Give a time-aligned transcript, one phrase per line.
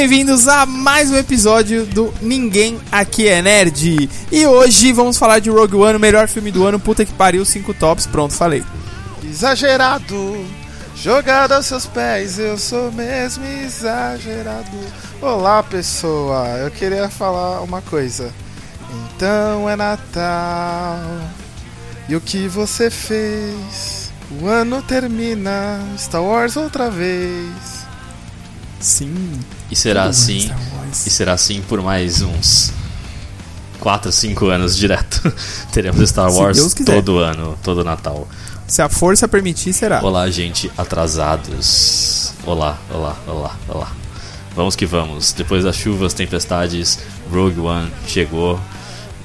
[0.00, 4.08] bem-vindos a mais um episódio do Ninguém Aqui é Nerd.
[4.32, 6.80] E hoje vamos falar de Rogue One, o melhor filme do ano.
[6.80, 8.06] Puta que pariu, cinco tops.
[8.06, 8.64] Pronto, falei.
[9.22, 10.42] Exagerado,
[10.96, 14.70] jogado aos seus pés, eu sou mesmo exagerado.
[15.20, 18.32] Olá, pessoa, eu queria falar uma coisa.
[18.90, 20.98] Então é Natal.
[22.08, 24.10] E o que você fez?
[24.40, 27.84] O ano termina, Star Wars outra vez.
[28.80, 29.38] Sim.
[29.70, 30.50] E será assim.
[30.92, 32.72] E será assim por mais uns
[33.78, 35.32] 4, 5 anos direto.
[35.72, 38.26] Teremos Star Wars todo ano, todo Natal.
[38.66, 40.02] Se a força permitir, será.
[40.02, 42.32] Olá, gente, atrasados.
[42.44, 43.92] Olá, olá, olá, olá.
[44.54, 45.32] Vamos que vamos.
[45.32, 46.98] Depois das chuvas, tempestades,
[47.30, 48.60] Rogue One chegou.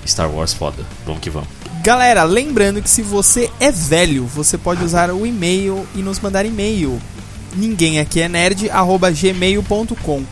[0.06, 0.84] Star Wars foda.
[1.06, 1.50] Vamos que vamos.
[1.84, 6.46] Galera, lembrando que se você é velho, você pode usar o e-mail e nos mandar
[6.46, 7.00] e-mail.
[7.56, 10.24] Ninguém aqui é nerd, arroba gmail.com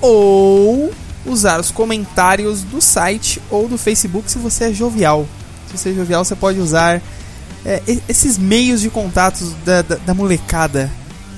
[0.00, 0.92] Ou
[1.26, 5.26] usar os comentários do site ou do Facebook se você é jovial.
[5.68, 7.02] Se você é jovial, você pode usar
[7.64, 10.90] é, esses meios de contatos da, da, da, molecada,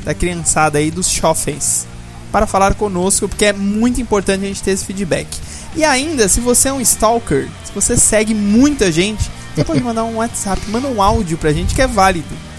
[0.05, 1.87] da criançada aí, dos chofens,
[2.31, 5.29] para falar conosco, porque é muito importante a gente ter esse feedback.
[5.75, 10.05] E ainda, se você é um stalker, se você segue muita gente, você pode mandar
[10.05, 12.52] um WhatsApp, manda um áudio pra gente que é válido.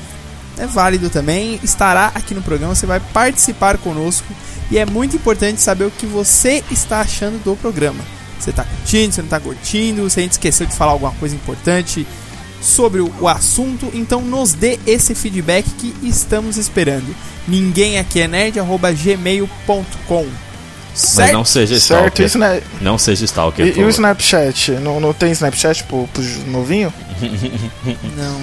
[0.57, 4.27] É válido também, estará aqui no programa, você vai participar conosco
[4.69, 8.03] e é muito importante saber o que você está achando do programa.
[8.39, 11.35] Você está curtindo, você não está curtindo, se a gente esqueceu de falar alguma coisa
[11.35, 12.05] importante
[12.61, 17.13] sobre o assunto, então nos dê esse feedback que estamos esperando.
[17.47, 18.59] Ninguém aqui é nerd,
[19.03, 20.52] gmail.com
[20.93, 21.27] Certo?
[21.27, 22.61] Mas não seja certo, stalker.
[22.79, 23.65] Não, não seja stalker.
[23.65, 24.71] E, e o Snapchat?
[24.73, 26.93] Não, não tem Snapchat pro, pro novinho?
[28.15, 28.37] não,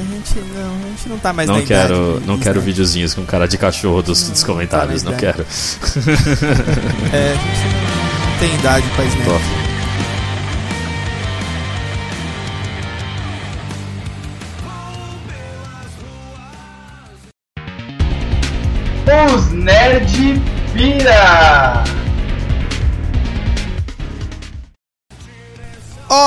[0.00, 3.14] a gente não, a gente não tá mais não na quero, idade, Não quero videozinhos
[3.14, 5.46] com cara de cachorro dos, não, dos comentários, não, tá não quero.
[7.12, 9.63] é, a gente não, tem idade pra Snap.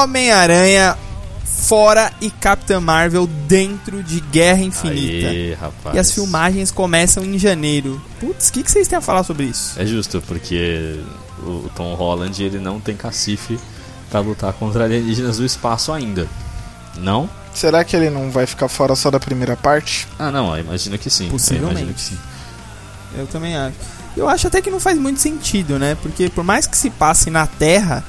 [0.03, 0.97] Homem-Aranha
[1.43, 5.27] fora e Capitã Marvel dentro de Guerra Infinita.
[5.27, 5.95] Aí, rapaz.
[5.95, 8.01] E as filmagens começam em janeiro.
[8.19, 9.79] Putz, o que, que vocês têm a falar sobre isso?
[9.79, 10.99] É justo, porque
[11.39, 13.59] o Tom Holland ele não tem cacife
[14.09, 16.27] para lutar contra alienígenas do espaço ainda.
[16.97, 17.29] Não?
[17.53, 20.07] Será que ele não vai ficar fora só da primeira parte?
[20.17, 21.27] Ah, não, imagino que sim.
[21.27, 21.89] Possivelmente.
[21.89, 22.17] Eu, que sim.
[23.17, 23.75] eu também acho.
[24.15, 25.95] Eu acho até que não faz muito sentido, né?
[26.01, 28.03] Porque por mais que se passe na Terra,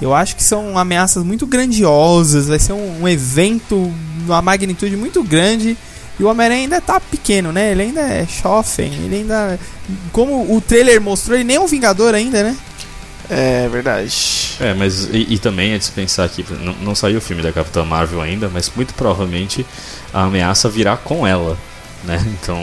[0.00, 3.92] eu acho que são ameaças muito grandiosas, vai ser um, um evento,
[4.24, 5.76] uma magnitude muito grande.
[6.18, 7.72] E o Homem-Aranha ainda tá pequeno, né?
[7.72, 9.58] Ele ainda é jovem, ele ainda.
[10.12, 12.56] Como o trailer mostrou, ele nem é um Vingador ainda, né?
[13.28, 14.56] É verdade.
[14.60, 17.50] É, mas e, e também é de pensar aqui, não, não saiu o filme da
[17.50, 19.66] Capitã Marvel ainda, mas muito provavelmente
[20.12, 21.58] a ameaça virá com ela
[22.04, 22.22] né?
[22.40, 22.58] Então.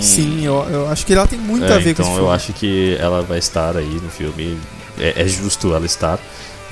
[0.00, 2.20] Sim, eu, eu acho que ela tem muito é, a ver então com isso.
[2.20, 4.58] Então eu acho que ela vai estar aí no filme.
[4.98, 6.18] É, é, justo ela estar.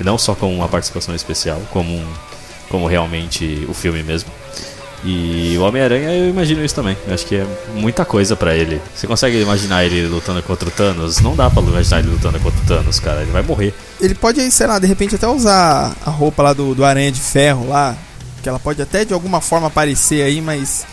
[0.03, 2.07] Não só com uma participação especial, como, um,
[2.69, 4.29] como realmente o filme mesmo.
[5.03, 6.95] E o Homem-Aranha, eu imagino isso também.
[7.07, 8.79] Eu acho que é muita coisa para ele.
[8.95, 11.19] Você consegue imaginar ele lutando contra o Thanos?
[11.21, 13.21] Não dá pra imaginar ele lutando contra o Thanos, cara.
[13.21, 13.73] Ele vai morrer.
[13.99, 17.19] Ele pode, sei lá, de repente até usar a roupa lá do, do Aranha de
[17.19, 17.97] Ferro lá.
[18.43, 20.85] Que ela pode até de alguma forma aparecer aí, mas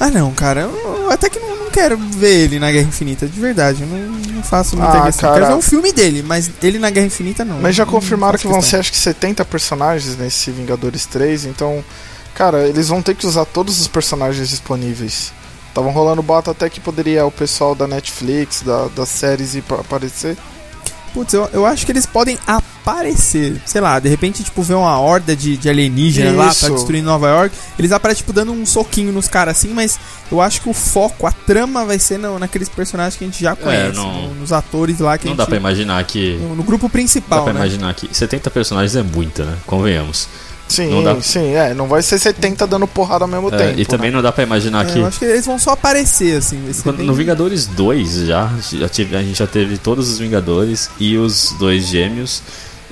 [0.00, 3.40] ah não, cara, eu até que não, não, quero ver ele na Guerra Infinita, de
[3.40, 3.82] verdade.
[3.82, 3.98] Eu não,
[4.34, 5.28] não faço muita ah, questão.
[5.28, 5.40] Cara...
[5.40, 7.60] Quero ver um filme dele, mas ele na Guerra Infinita não.
[7.60, 11.84] Mas já confirmaram que vão ser acho que 70 personagens nesse Vingadores 3, então,
[12.34, 15.32] cara, eles vão ter que usar todos os personagens disponíveis.
[15.68, 20.36] Estavam rolando bota até que poderia o pessoal da Netflix, da, das séries ir aparecer.
[21.12, 23.60] Putz, eu, eu acho que eles podem aparecer.
[23.66, 27.28] Sei lá, de repente, tipo, ver uma horda de, de alienígenas lá pra destruir Nova
[27.28, 27.56] York.
[27.78, 29.98] Eles aparecem, tipo, dando um soquinho nos caras assim, mas
[30.30, 33.42] eu acho que o foco, a trama vai ser no, naqueles personagens que a gente
[33.42, 33.90] já é, conhece.
[33.90, 36.36] É, não, no, nos atores lá que Não a gente, dá pra imaginar que.
[36.36, 37.40] No, no grupo principal.
[37.40, 37.60] Dá pra né?
[37.60, 39.56] imaginar que 70 personagens é muita, né?
[39.66, 40.28] Convenhamos.
[40.68, 41.20] Sim, não dá...
[41.20, 41.72] sim, é.
[41.72, 43.80] Não vai ser 70 dando porrada ao mesmo é, tempo.
[43.80, 44.16] E também né?
[44.16, 44.98] não dá pra imaginar é, que.
[44.98, 46.60] Eu acho que eles vão só aparecer, assim.
[46.82, 47.06] Quando, bem...
[47.06, 51.54] No Vingadores 2 já, já tive, a gente já teve todos os Vingadores e os
[51.58, 52.42] dois gêmeos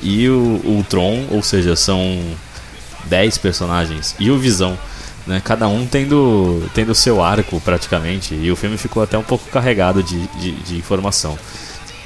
[0.03, 2.21] e o Ultron, ou seja, são
[3.07, 4.15] 10 personagens.
[4.19, 4.77] E o Visão.
[5.27, 8.33] Né, cada um tendo, tendo seu arco praticamente.
[8.33, 11.37] E o filme ficou até um pouco carregado de, de, de informação.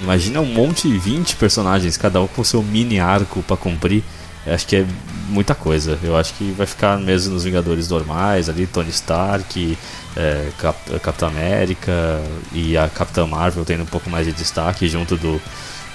[0.01, 4.03] Imagina um monte de 20 personagens, cada um com seu mini arco para cumprir.
[4.47, 4.87] Acho que é
[5.31, 5.99] muita coisa.
[6.03, 9.79] Eu acho que vai ficar mesmo nos Vingadores normais, ali, Tony Stark,
[10.17, 12.21] é, Cap Capitão América
[12.53, 15.41] e a Capitã Marvel tendo um pouco mais de destaque junto do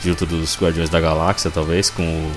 [0.04, 2.32] junto dos Guardiões da Galáxia, talvez, com o,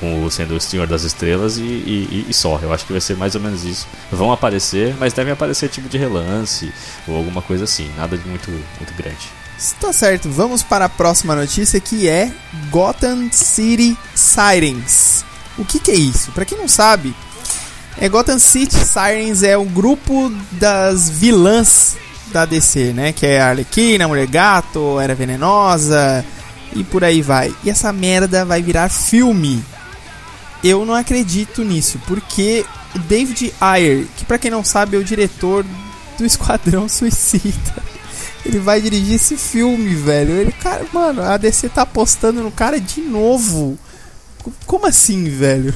[0.00, 2.58] com o sendo o Senhor das Estrelas e, e, e, só.
[2.60, 3.86] Eu acho que vai ser mais ou menos isso.
[4.10, 6.72] Vão aparecer, mas devem aparecer tipo de relance
[7.06, 9.28] ou alguma coisa assim, nada de muito, muito grande.
[9.56, 12.32] Está certo, vamos para a próxima notícia que é
[12.70, 15.27] Gotham City Sirens.
[15.58, 16.30] O que, que é isso?
[16.32, 17.14] Para quem não sabe,
[17.98, 21.96] é Gotham City Sirens é o grupo das vilãs
[22.32, 23.12] da DC, né?
[23.12, 26.24] Que é a Arlequina, Mulher Gato, Era Venenosa,
[26.74, 27.52] e por aí vai.
[27.64, 29.64] E essa merda vai virar filme.
[30.62, 32.64] Eu não acredito nisso, porque
[33.08, 35.64] David Ayer, que para quem não sabe é o diretor
[36.16, 37.82] do Esquadrão Suicida,
[38.44, 40.32] ele vai dirigir esse filme, velho.
[40.32, 43.78] Ele, cara, mano, a DC tá apostando no cara de novo.
[44.66, 45.74] Como assim, velho?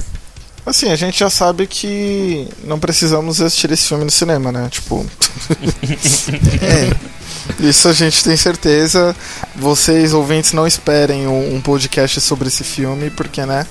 [0.65, 4.69] Assim, a gente já sabe que não precisamos assistir esse filme no cinema, né?
[4.69, 5.05] Tipo.
[6.61, 7.13] é.
[7.59, 9.13] Isso a gente tem certeza.
[9.55, 13.67] Vocês, ouvintes, não esperem um, podcast sobre esse filme, porque, né?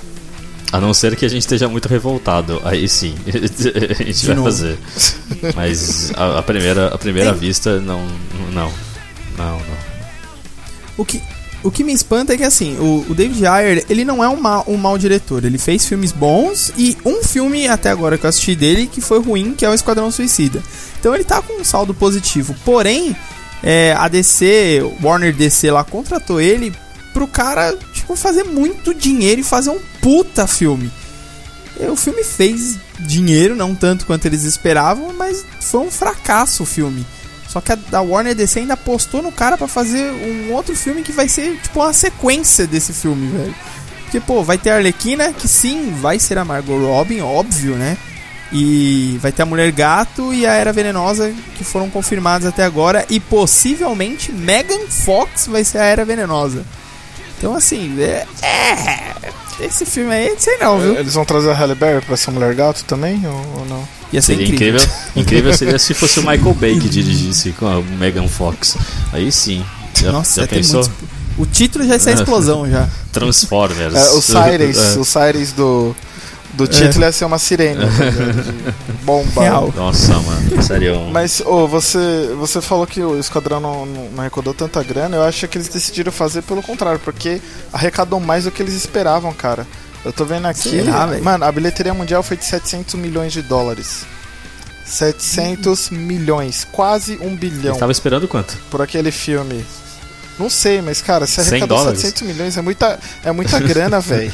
[0.71, 2.61] A não ser que a gente esteja muito revoltado.
[2.63, 4.47] Aí sim, a gente De vai novo.
[4.49, 4.77] fazer.
[5.55, 8.05] Mas a, a, primeira, a primeira vista, não,
[8.51, 8.71] não.
[9.35, 9.93] Não, não.
[10.95, 11.21] O que,
[11.63, 14.39] o que me espanta é que assim, o, o David Ayer, ele não é um,
[14.39, 15.43] mal um mau diretor.
[15.45, 19.19] Ele fez filmes bons e um filme até agora que eu assisti dele que foi
[19.19, 20.61] ruim, que é o Esquadrão Suicida.
[20.99, 22.55] Então ele tá com um saldo positivo.
[22.65, 23.15] Porém,
[23.63, 26.73] é, a DC, Warner DC lá contratou ele
[27.13, 30.91] pro cara, tipo, fazer muito dinheiro e fazer um puta filme.
[31.79, 36.65] E o filme fez dinheiro, não tanto quanto eles esperavam, mas foi um fracasso o
[36.65, 37.05] filme.
[37.53, 41.11] Só que a Warner DC ainda apostou no cara para fazer um outro filme que
[41.11, 43.55] vai ser tipo uma sequência desse filme, velho.
[44.05, 47.95] Porque, pô, vai ter a Arlequina, que sim, vai ser a Margot Robin, óbvio, né?
[48.51, 53.05] E vai ter a Mulher Gato e a Era Venenosa, que foram confirmados até agora.
[53.07, 56.65] E possivelmente Megan Fox vai ser a Era Venenosa.
[57.37, 58.25] Então, assim, é.
[58.41, 59.13] é
[59.59, 60.95] esse filme aí, sei não, viu?
[60.95, 63.87] Eles vão trazer a Halle Berry pra ser Mulher Gato também, ou, ou não?
[64.11, 64.81] Ia ser seria incrível.
[64.81, 65.11] incrível.
[65.15, 68.77] incrível seria se fosse o Michael Bay que dirigisse com a Megan Fox.
[69.11, 69.65] Aí sim.
[69.99, 70.81] Já, Nossa, já pensou?
[70.81, 71.13] Muito...
[71.37, 72.87] O título já é a explosão já.
[73.11, 73.95] Transformers.
[73.95, 74.99] É, o Cyrus, é.
[74.99, 75.95] o Cyrus do
[76.53, 77.07] do título é.
[77.07, 77.83] ia ser uma sirene.
[78.93, 79.41] Tá bomba.
[79.41, 79.73] Real.
[79.75, 80.63] Nossa, mano.
[80.63, 81.09] Sério.
[81.11, 85.17] Mas, oh, você, você falou que o Esquadrão não, não, arrecadou tanta grana.
[85.17, 87.41] Eu acho que eles decidiram fazer pelo contrário, porque
[87.73, 89.67] arrecadou mais do que eles esperavam, cara.
[90.05, 90.81] Eu tô vendo aqui.
[90.81, 94.05] Lá, mano, a bilheteria mundial foi de 700 milhões de dólares.
[94.85, 95.95] 700 hum.
[95.95, 97.73] milhões, quase um bilhão.
[97.73, 98.57] Você tava esperando quanto?
[98.69, 99.65] Por aquele filme.
[100.39, 104.33] Não sei, mas cara, se arrecadou 700 milhões é muita, é muita grana, velho.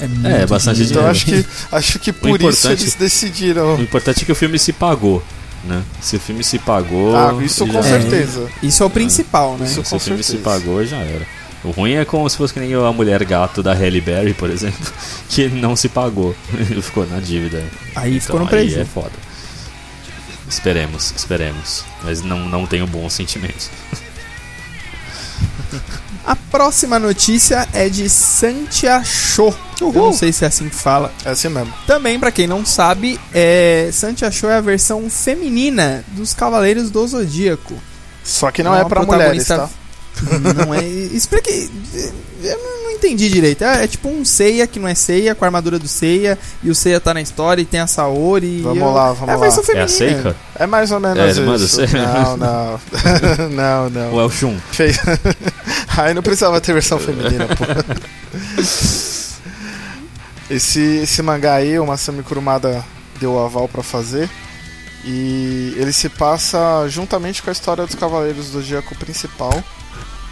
[0.00, 1.00] É, é bastante dinheiro.
[1.00, 3.76] Então acho que, acho que por isso eles decidiram.
[3.76, 5.22] O importante é que o filme se pagou.
[5.64, 5.82] Né?
[6.00, 7.16] Se o filme se pagou.
[7.16, 8.48] Ah, isso com certeza.
[8.62, 9.66] É, isso é o principal, né?
[9.66, 10.38] Isso se o filme certeza.
[10.38, 11.26] se pagou, já era.
[11.64, 14.48] O ruim é como se fosse que nem a mulher gato da Halle Berry, por
[14.48, 14.92] exemplo,
[15.28, 16.34] que não se pagou.
[16.80, 17.64] ficou na dívida.
[17.96, 18.76] Aí então, ficou no prejuízo.
[18.76, 19.12] Aí é foda.
[20.48, 21.84] Esperemos, esperemos.
[22.04, 23.70] Mas não, não tenho bons sentimentos.
[26.24, 29.04] A próxima notícia é de Santiago.
[29.80, 31.12] Eu não sei se é assim que fala.
[31.24, 31.72] É assim mesmo.
[31.86, 33.90] Também, para quem não sabe, é...
[33.92, 37.74] Santiago é a versão feminina dos Cavaleiros do Zodíaco.
[38.24, 39.68] Só que não é, é para mulheres, tá?
[40.56, 40.84] Não é.
[40.84, 41.70] Explique.
[42.42, 43.62] Eu não entendi direito.
[43.64, 46.70] É, é, tipo um Seiya que não é Seiya, com a armadura do Seiya, e
[46.70, 48.60] o Seiya tá na história e tem a Saori.
[48.62, 48.92] Vamos eu...
[48.92, 49.66] lá, vamos é a versão lá.
[49.66, 49.82] Feminina.
[49.82, 50.36] É a Seika?
[50.56, 51.80] É mais ou menos é, isso.
[51.96, 52.80] Não, não.
[53.50, 54.12] não, não.
[54.12, 54.56] Ou é o Shun?
[54.72, 54.98] Fez...
[55.96, 57.64] Aí não precisava ter versão feminina, pô.
[60.50, 62.84] Esse, esse mangá aí, o Masami Kurumada
[63.20, 64.28] deu o aval para fazer.
[65.04, 69.52] E ele se passa juntamente com a história dos Cavaleiros do Zodíaco principal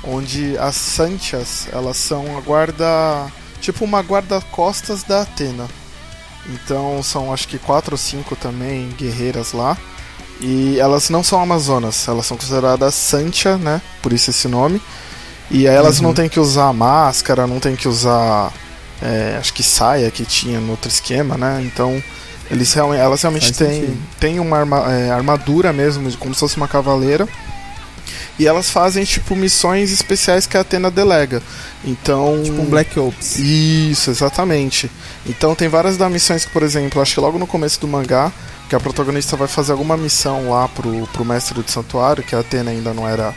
[0.07, 3.27] onde as Sanchas, elas são a guarda,
[3.61, 5.67] tipo uma guarda-costas da Atena.
[6.49, 9.77] Então são acho que quatro ou cinco também guerreiras lá.
[10.41, 13.81] E elas não são amazonas, elas são consideradas Sancha, né?
[14.03, 14.81] Por isso esse nome.
[15.51, 16.05] E aí elas uhum.
[16.05, 18.53] não tem que usar máscara, não tem que usar
[19.03, 21.63] é, acho que saia que tinha no outro esquema, né?
[21.65, 22.03] Então
[22.51, 27.29] eles elas realmente têm, têm uma arma, é, armadura mesmo, como se fosse uma cavaleira
[28.39, 31.43] e elas fazem, tipo, missões especiais que a Atena delega.
[31.85, 32.43] Então.
[32.43, 33.39] Tipo um Black Ops.
[33.39, 34.91] Isso, exatamente.
[35.25, 38.31] Então tem várias das missões que, por exemplo, acho que logo no começo do mangá,
[38.69, 42.41] que a protagonista vai fazer alguma missão lá pro, pro mestre do santuário, que a
[42.41, 43.35] Atena ainda não era.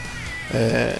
[0.52, 0.98] É,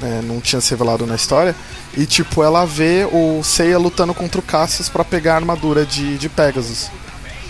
[0.00, 1.54] né, não tinha se revelado na história.
[1.96, 6.18] E tipo, ela vê o Seiya lutando contra o Cassius pra pegar a armadura de,
[6.18, 6.90] de Pegasus.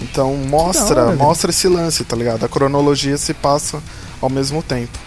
[0.01, 2.45] Então mostra, hora, mostra esse lance, tá ligado?
[2.45, 3.83] A cronologia se passa
[4.21, 4.99] ao mesmo tempo.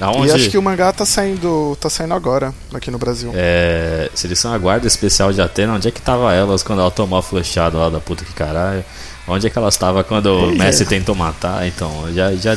[0.00, 3.32] Aonde, E acho que o mangá tá saindo, tá saindo agora aqui no Brasil.
[3.34, 6.80] é, se eles são a guarda especial de Atena, onde é que tava elas quando
[6.80, 8.84] ela tomou a flechada lá da puta que caralho?
[9.28, 10.64] Onde é que elas estavam quando o Pois é.
[10.64, 11.66] Messi tentou matar?
[11.66, 12.56] Então, já, já,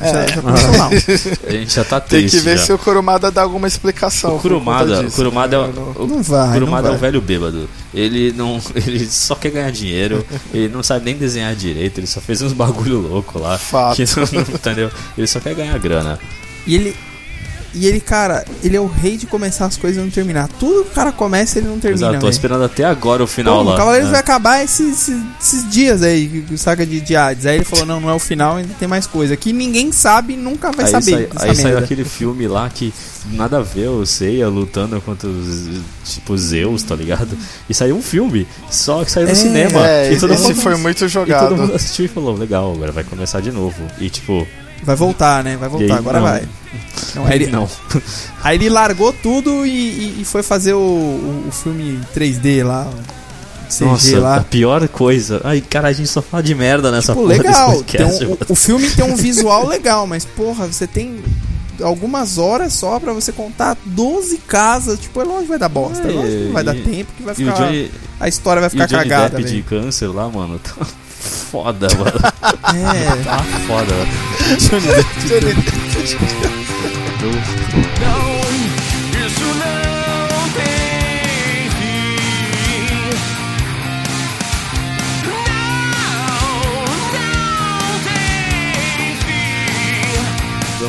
[0.00, 0.90] Já, já começou mal.
[1.46, 2.38] a gente já tá Tem triste.
[2.38, 2.64] que ver já.
[2.64, 4.36] se o Kurumada dá alguma explicação.
[4.36, 5.72] O Kurumada, o disso, Kurumada, é, né?
[5.96, 7.10] o, o Não vai, Kurumada não é um vai.
[7.10, 7.68] velho bêbado.
[7.92, 10.24] Ele não, ele só quer ganhar dinheiro.
[10.54, 11.98] ele não sabe nem desenhar direito.
[11.98, 13.58] Ele só fez uns bagulho louco lá.
[13.58, 13.98] Fato.
[14.32, 14.90] não- entendeu?
[15.18, 16.18] Ele só quer ganhar grana.
[16.66, 16.96] E ele.
[17.72, 20.48] E ele, cara, ele é o rei de começar as coisas e não terminar.
[20.58, 22.08] Tudo que o cara começa, ele não termina.
[22.08, 23.74] Exato, tô esperando até agora o final Pô, lá.
[23.74, 24.12] o Cavaleiros né?
[24.12, 27.46] vai acabar esses, esses, esses dias aí, saga de, de Hades.
[27.46, 29.36] Aí ele falou: não, não é o final, ainda tem mais coisa.
[29.36, 31.28] Que ninguém sabe nunca vai Aí, saber.
[31.36, 31.84] sai- aí saiu merda.
[31.84, 32.92] aquele filme lá que
[33.32, 35.68] nada a ver, o Seiya lutando contra os
[36.04, 37.36] tipo Zeus, tá ligado?
[37.68, 39.86] E saiu um filme, só que saiu no É, cinema.
[39.86, 41.56] É, e todo esse mundo, foi muito e todo jogado.
[41.56, 43.76] mundo assistiu e falou, legal, agora vai começar de novo.
[44.00, 44.44] E tipo,
[44.82, 45.56] Vai voltar, né?
[45.56, 46.26] Vai voltar, aí, agora não.
[46.26, 46.48] vai.
[47.14, 47.68] Não, aí, ele, não.
[48.42, 52.88] aí ele largou tudo e, e- e foi fazer o, o, o filme 3D lá.
[53.68, 54.40] CG Nossa, a lá.
[54.50, 55.40] pior coisa.
[55.44, 57.72] Ai, cara, a gente só fala de merda nessa Pô, porra legal.
[57.74, 61.22] podcast, um- o, o filme tem um visual legal, mas porra, você tem
[61.80, 64.98] algumas horas só pra você contar 12 casas.
[64.98, 66.06] Tipo, é lógico que vai dar bosta.
[66.08, 67.52] É, É, lógico que não vai dar tempo, que vai ficar.
[67.54, 69.36] Johnny, a história vai e o ficar Johnny cagada.
[69.36, 70.74] Depp de câncer lá, mano, tá
[71.20, 72.18] foda, mano.
[72.74, 73.22] É.
[73.24, 73.94] Tá foda.
[74.56, 74.70] Isso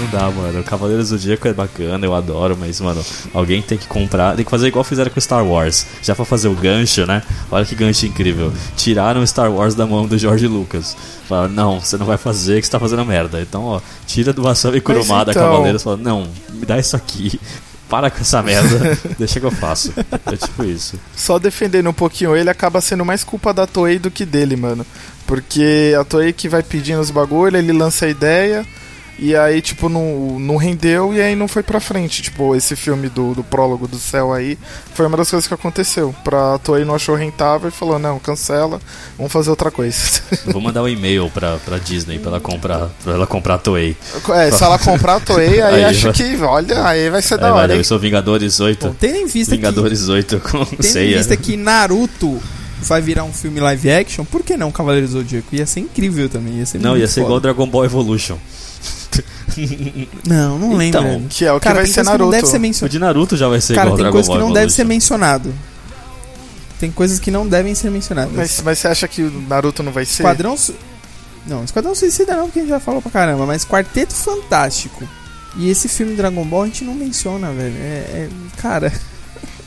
[0.02, 0.60] Não dá, mano.
[0.60, 3.04] O Cavaleiro do Zodíaco é bacana, eu adoro, mas, mano,
[3.34, 4.36] alguém tem que comprar.
[4.36, 5.86] Tem que fazer igual fizeram com Star Wars.
[6.02, 7.22] Já pra fazer o gancho, né?
[7.52, 8.52] Olha que gancho incrível.
[8.76, 10.98] Tiraram Star Wars da mão do George Lucas.
[11.28, 13.40] Falaram, não, você não vai fazer, que você tá fazendo merda.
[13.42, 15.84] Então, ó, tira do Wasabi Kurumada, então- Cavaleiros.
[15.84, 17.40] Fala, não, me dá isso aqui.
[17.88, 19.94] Para com essa merda, deixa que eu faço.
[20.26, 20.98] É tipo isso.
[21.14, 24.86] Só defendendo um pouquinho ele, acaba sendo mais culpa da Toei do que dele, mano.
[25.28, 28.66] Porque a Toei que vai pedindo os bagulho, ele lança a ideia.
[29.24, 32.24] E aí, tipo, não, não rendeu e aí não foi pra frente.
[32.24, 34.58] Tipo, esse filme do, do prólogo do céu aí
[34.96, 36.16] foi uma das coisas que aconteceu.
[36.24, 38.82] Pra Toei não achou rentável e falou, não, cancela,
[39.16, 39.96] vamos fazer outra coisa.
[40.48, 43.58] Eu vou mandar um e-mail pra, pra Disney pra ela comprar, pra ela comprar a
[43.60, 43.96] Toei.
[44.34, 47.36] é, se ela comprar a Toei, aí, Aí acho vai- que, olha, aí vai ser
[47.36, 47.84] Aí da hora, eu hein?
[47.84, 48.88] sou Vingadores 8.
[48.88, 49.62] Bom, tendo em vista que.
[49.62, 52.42] Vingadores 8 com Tendo em vista que Naruto
[52.82, 55.56] vai virar um filme live action, por que não Cavaleiros do Zodíaco?
[55.56, 56.56] Ia ser incrível também.
[56.56, 57.26] Ia ser Não, ia ser foda.
[57.28, 58.38] igual Dragon Ball Evolution.
[60.26, 61.00] Não, não lembro.
[61.02, 61.26] Então.
[61.30, 62.32] Que é o que Cara, vai tem ser coisa que não Naruto.
[62.58, 64.44] deve ser O de Naruto já vai ser Cara, igual tem Dragon coisa Ball que
[64.46, 64.94] não deve ser Evolution.
[64.96, 65.54] mencionado.
[66.80, 68.34] Tem coisas que não devem ser mencionadas.
[68.34, 70.24] Mas, mas você acha que o Naruto não vai ser?
[70.24, 70.56] Esquadrão.
[70.58, 70.74] Su-
[71.46, 75.08] Não, Esquadrão Suicida não, porque a gente já falou pra caramba, mas Quarteto Fantástico.
[75.58, 77.76] E esse filme Dragon Ball a gente não menciona, velho.
[77.78, 77.88] É.
[78.26, 78.30] é-
[78.62, 78.92] cara.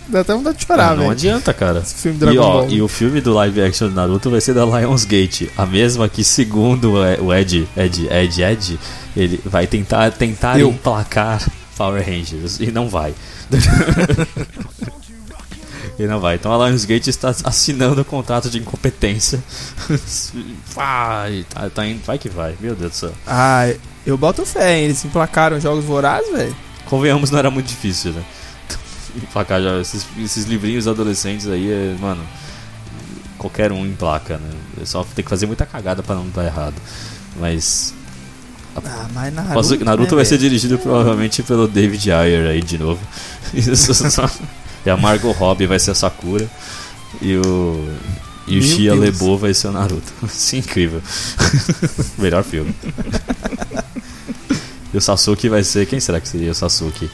[0.06, 1.10] Dá até vontade de chorar, Ah, não velho.
[1.12, 1.78] adianta, cara.
[1.80, 2.70] Esse filme E, Dragon ó, Ball.
[2.70, 6.22] e o filme do live action do Naruto vai ser da Lionsgate, a mesma que
[6.22, 8.78] segundo o Ed, Ed, Ed, Ed,
[9.16, 10.70] ele vai tentar tentar Eu.
[10.70, 11.42] emplacar
[11.76, 13.14] Power Rangers e não vai.
[15.98, 16.36] e não vai.
[16.36, 19.42] Então a Lionsgate está assinando o contrato de incompetência.
[20.74, 22.54] vai, tá, tá indo, vai que vai.
[22.60, 23.12] Meu Deus do céu.
[23.26, 23.72] Ah,
[24.06, 24.84] eu boto fé, hein?
[24.84, 26.54] Eles emplacaram jogos vorazes, velho.
[26.86, 28.22] Convenhamos, não era muito difícil, né?
[29.16, 32.22] Emplacar já esses, esses livrinhos adolescentes aí, é, mano.
[33.38, 34.50] Qualquer um emplaca, né?
[34.80, 36.74] É só tem que fazer muita cagada pra não dar errado.
[37.38, 37.92] Mas.
[38.76, 39.84] Ah, mas Naruto, Naruto.
[39.84, 43.00] Naruto né, vai ser dirigido provavelmente pelo David Ayer aí de novo.
[43.76, 44.30] Só-
[44.84, 46.48] e a Margot Robbie vai ser a Sakura.
[47.20, 47.88] E o.
[48.46, 48.94] E o Shia.
[48.94, 50.12] LeBeau vai ser o Naruto.
[50.26, 51.00] Isso é incrível.
[52.18, 52.74] Melhor filme.
[54.92, 55.86] e o Sasuke vai ser.
[55.86, 57.10] Quem será que seria o Sasuke?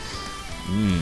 [0.68, 1.00] Hum.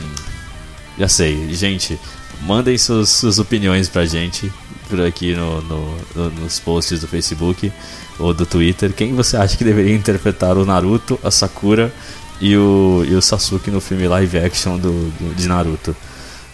[0.99, 1.53] Já sei.
[1.55, 1.97] Gente,
[2.41, 4.51] mandem suas, suas opiniões pra gente
[4.89, 7.71] por aqui no, no- no- nos posts do Facebook
[8.19, 8.91] ou do Twitter.
[8.93, 11.93] Quem você acha que deveria interpretar o Naruto, a Sakura
[12.41, 15.95] e o, e o Sasuke no filme live action do, do- de Naruto?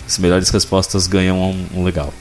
[0.05, 2.13] As melhores respostas ganham um, um legal.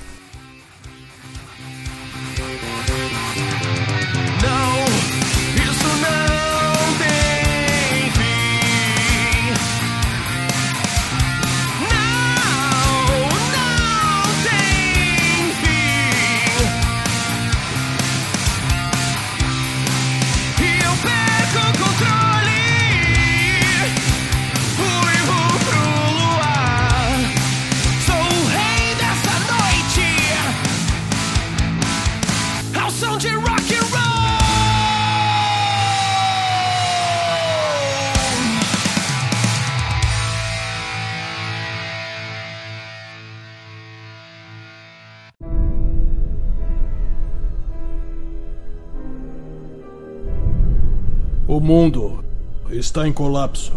[51.60, 52.24] Mundo
[52.70, 53.72] está em colapso.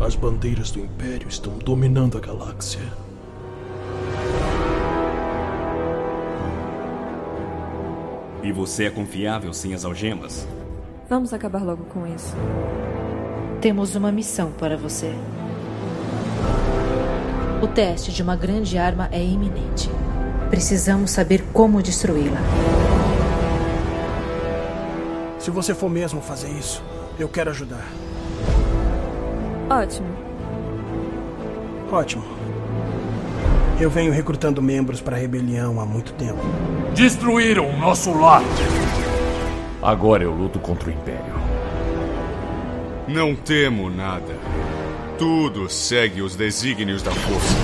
[0.00, 2.80] As bandeiras do Império estão dominando a galáxia.
[8.42, 10.48] E você é confiável sem as algemas?
[11.08, 12.34] Vamos acabar logo com isso.
[13.60, 15.12] Temos uma missão para você.
[17.60, 19.90] O teste de uma grande arma é iminente.
[20.48, 22.40] Precisamos saber como destruí-la.
[25.40, 26.82] Se você for mesmo fazer isso,
[27.18, 27.88] eu quero ajudar.
[29.70, 30.08] Ótimo.
[31.90, 32.24] Ótimo.
[33.80, 36.40] Eu venho recrutando membros para a rebelião há muito tempo.
[36.94, 38.42] Destruíram o nosso lar.
[39.82, 41.32] Agora eu luto contra o Império.
[43.08, 44.36] Não temo nada.
[45.18, 47.54] Tudo segue os desígnios da força.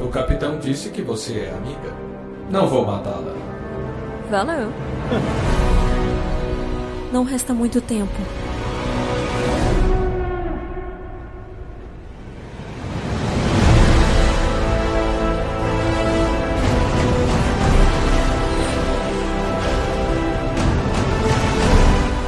[0.00, 1.92] O capitão disse que você é amiga.
[2.50, 3.41] Não vou matá-la.
[4.32, 4.72] Valeu.
[7.12, 8.10] Não resta muito tempo.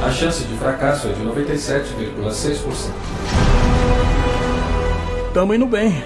[0.05, 2.91] A chance de fracasso é de 97,6%.
[5.33, 6.03] Tamo indo bem.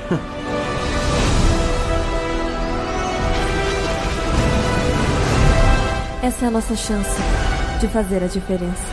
[6.29, 7.09] Essa é a nossa chance
[7.79, 8.83] de fazer a diferença.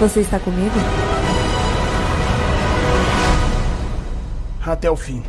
[0.00, 0.74] Você está comigo?
[4.66, 5.22] Até o fim.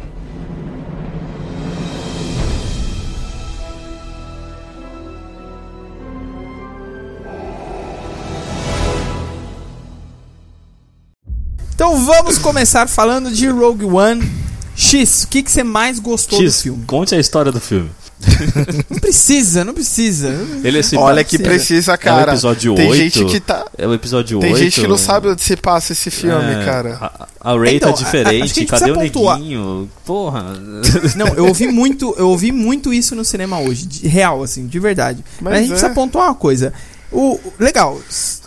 [11.75, 14.46] Então vamos começar falando de Rogue One.
[14.89, 16.83] X, o que, que você mais gostou X, do filme?
[16.85, 17.89] conte a história do filme.
[18.89, 20.29] Não precisa, não precisa.
[20.63, 22.31] Ele se Olha que precisa, cara.
[22.31, 22.97] É o episódio Tem 8.
[22.97, 23.63] gente que tá.
[23.77, 24.63] É o episódio Tem 8.
[24.63, 26.97] gente que não sabe onde se passa esse filme, É, cara.
[26.99, 28.65] A, a Ray Então, tá a- a- diferente.
[28.65, 29.37] Cadê o precisa pontuar.
[29.37, 29.87] neguinho?
[30.03, 30.45] Porra.
[31.15, 34.79] Não, eu ouvi muito, eu ouvi muito isso no cinema hoje, de real assim, de
[34.79, 35.23] verdade.
[35.39, 35.71] Mas, Mas a gente é.
[35.73, 36.73] precisa pontuar uma coisa.
[37.11, 37.97] O legal,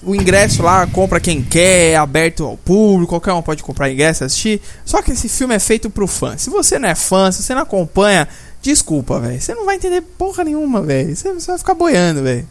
[0.03, 4.23] o ingresso lá compra quem quer, é aberto ao público, qualquer um pode comprar ingresso
[4.23, 4.61] e assistir.
[4.85, 6.37] Só que esse filme é feito pro fã.
[6.37, 8.29] Se você não é fã, se você não acompanha,
[8.61, 9.41] desculpa, velho.
[9.41, 11.17] Você não vai entender porra nenhuma, velho.
[11.17, 12.47] Você, você vai ficar boiando, velho.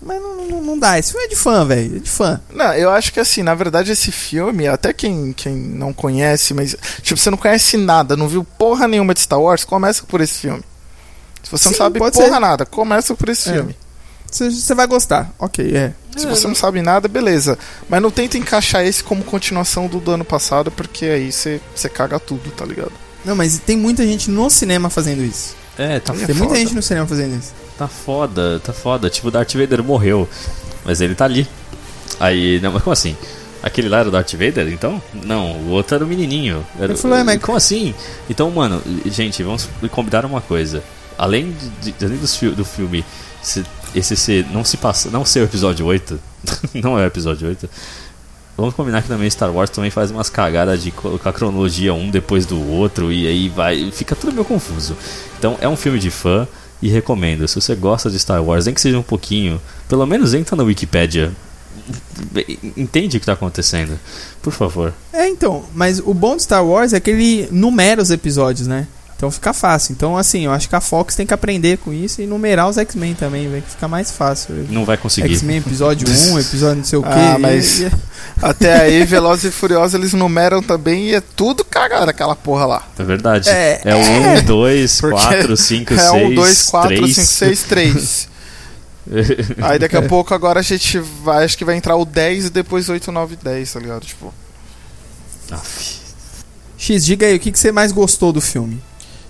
[0.00, 0.96] Mas não, não, não dá.
[0.96, 1.96] Esse filme é de fã, velho.
[1.96, 2.40] É de fã.
[2.54, 6.76] Não, eu acho que assim, na verdade, esse filme, até quem, quem não conhece, mas.
[7.02, 10.34] Tipo, você não conhece nada, não viu porra nenhuma de Star Wars, começa por esse
[10.34, 10.62] filme.
[11.42, 12.38] Se você Sim, não sabe porra ser.
[12.38, 13.54] nada, começa por esse É.
[13.54, 13.76] filme.
[14.30, 15.32] Você, vai gostar.
[15.38, 15.92] Ok, é.
[16.16, 17.58] Se você não sabe nada, beleza.
[17.88, 22.18] Mas não tenta encaixar esse como continuação do do ano passado, porque aí você, caga
[22.18, 22.92] tudo, tá ligado?
[23.24, 25.54] Não, mas tem muita gente no cinema fazendo isso.
[25.78, 26.56] É, tá, tem muita foda.
[26.56, 27.52] gente no cinema fazendo isso.
[27.78, 29.08] tá foda, tá foda.
[29.08, 30.28] Tipo, o Darth Vader morreu.
[30.84, 31.46] Mas ele tá ali.
[32.18, 33.16] Aí, não, mas como assim?
[33.62, 35.00] Aquele lá era o Darth Vader, então?
[35.24, 36.66] Não, o outro era o menininho.
[36.76, 37.94] Era, Ele falou, é, mas- Como assim?
[38.28, 40.82] Então, mano, gente, vamos combinar uma coisa.
[41.16, 43.04] Além, de, de- além dos fi- do filme,
[43.42, 46.18] se- esse ser, não se passa, não ser o episódio 8,
[46.74, 47.68] não é o episódio 8.
[48.56, 52.10] Vamos combinar que também Star Wars também faz umas cagadas de colocar a cronologia um
[52.10, 54.96] depois do outro e aí vai, fica tudo meio confuso.
[55.38, 56.46] Então é um filme de fã
[56.82, 57.46] e recomendo.
[57.46, 60.64] Se você gosta de Star Wars, nem que seja um pouquinho, pelo menos entra na
[60.64, 61.32] Wikipedia.
[62.76, 63.98] Entende o que tá acontecendo.
[64.42, 64.92] Por favor.
[65.12, 68.88] É, então, mas o bom de Star Wars é que ele numera os episódios, né?
[69.18, 69.92] Então fica fácil.
[69.94, 72.78] Então, assim, eu acho que a Fox tem que aprender com isso e numerar os
[72.78, 74.54] X-Men também, vai que fica mais fácil.
[74.70, 75.32] Não vai conseguir.
[75.34, 77.08] X-Men episódio 1, episódio não sei o quê.
[77.12, 77.90] Ah, mas- e-
[78.40, 82.88] Até aí, Velozes e Furiosos eles numeram também e é tudo cagado aquela porra lá.
[82.96, 83.48] É verdade.
[83.50, 83.98] É, É, o
[84.40, 87.14] 1, 2, Porque 4, 5, 6, é 1, 2, 4, 3.
[87.16, 88.28] 5, 6, 3.
[89.62, 92.50] Aí daqui a pouco agora a gente vai, acho que vai entrar o 10 e
[92.50, 94.04] depois 8, 9, 10, tá ligado?
[94.06, 94.32] Tipo,
[95.50, 95.98] Aff.
[96.76, 98.80] X, diga aí, o que, que você mais gostou do filme?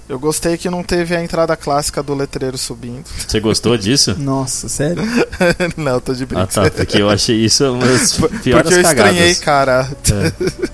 [0.08, 3.04] Eu gostei que não teve a entrada clássica do letreiro subindo.
[3.26, 4.16] Você gostou disso?
[4.18, 5.02] Nossa, sério?
[5.76, 6.70] não, tô de Ah brincadeira.
[6.70, 9.38] tá, porque eu achei isso uma das piores Porque eu estranhei, cagadas.
[9.38, 9.90] cara.
[10.12, 10.68] É.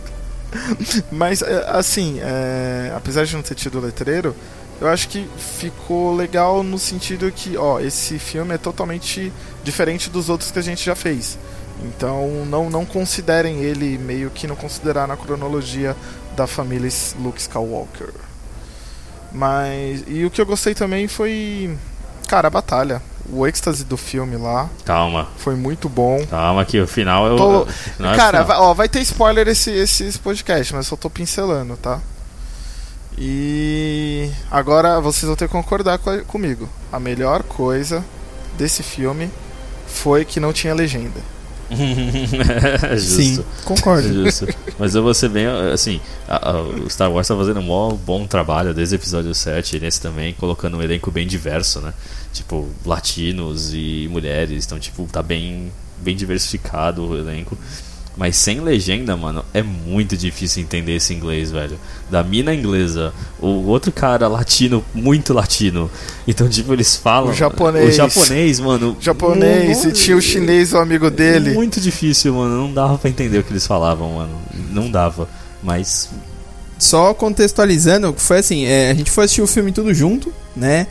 [1.11, 4.35] Mas, é, assim, é, apesar de não ter tido letreiro,
[4.81, 9.33] eu acho que ficou legal no sentido que, ó, esse filme é totalmente
[9.65, 11.39] diferente dos outros que a gente já fez.
[11.83, 15.97] Então, não, não considerem ele meio que não considerar na cronologia
[16.37, 16.89] da família
[17.21, 18.11] Luke Skywalker.
[19.35, 21.77] Mas, e o que eu gostei também foi,
[22.29, 23.03] cara, a batalha.
[23.29, 26.25] O êxtase do filme lá Calma, foi muito bom.
[26.27, 27.37] calma que o final o.
[27.39, 30.91] Tô- o final é Cara, vai, ó, vai ter spoiler esse, esse, podcast, mas eu
[30.91, 32.01] só tô pincelando, tá?
[33.17, 36.69] E agora vocês vão ter que concordar co- comigo.
[36.93, 38.05] A melhor coisa
[38.59, 39.31] desse filme
[39.87, 41.21] foi que não tinha legenda.
[42.97, 43.23] Justo.
[43.23, 44.13] Sim, concordo.
[44.13, 44.47] Justo.
[44.79, 45.47] Mas eu vou ser bem.
[45.47, 49.35] Assim, a- a- o Star Wars tá fazendo um mó bom trabalho desde o episódio
[49.35, 51.93] 7 e nesse também, colocando um elenco bem diverso, né?
[52.33, 54.65] Tipo, latinos e mulheres.
[54.67, 57.57] Então, tipo, tá bem, bem diversificado o elenco.
[58.17, 61.77] Mas sem legenda, mano, é muito difícil entender esse inglês, velho.
[62.09, 65.91] Da mina inglesa, o outro cara latino, muito latino.
[66.27, 67.31] Então, tipo, eles falam.
[67.31, 67.89] O japonês.
[67.89, 68.97] O japonês, mano.
[69.01, 71.55] Japonês, não- e tinha o chinês, o amigo dele.
[71.55, 72.57] Muito difícil, mano.
[72.57, 74.39] Não dava pra entender o que eles falavam, mano.
[74.71, 75.29] Não dava.
[75.61, 76.09] Mas.
[76.79, 80.87] Só contextualizando, foi assim, é, a gente foi assistir o filme tudo junto, né?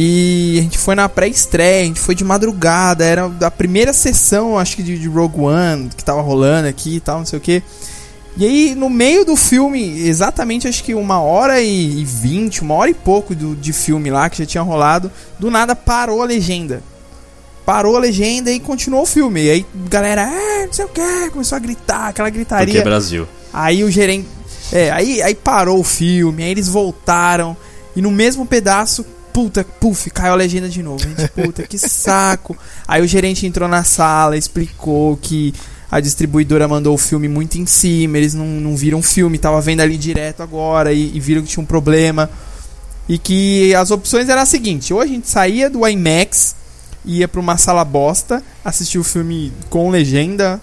[0.00, 4.56] E a gente foi na pré-estreia, a gente foi de madrugada, era da primeira sessão,
[4.56, 7.42] acho que de, de Rogue One, que tava rolando aqui e tal, não sei o
[7.42, 7.60] que.
[8.36, 12.88] E aí, no meio do filme, exatamente acho que uma hora e vinte, uma hora
[12.88, 16.80] e pouco do, de filme lá que já tinha rolado, do nada parou a legenda.
[17.66, 19.46] Parou a legenda e continuou o filme.
[19.46, 22.66] E aí, galera, ah, não sei o que, começou a gritar, aquela gritaria.
[22.66, 23.26] Porque é Brasil.
[23.52, 24.28] Aí o gerente.
[24.70, 27.56] É, aí, aí parou o filme, aí eles voltaram.
[27.96, 29.04] E no mesmo pedaço,
[29.38, 30.98] puta, puf, caiu a legenda de novo.
[30.98, 32.56] Gente, puta, que saco.
[32.88, 35.54] Aí o gerente entrou na sala, explicou que
[35.88, 39.60] a distribuidora mandou o filme muito em cima, eles não, não viram o filme, tava
[39.60, 42.28] vendo ali direto agora e, e viram que tinha um problema.
[43.08, 46.56] E que as opções eram as seguintes: ou a gente saía do IMAX,
[47.04, 50.60] ia pra uma sala bosta, assistir o filme com legenda,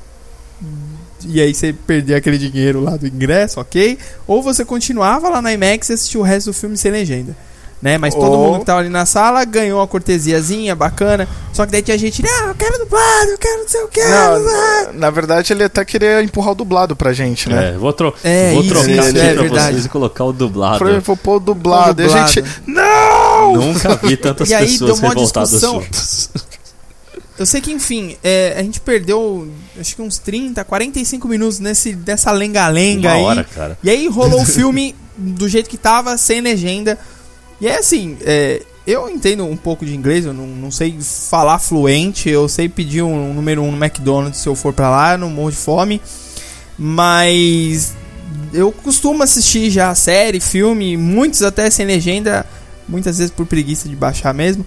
[1.25, 3.97] e aí você perdia aquele dinheiro lá do ingresso, ok?
[4.27, 7.37] Ou você continuava lá na IMAX e assistia o resto do filme sem legenda.
[7.85, 7.99] Né?
[7.99, 11.27] Mas todo Ou- mundo que tava ali na sala ganhou uma cortesiazinha bacana.
[11.53, 14.03] Só que daí tinha gente, não, eu quero dublado, eu quero não sei o que.
[14.03, 17.69] Não, na, na verdade, ele até queria empurrar o dublado pra gente, né?
[17.69, 19.73] É, vou, tro É, vou isso, trocar isso, aqui é pra verdade.
[19.73, 20.79] vocês e colocar o dublado.
[20.79, 22.01] Pra vou pôr o dublado.
[22.01, 22.43] E a gente.
[22.65, 23.53] Não!
[23.53, 25.81] Nunca vi tantas E aí pessoas deu uma revoltadas discussão.
[25.81, 26.29] juntas.
[27.37, 29.47] Eu sei que, enfim, é, a gente perdeu
[29.79, 33.21] acho que uns 30, 45 minutos nesse, dessa lenga-lenga aí.
[33.21, 33.77] hora, cara.
[33.83, 36.97] E aí rolou o filme do jeito que tava, sem legenda.
[37.59, 41.57] E é assim, é, eu entendo um pouco de inglês, eu não, não sei falar
[41.59, 45.29] fluente, eu sei pedir um número um no McDonald's se eu for pra lá, não
[45.29, 46.01] morro de fome.
[46.77, 47.93] Mas
[48.53, 52.45] eu costumo assistir já série, filme, muitos até sem legenda,
[52.87, 54.65] muitas vezes por preguiça de baixar mesmo.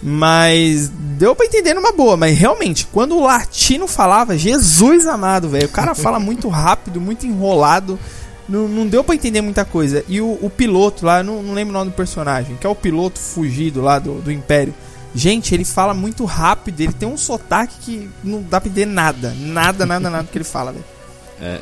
[0.00, 5.66] Mas deu pra entender numa boa, mas realmente, quando o latino falava, Jesus amado, velho,
[5.66, 7.98] o cara fala muito rápido, muito enrolado,
[8.48, 10.04] não, não deu pra entender muita coisa.
[10.08, 12.70] E o, o piloto lá, eu não, não lembro o nome do personagem, que é
[12.70, 14.74] o piloto fugido lá do, do Império.
[15.14, 19.34] Gente, ele fala muito rápido, ele tem um sotaque que não dá pra entender nada,
[19.38, 20.84] nada, nada, nada que ele fala, velho.
[21.40, 21.60] É,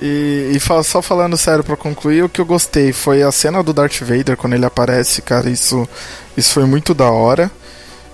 [0.00, 3.62] E, e fa- só falando sério pra concluir, o que eu gostei foi a cena
[3.62, 5.88] do Darth Vader quando ele aparece, cara, isso,
[6.36, 7.50] isso foi muito da hora.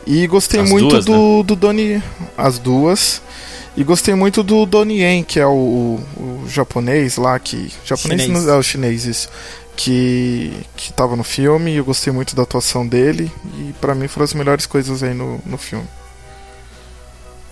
[0.06, 2.02] E gostei As muito duas, do, do Donnie.
[2.38, 3.20] As duas.
[3.76, 7.70] E gostei muito do Donnie Yen, que é o, o, o japonês lá que.
[7.84, 8.44] Japonês Chinês.
[8.44, 9.28] não- é o chinês, isso.
[9.76, 13.30] Que, que tava no filme, e eu gostei muito da atuação dele.
[13.58, 15.84] E pra mim foram as melhores coisas aí no, no filme.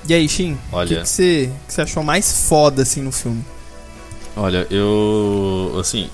[0.09, 1.01] E aí, Shin, o que Olha.
[1.03, 3.45] que você que você achou mais foda assim no filme?
[4.37, 5.77] olha, eu.
[5.79, 6.09] Assim.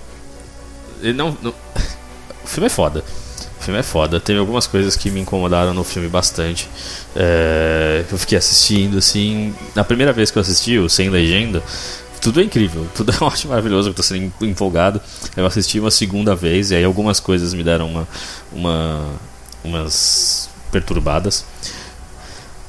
[1.01, 1.55] Ele não, não-
[2.44, 3.05] O filme é foda.
[3.61, 4.18] O filme é foda.
[4.18, 6.66] Teve algumas coisas que me incomodaram no filme bastante.
[7.14, 9.55] É, eu fiquei assistindo, assim.
[9.75, 11.62] Na primeira vez que eu assisti, o Sem Legenda,
[12.23, 12.87] tudo é incrível.
[12.94, 13.90] Tudo é ótimo, maravilhoso.
[13.90, 15.01] Eu tô sendo em- empolgado.
[15.37, 18.09] Eu assisti uma segunda vez e aí algumas coisas me deram uma.
[18.53, 19.07] uma
[19.62, 21.44] umas perturbadas.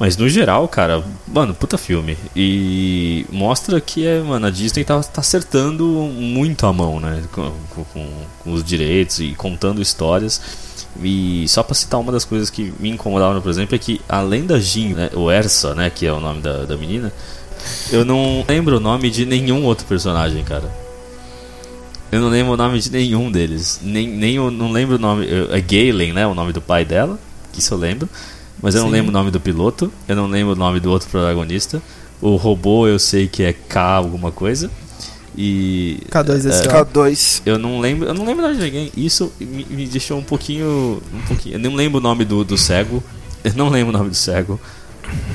[0.01, 2.17] Mas no geral, cara, mano, puta filme.
[2.35, 7.21] E mostra que é, mano, a Disney tá, tá acertando muito a mão, né?
[7.31, 7.51] Com,
[7.93, 8.07] com-
[8.43, 10.41] com os direitos e contando histórias.
[11.03, 14.43] E só pra citar uma das coisas que me incomodavam, por exemplo, é que além
[14.43, 17.13] da Jin, né, o Ersa, né, que é o nome da, da menina,
[17.91, 20.67] eu não lembro o nome de nenhum outro personagem, cara.
[22.11, 23.79] Eu não lembro o nome de nenhum deles.
[23.83, 25.27] Nem, nem eu não lembro o nome.
[25.51, 26.25] É Galen, né?
[26.25, 27.19] O nome do pai dela.
[27.53, 28.09] Que isso eu lembro.
[28.61, 28.93] Mas eu não Sim.
[28.93, 29.91] lembro o nome do piloto.
[30.07, 31.81] Eu não lembro o nome do outro protagonista.
[32.21, 34.69] O robô eu sei que é K alguma coisa.
[35.37, 35.99] E.
[36.09, 36.67] K2SO.
[36.67, 37.41] K2.
[37.45, 38.07] Eu não lembro.
[38.07, 38.91] Eu não lembro o nome de ninguém.
[38.95, 41.01] Isso me, me deixou um pouquinho.
[41.13, 41.55] Um pouquinho.
[41.55, 43.03] Eu não lembro o nome do, do cego.
[43.43, 44.59] Eu não lembro o nome do cego.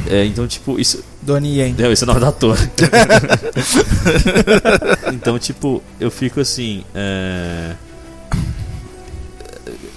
[0.09, 1.03] É, então, tipo, isso.
[1.23, 1.75] Donnie Yen.
[1.77, 2.57] Não, esse é o nome do ator.
[5.13, 6.85] então, tipo, eu fico assim.
[6.95, 7.75] é,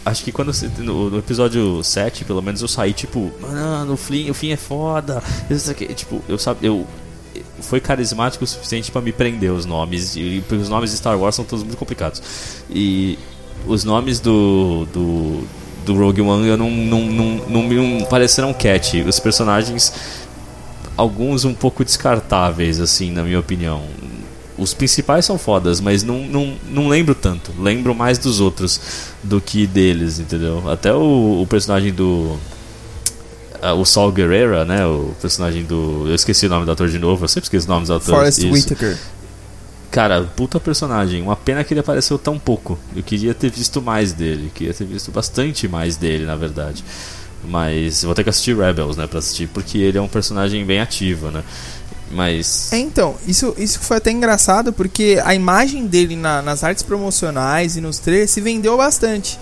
[0.10, 4.30] Acho que quando no, no episódio 7, pelo menos eu saí tipo, mano, o fim,
[4.30, 5.22] o fim é foda.
[5.50, 6.88] Isso aqui, tipo, eu sabe, eu
[7.62, 10.16] foi carismático o suficiente para me prender os nomes.
[10.16, 12.22] E porque os nomes de Star Wars são todos muito complicados.
[12.70, 13.18] E
[13.68, 15.44] os nomes do, do,
[15.86, 19.02] do Rogue One eu não, não, não, não me pareceram cat.
[19.02, 19.94] Os personagens,
[20.96, 23.84] alguns um pouco descartáveis, assim, na minha opinião.
[24.60, 27.52] Os principais são fodas, mas não, não, não lembro tanto.
[27.60, 28.80] Lembro mais dos outros
[29.24, 30.70] do que deles, entendeu?
[30.70, 32.38] Até o, o personagem do.
[33.62, 34.86] Uh, o Saul Guerrera, né?
[34.86, 36.06] O personagem do.
[36.08, 38.16] Eu esqueci o nome do ator de novo, eu sempre esqueço os nomes do ator.
[38.16, 38.98] Forrest Whitaker.
[39.92, 41.22] Cara, puta personagem.
[41.22, 42.78] Uma pena que ele apareceu tão pouco.
[42.96, 44.52] Eu queria ter visto mais dele.
[44.54, 46.84] Queria ter visto bastante mais dele, na verdade.
[47.44, 49.08] Mas vou ter que assistir Rebels, né?
[49.08, 51.44] Pra assistir, porque ele é um personagem bem ativo, né?
[52.12, 52.72] Mas.
[52.74, 57.78] É, então, isso, isso foi até engraçado porque a imagem dele na, nas artes promocionais
[57.78, 59.40] e nos trailers se vendeu bastante.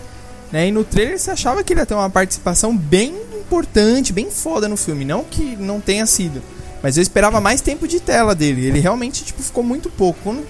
[0.52, 0.68] Né?
[0.68, 4.68] E no trailer você achava que ele ia ter uma participação bem importante, bem foda
[4.68, 5.06] no filme.
[5.06, 6.42] Não que não tenha sido.
[6.82, 8.66] Mas eu esperava mais tempo de tela dele.
[8.66, 10.20] Ele realmente tipo, ficou muito pouco.
[10.24, 10.46] Quando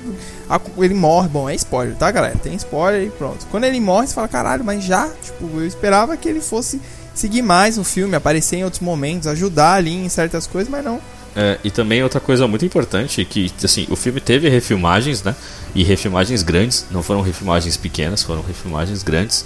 [0.77, 2.37] ele morre, bom, é spoiler, tá, galera?
[2.37, 3.45] Tem spoiler e pronto.
[3.49, 6.81] Quando ele morre, você fala, caralho, mas já, tipo, eu esperava que ele fosse
[7.13, 10.99] seguir mais no filme, aparecer em outros momentos, ajudar ali em certas coisas, mas não.
[11.39, 15.35] É, e também outra coisa muito importante que assim o filme teve refilmagens, né?
[15.75, 19.45] E refilmagens grandes, não foram refilmagens pequenas, foram refilmagens grandes.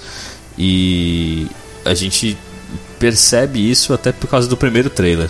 [0.58, 1.48] E
[1.84, 2.38] a gente
[2.98, 5.30] percebe isso até por causa do primeiro trailer.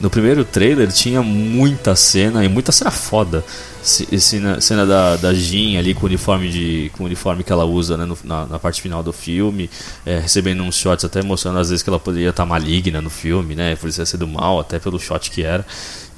[0.00, 3.44] No primeiro trailer tinha muita cena e muita cena foda.
[3.82, 7.64] Cena, cena da, da Jean ali com o uniforme, de, com o uniforme que ela
[7.64, 9.70] usa né, no, na, na, parte final do filme,
[10.04, 13.54] é, recebendo uns shots até mostrando às vezes que ela poderia estar maligna no filme,
[13.54, 13.76] né?
[13.76, 15.66] Poderia ser do mal, até pelo shot que era.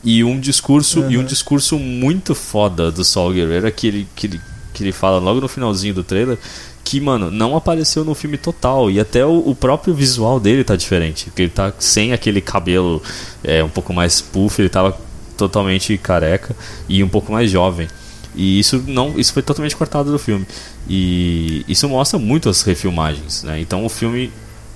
[0.04, 1.10] E um discurso, uhum.
[1.10, 4.40] e um discurso muito foda do Saul Guerrero que ele, que ele,
[4.82, 6.38] que ele fala logo no finalzinho do trailer
[6.84, 8.90] que, mano, não apareceu no filme total.
[8.90, 11.32] E até o, o, próprio visual dele tá diferente.
[11.36, 13.00] Ele tá sem aquele cabelo
[13.44, 14.98] é, um pouco mais puff, ele tava
[15.36, 16.54] totalmente careca
[16.88, 17.88] e um pouco mais jovem.
[18.34, 20.46] E isso não, isso foi totalmente cortado do filme.
[20.88, 23.60] E isso mostra muito as refilmagens, né?
[23.60, 24.32] Então o filme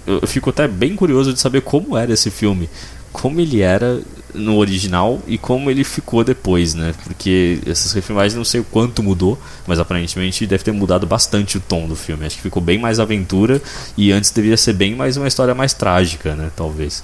[0.06, 2.70] eu fico até bem curioso de saber como era esse filme,
[3.16, 4.02] como ele era
[4.34, 6.94] no original e como ele ficou depois, né?
[7.02, 11.60] Porque essas refilmagens não sei o quanto mudou, mas aparentemente deve ter mudado bastante o
[11.60, 12.26] tom do filme.
[12.26, 13.62] Acho que ficou bem mais aventura
[13.96, 16.50] e antes deveria ser bem mais uma história mais trágica, né?
[16.54, 17.02] Talvez.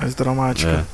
[0.00, 0.86] Mais dramática.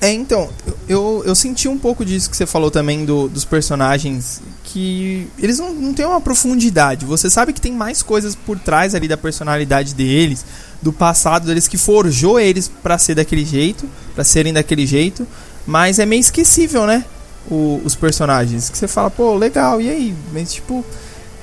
[0.00, 0.06] É.
[0.06, 0.48] é então,
[0.88, 5.58] eu, eu senti um pouco disso que você falou também do, dos personagens que eles
[5.58, 7.04] não, não têm uma profundidade.
[7.04, 10.44] Você sabe que tem mais coisas por trás ali da personalidade deles
[10.80, 15.26] do passado deles que forjou eles para ser daquele jeito, para serem daquele jeito,
[15.66, 17.04] mas é meio esquecível, né?
[17.50, 18.70] O, os personagens.
[18.70, 20.14] Que você fala, pô, legal, e aí?
[20.32, 20.84] Mas tipo.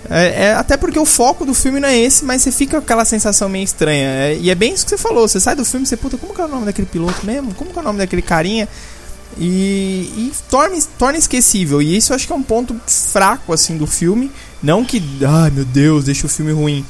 [0.09, 2.83] É, é, até porque o foco do filme não é esse, mas você fica com
[2.83, 4.07] aquela sensação meio estranha.
[4.07, 5.27] É, e é bem isso que você falou.
[5.27, 7.53] Você sai do filme você, puta, como que é o nome daquele piloto mesmo?
[7.53, 8.67] Como que é o nome daquele carinha?
[9.37, 11.81] E, e torna, torna esquecível.
[11.81, 14.31] E isso eu acho que é um ponto fraco assim do filme.
[14.61, 16.85] Não que, ai meu Deus, deixa o filme ruim.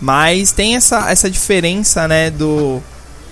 [0.00, 2.82] Mas tem essa, essa diferença, né, do,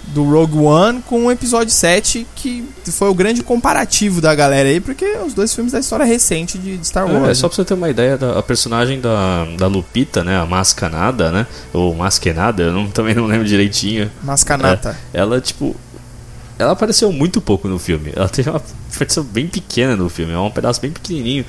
[0.09, 4.81] do Rogue One com o episódio 7, que foi o grande comparativo da galera aí,
[4.81, 7.29] porque os dois filmes da história recente de, de Star Wars.
[7.29, 10.47] É, só pra você ter uma ideia, da, a personagem da, da Lupita, né, a
[10.47, 14.11] Mascanada, né, ou Masquenada, eu não, também não lembro direitinho.
[14.23, 14.97] Mascanata.
[15.13, 15.77] É, ela, tipo,
[16.59, 18.13] ela apareceu muito pouco no filme.
[18.15, 21.45] Ela teve uma participação bem pequena no filme, é um pedaço bem pequenininho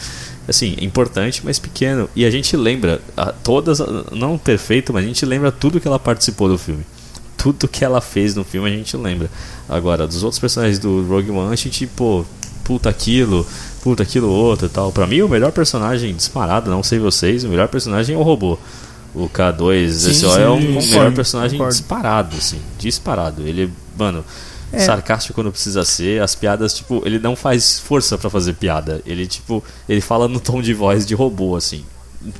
[0.48, 2.10] assim, importante, mas pequeno.
[2.16, 3.80] E a gente lembra, a, todas,
[4.12, 6.86] não perfeito, mas a gente lembra tudo que ela participou do filme.
[7.38, 9.30] Tudo que ela fez no filme a gente lembra.
[9.70, 12.26] Agora, dos outros personagens do Rogue One, a gente, pô,
[12.64, 13.46] puta aquilo,
[13.82, 14.92] puta aquilo outro e tal.
[14.92, 18.58] Pra mim, o melhor personagem disparado, não sei vocês, o melhor personagem é o robô.
[19.14, 21.78] O K2, sim, esse sim, é o melhor personagem concordo.
[21.78, 23.44] disparado, assim, disparado.
[23.48, 24.26] Ele, mano,
[24.76, 24.80] é.
[24.80, 26.22] sarcástico quando precisa ser.
[26.22, 29.02] As piadas, tipo, ele não faz força para fazer piada.
[29.06, 31.86] Ele, tipo, ele fala no tom de voz de robô, assim.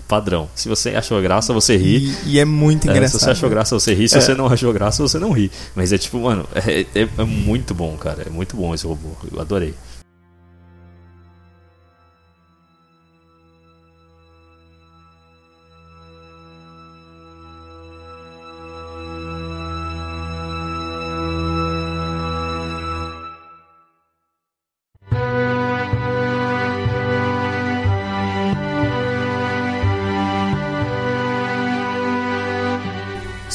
[0.08, 0.50] Padrão.
[0.56, 2.16] Se você achou graça, você ri.
[2.26, 3.04] E, e é muito engraçado.
[3.04, 4.10] É, se você achou graça, você ri.
[4.10, 4.22] Se é.
[4.22, 5.52] você não achou graça, você não ri.
[5.76, 8.24] Mas é tipo, mano, é, é, é muito bom, cara.
[8.26, 9.10] É muito bom esse robô.
[9.32, 9.74] Eu adorei.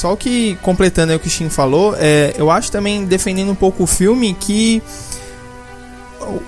[0.01, 3.83] Só que, completando o que o Shin falou, é, eu acho também, defendendo um pouco
[3.83, 4.81] o filme, que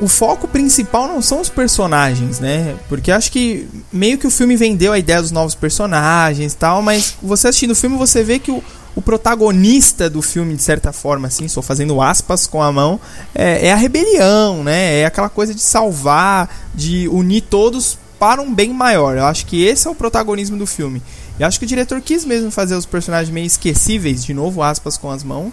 [0.01, 2.75] o foco principal não são os personagens, né?
[2.89, 6.81] Porque acho que meio que o filme vendeu a ideia dos novos personagens e tal,
[6.81, 8.63] mas você assistindo o filme você vê que o,
[8.95, 12.99] o protagonista do filme, de certa forma, assim, estou fazendo aspas com a mão,
[13.35, 15.01] é, é a rebelião, né?
[15.01, 19.15] É aquela coisa de salvar, de unir todos para um bem maior.
[19.15, 21.03] Eu acho que esse é o protagonismo do filme.
[21.39, 24.97] E acho que o diretor quis mesmo fazer os personagens meio esquecíveis, de novo, aspas
[24.97, 25.51] com as mãos,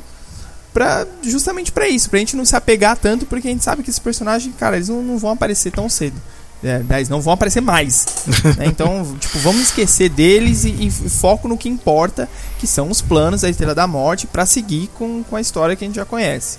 [0.73, 3.91] pra, justamente para isso, pra gente não se apegar tanto, porque a gente sabe que
[3.91, 6.21] esses personagens, cara, eles não, não vão aparecer tão cedo.
[6.63, 8.07] É, eles não vão aparecer mais.
[8.59, 8.67] né?
[8.67, 13.41] Então, tipo, vamos esquecer deles e, e, foco no que importa, que são os planos
[13.41, 16.59] da Estrela da Morte, para seguir com, com a história que a gente já conhece.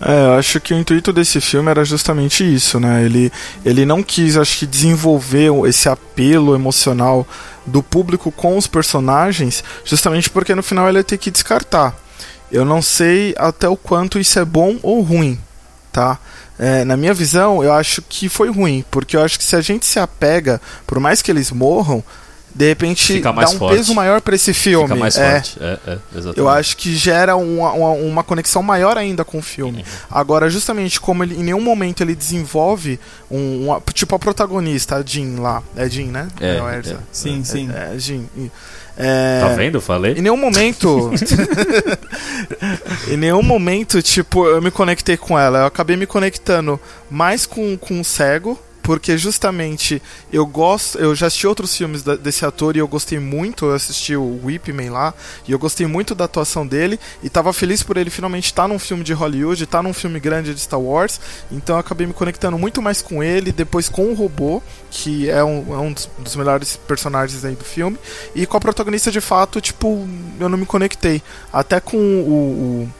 [0.00, 3.04] É, eu acho que o intuito desse filme era justamente isso, né?
[3.04, 3.30] Ele,
[3.64, 7.26] ele não quis, acho que, desenvolver esse apelo emocional
[7.66, 11.94] do público com os personagens, justamente porque no final ele ia ter que descartar.
[12.50, 15.38] Eu não sei até o quanto isso é bom ou ruim,
[15.92, 16.18] tá?
[16.58, 19.60] É, na minha visão, eu acho que foi ruim, porque eu acho que se a
[19.60, 22.02] gente se apega, por mais que eles morram,
[22.54, 23.76] de repente dá um forte.
[23.76, 24.88] peso maior para esse filme.
[24.88, 25.58] Fica mais é, forte.
[25.60, 25.98] É, é,
[26.36, 29.78] eu acho que gera uma, uma, uma, conexão maior ainda com o filme.
[29.78, 29.84] Uhum.
[30.10, 32.98] Agora, justamente como ele, em nenhum momento ele desenvolve
[33.30, 35.62] um, uma, tipo a protagonista, a Jean lá.
[35.76, 36.28] É Jean, né?
[36.40, 37.70] É, é, sim, sim.
[37.72, 38.24] É, Jean.
[38.96, 39.80] É, tá vendo?
[39.80, 40.12] Falei.
[40.14, 41.10] Em nenhum momento.
[43.08, 45.60] em nenhum momento, tipo, eu me conectei com ela.
[45.60, 51.26] Eu acabei me conectando mais com, com o cego porque justamente eu gosto, eu já
[51.26, 55.14] assisti outros filmes da, desse ator e eu gostei muito, eu assisti o Whipman lá,
[55.46, 58.68] e eu gostei muito da atuação dele e tava feliz por ele finalmente estar tá
[58.68, 62.06] num filme de Hollywood, estar tá num filme grande de Star Wars, então eu acabei
[62.06, 65.92] me conectando muito mais com ele, depois com o robô, que é um, é um
[65.92, 67.98] dos, dos melhores personagens aí do filme,
[68.34, 71.22] e com a protagonista de fato, tipo, eu não me conectei.
[71.52, 72.99] Até com o, o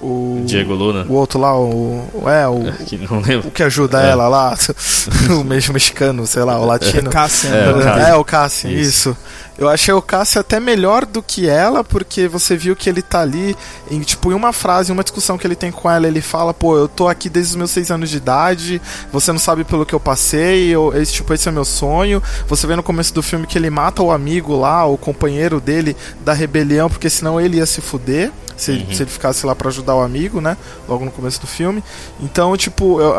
[0.00, 1.04] o Diego Luna.
[1.08, 2.04] O outro lá, o.
[2.26, 2.72] É, o.
[2.86, 3.48] Que não lembro.
[3.48, 4.10] O que ajuda é.
[4.10, 4.56] ela lá.
[5.30, 7.06] o mesmo mexicano, sei lá, o latino.
[7.06, 9.10] É, o Cassian, é, o Cassian isso.
[9.10, 9.16] isso.
[9.58, 13.20] Eu achei o Cassian até melhor do que ela, porque você viu que ele tá
[13.20, 13.56] ali,
[13.90, 16.54] em, tipo, em uma frase, em uma discussão que ele tem com ela, ele fala,
[16.54, 18.80] pô, eu tô aqui desde os meus seis anos de idade,
[19.12, 22.22] você não sabe pelo que eu passei, eu, esse, tipo, esse é meu sonho.
[22.46, 25.96] Você vê no começo do filme que ele mata o amigo lá, o companheiro dele
[26.20, 28.92] da rebelião, porque senão ele ia se fuder se, uhum.
[28.92, 30.56] se ele ficasse lá para ajudar o amigo, né?
[30.88, 31.82] Logo no começo do filme.
[32.20, 33.14] Então, tipo, eu,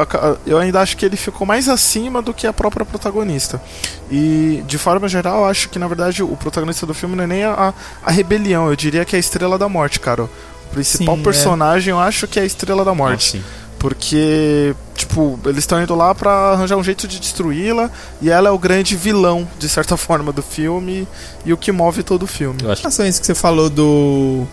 [0.46, 3.62] eu ainda acho que ele ficou mais acima do que a própria protagonista.
[4.12, 7.28] E, de forma geral, eu acho que, na verdade, o protagonista do filme não é
[7.28, 10.24] nem a, a rebelião, eu diria que é a Estrela da Morte, cara.
[10.24, 10.30] O
[10.72, 11.24] principal sim, é.
[11.24, 11.94] personagem, é.
[11.94, 13.44] eu acho que é a Estrela da Morte.
[13.44, 17.90] Ah, porque, tipo, eles estão indo lá para arranjar um jeito de destruí-la
[18.22, 21.08] e ela é o grande vilão, de certa forma, do filme
[21.46, 22.60] e o que move todo o filme.
[22.62, 24.46] Eu acho que isso que você falou do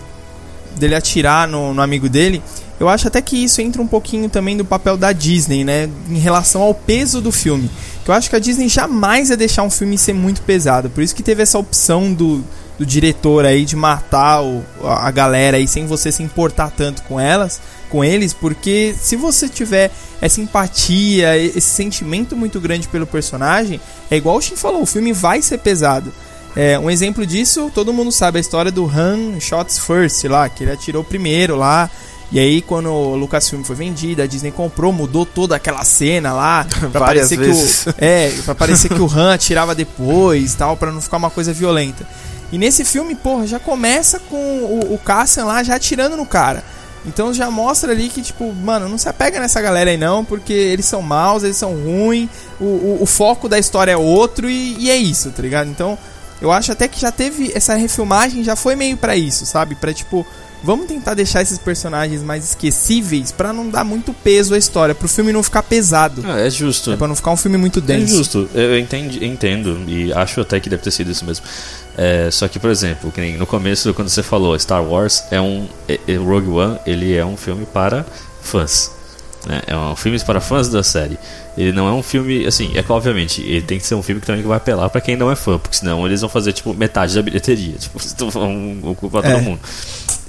[0.76, 2.42] dele atirar no, no amigo dele,
[2.78, 5.88] eu acho até que isso entra um pouquinho também do papel da Disney, né?
[6.08, 7.70] Em relação ao peso do filme.
[8.06, 10.90] Eu acho que a Disney jamais ia deixar um filme ser muito pesado.
[10.90, 12.44] Por isso que teve essa opção do,
[12.78, 17.18] do diretor aí de matar o, a galera aí sem você se importar tanto com
[17.18, 23.80] elas, com eles, porque se você tiver essa empatia, esse sentimento muito grande pelo personagem,
[24.10, 26.12] é igual o Shin falou, o filme vai ser pesado.
[26.54, 30.64] É, um exemplo disso, todo mundo sabe a história do Han Shots First lá, que
[30.64, 31.90] ele atirou primeiro lá.
[32.32, 36.66] E aí, quando o Lucasfilm foi vendido, a Disney comprou, mudou toda aquela cena lá.
[36.90, 37.84] Pra parecer vezes.
[37.84, 37.94] que o.
[37.98, 42.06] É, pra parecer que o Han atirava depois tal, para não ficar uma coisa violenta.
[42.50, 46.64] E nesse filme, porra, já começa com o, o Cassian lá já atirando no cara.
[47.04, 50.52] Então já mostra ali que, tipo, mano, não se apega nessa galera aí não, porque
[50.52, 52.28] eles são maus, eles são ruins,
[52.60, 55.70] o, o, o foco da história é outro e, e é isso, tá ligado?
[55.70, 55.96] Então
[56.40, 59.76] eu acho até que já teve essa refilmagem, já foi meio para isso, sabe?
[59.76, 60.26] Para tipo,
[60.62, 65.08] vamos tentar deixar esses personagens mais esquecíveis para não dar muito peso à história, pro
[65.08, 66.22] filme não ficar pesado.
[66.26, 66.92] Ah, é justo.
[66.92, 68.14] É pra não ficar um filme muito denso.
[68.14, 68.50] É justo.
[68.54, 71.44] Eu entendi, entendo e acho até que deve ter sido isso mesmo.
[71.96, 75.66] É, só que, por exemplo, que no começo, quando você falou Star Wars, é um.
[75.88, 78.04] É, é, Rogue One, ele é um filme para
[78.42, 78.90] fãs.
[79.46, 79.62] Né?
[79.66, 81.18] É um filme para fãs da série.
[81.56, 84.20] Ele não é um filme, assim, é que obviamente ele tem que ser um filme
[84.20, 86.74] que também vai apelar para quem não é fã, porque senão eles vão fazer tipo
[86.74, 87.98] metade da bilheteria, tipo,
[88.30, 89.40] vão ocupar todo é.
[89.40, 89.60] mundo.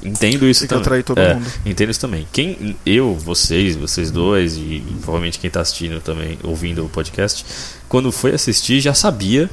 [0.03, 1.03] Entendo isso tem também.
[1.03, 1.47] todo é, mundo.
[1.65, 2.27] Entendo isso também.
[2.31, 7.45] Quem eu, vocês, vocês dois e provavelmente quem está assistindo também, ouvindo o podcast,
[7.89, 9.49] quando foi assistir já sabia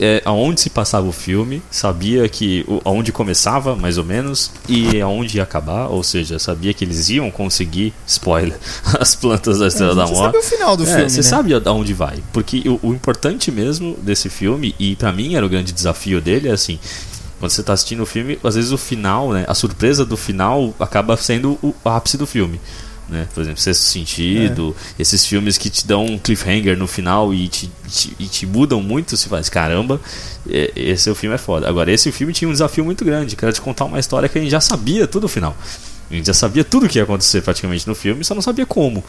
[0.00, 5.00] é, aonde se passava o filme, sabia que o, aonde começava, mais ou menos, e
[5.00, 8.56] aonde ia acabar, ou seja, sabia que eles iam conseguir, spoiler,
[8.98, 10.14] as plantas da Estrela é, da Morte.
[10.14, 11.22] Você sabe o final do é, filme, Você né?
[11.22, 15.48] sabe aonde vai, porque o, o importante mesmo desse filme, e para mim era o
[15.48, 16.78] grande desafio dele, é assim,
[17.38, 20.74] quando você está assistindo o filme, às vezes o final, né, a surpresa do final
[20.80, 22.60] acaba sendo o ápice do filme.
[23.08, 23.26] Né?
[23.32, 27.70] Por exemplo, Sexto Sentido, esses filmes que te dão um cliffhanger no final e te,
[27.88, 29.98] te- e te mudam muito, se faz, caramba,
[30.46, 31.66] e- esse filme é foda.
[31.68, 34.36] Agora, esse filme tinha um desafio muito grande, que era de contar uma história que
[34.36, 35.56] a gente já sabia tudo o final.
[36.10, 38.66] A gente já sabia tudo o que ia acontecer praticamente no filme, só não sabia
[38.66, 39.02] como,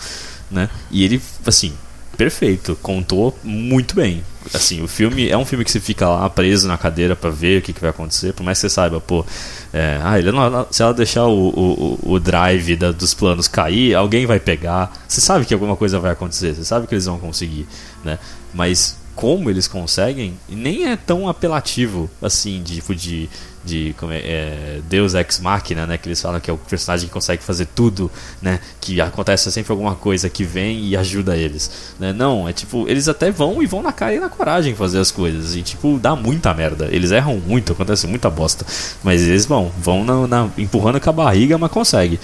[0.49, 0.69] né?
[0.91, 1.73] E ele, assim,
[2.19, 4.21] perfeito, contou muito bem.
[4.53, 7.59] Assim, o filme é um filme que você fica lá preso na cadeira pra ver
[7.59, 9.25] o que, que vai acontecer, por mais que você saiba, pô,
[9.71, 13.95] é, ah, ele não- se ela deixar o, o, o- drive da- dos planos cair,
[13.95, 14.91] alguém vai pegar.
[15.07, 17.65] Você sabe que alguma coisa vai acontecer, você sabe que eles vão conseguir,
[18.03, 18.19] né?
[18.53, 23.29] Mas como eles conseguem, nem é tão apelativo assim, tipo de,
[23.63, 25.97] de como é, é, Deus Ex Machina, né?
[25.97, 28.09] Que eles falam que é o personagem que consegue fazer tudo,
[28.41, 28.59] né?
[28.79, 32.13] Que acontece sempre alguma coisa que vem e ajuda eles, né?
[32.13, 35.11] Não, é tipo, eles até vão e vão na cara e na coragem fazer as
[35.11, 36.87] coisas e tipo, dá muita merda.
[36.91, 38.65] Eles erram muito, acontece muita bosta,
[39.03, 42.19] mas eles vão, vão na, na- empurrando com a barriga, mas consegue.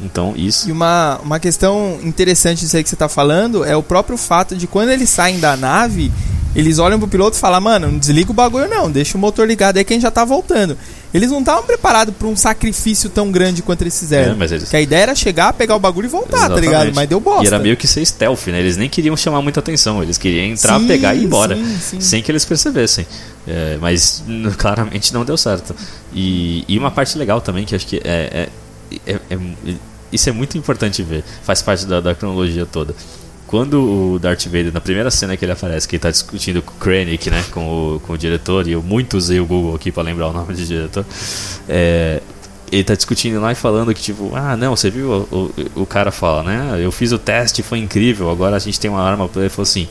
[0.00, 3.82] Então, isso E uma, uma questão interessante disso aí que você tá falando é o
[3.82, 6.10] próprio fato de quando eles saem da nave,
[6.56, 9.46] eles olham pro piloto e falam, mano, não desliga o bagulho não, deixa o motor
[9.46, 10.76] ligado aí que a gente já tá voltando.
[11.14, 14.32] Eles não estavam preparados pra um sacrifício tão grande quanto eles fizeram.
[14.40, 16.64] É, eles- Que a ideia era chegar, pegar o bagulho e voltar, tá Exatamente.
[16.64, 16.94] ligado?
[16.94, 17.44] Mas deu bosta.
[17.44, 18.58] E era meio que ser stealth, né?
[18.60, 21.78] Eles nem queriam chamar muita atenção, eles queriam entrar, Sim, pegar e ir embora, sim,
[21.80, 22.00] sim.
[22.00, 23.06] sem que eles percebessem.
[23.46, 24.22] É, mas
[24.56, 25.76] claramente não deu certo.
[26.14, 28.48] E, e uma parte legal também, que acho que é,
[29.06, 29.74] é- é-
[30.12, 32.94] isso é muito importante ver, faz parte da, da cronologia toda.
[33.46, 36.72] Quando o Darth Vader, na primeira cena que ele aparece, que ele tá discutindo com
[36.72, 39.92] o Krennic, né, com o, com o diretor, e eu muito usei o Google aqui
[39.92, 41.04] para lembrar o nome do diretor,
[41.68, 42.22] é,
[42.70, 45.10] ele tá discutindo lá e falando que, tipo, ah, não, você viu?
[45.30, 46.80] O, o, o cara fala, né?
[46.82, 49.28] Eu fiz o teste, foi incrível, agora a gente tem uma arma.
[49.36, 49.86] Ele falou assim: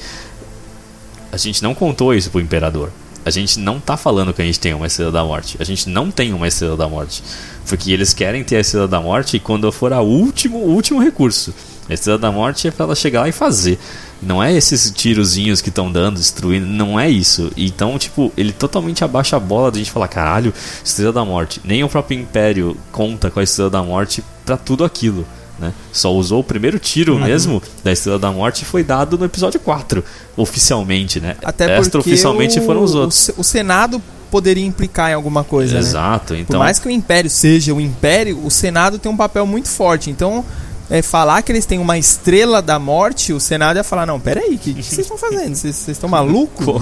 [1.32, 2.90] a gente não contou isso pro imperador.
[3.24, 5.58] A gente não tá falando que a gente tem uma estrela da morte.
[5.60, 7.24] A gente não tem uma estrela da morte.
[7.68, 11.54] Porque eles querem ter a estrela da morte quando for a último, último recurso.
[11.90, 13.78] A estrela da morte é pra ela chegar lá e fazer.
[14.22, 16.66] Não é esses tirozinhos que estão dando, destruindo.
[16.66, 17.52] Não é isso.
[17.58, 20.54] Então, tipo, ele totalmente abaixa a bola da gente falar: caralho,
[20.84, 21.60] estrela da morte.
[21.64, 25.26] Nem o próprio Império conta com a estrela da morte pra tudo aquilo.
[25.62, 25.72] Né?
[25.94, 27.24] Só usou o primeiro tiro Uhum.
[27.24, 30.04] mesmo da Estrela da Morte e foi dado no episódio 4,
[30.36, 31.36] oficialmente, né?
[31.44, 33.30] Até porque Extra-oficialmente o, foram os outros.
[33.38, 35.80] O, Senado poderia implicar em alguma coisa, né?
[35.80, 36.60] Exato, Por então.
[36.60, 40.10] mais que o Império seja o Império, o Senado tem um papel muito forte.
[40.10, 40.44] Então,
[40.90, 44.56] é, falar que eles têm uma estrela da morte, o Senado ia falar, não, peraí,
[44.56, 45.56] o que, que vocês estão fazendo?
[45.56, 46.66] Vocês estão malucos?
[46.66, 46.74] Tá?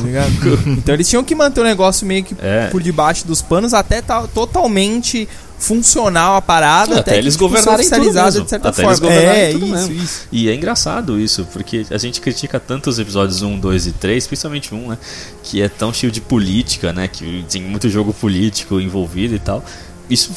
[0.67, 2.67] Então eles tinham que manter o negócio meio que É.
[2.71, 5.27] por debaixo dos panos até tá totalmente
[5.60, 6.99] funcional a parada.
[6.99, 8.91] Até, eles que fosse governarem tudo de certa Até forma.
[8.91, 10.03] eles governarem é, tudo isso, mesmo.
[10.03, 10.28] isso.
[10.32, 14.26] E é engraçado isso, porque a gente critica tanto os episódios 1, 2 e 3,
[14.26, 14.97] principalmente um, né?
[15.43, 17.07] Que é tão cheio de política, né?
[17.07, 19.64] Que tem muito jogo político envolvido e tal.
[20.10, 20.32] Isso,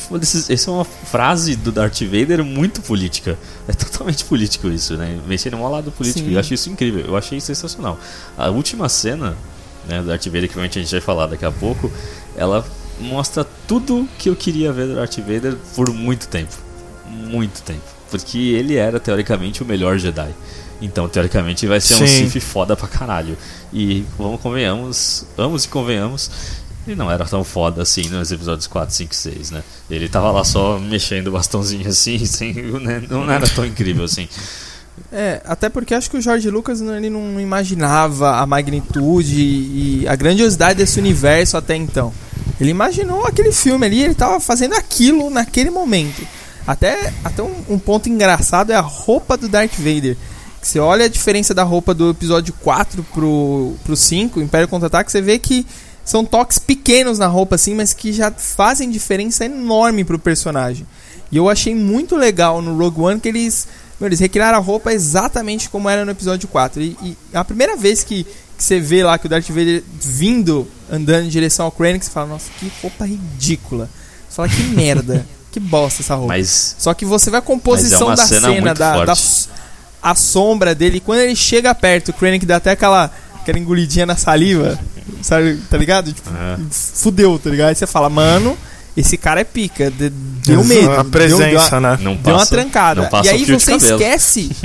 [0.51, 3.39] isso é uma frase do Darth Vader muito política.
[3.67, 5.19] É totalmente político isso, né?
[5.27, 6.27] Mexer no lado político.
[6.27, 6.35] Sim.
[6.35, 7.07] Eu acho isso incrível.
[7.07, 7.99] Eu achei sensacional.
[8.37, 9.35] A última cena,
[9.89, 11.91] né, do Darth Vader, que provavelmente a gente vai falar daqui a pouco,
[12.37, 12.63] ela
[13.03, 16.53] mostra tudo que eu queria ver do Darth Vader por muito tempo.
[17.09, 17.83] Muito tempo.
[18.11, 20.31] Porque ele era, teoricamente, o melhor Jedi.
[20.81, 22.29] Então, teoricamente, vai ser um Sim.
[22.29, 23.37] Sith foda pra caralho.
[23.73, 26.31] E vamos, convenhamos, vamos e convenhamos,
[26.87, 29.63] ele não era tão foda assim nos episódios 4, 5 e 6, né?
[29.89, 33.03] Ele tava lá só mexendo o bastãozinho assim, sem, né?
[33.09, 34.29] não era tão incrível assim.
[35.11, 40.05] É, até porque acho que o George Lucas não- ele não imaginava a magnitude e
[40.09, 42.13] a grandiosidade desse universo até então.
[42.61, 46.27] Ele imaginou aquele filme ali, ele tava fazendo aquilo naquele momento.
[46.67, 50.17] Até, até um, um ponto engraçado é a roupa do Darth Vader.
[50.63, 55.21] Você olha a diferença da roupa do episódio 4 pro, pro 5, Império Contra-Ataque, você
[55.21, 55.67] vê que
[56.05, 60.87] são toques pequenos na roupa, assim, mas que já fazem diferença enorme pro personagem.
[61.31, 63.67] E eu achei muito legal no Rogue One que eles,
[64.01, 66.83] eles recriaram a roupa exatamente como era no episódio 4.
[66.83, 68.27] E, e a primeira vez que,
[68.57, 72.11] que você vê lá que o Darth Vader vindo, andando em direção ao Krennic, você
[72.11, 73.89] fala, nossa, que roupa ridícula.
[74.29, 76.29] Você fala, que merda, que bosta essa roupa.
[76.35, 79.15] Mas Só que você vai a composição é da cena cena, da, da-
[80.03, 84.17] a sombra dele, quando ele chega perto, o Krennic dá até aquela, aquela engolidinha na
[84.17, 84.79] saliva,
[85.23, 86.13] sabe, tá ligado?
[86.13, 86.59] Tipo, É.
[86.71, 87.69] fudeu, tá ligado?
[87.69, 88.59] Aí você fala, mano,
[88.97, 90.91] esse cara é pica, de- deu medo.
[90.93, 91.99] A deu- presença, deu, né?
[92.01, 93.03] não Deu uma passa, trancada.
[93.03, 94.51] não passa E aí você esquece.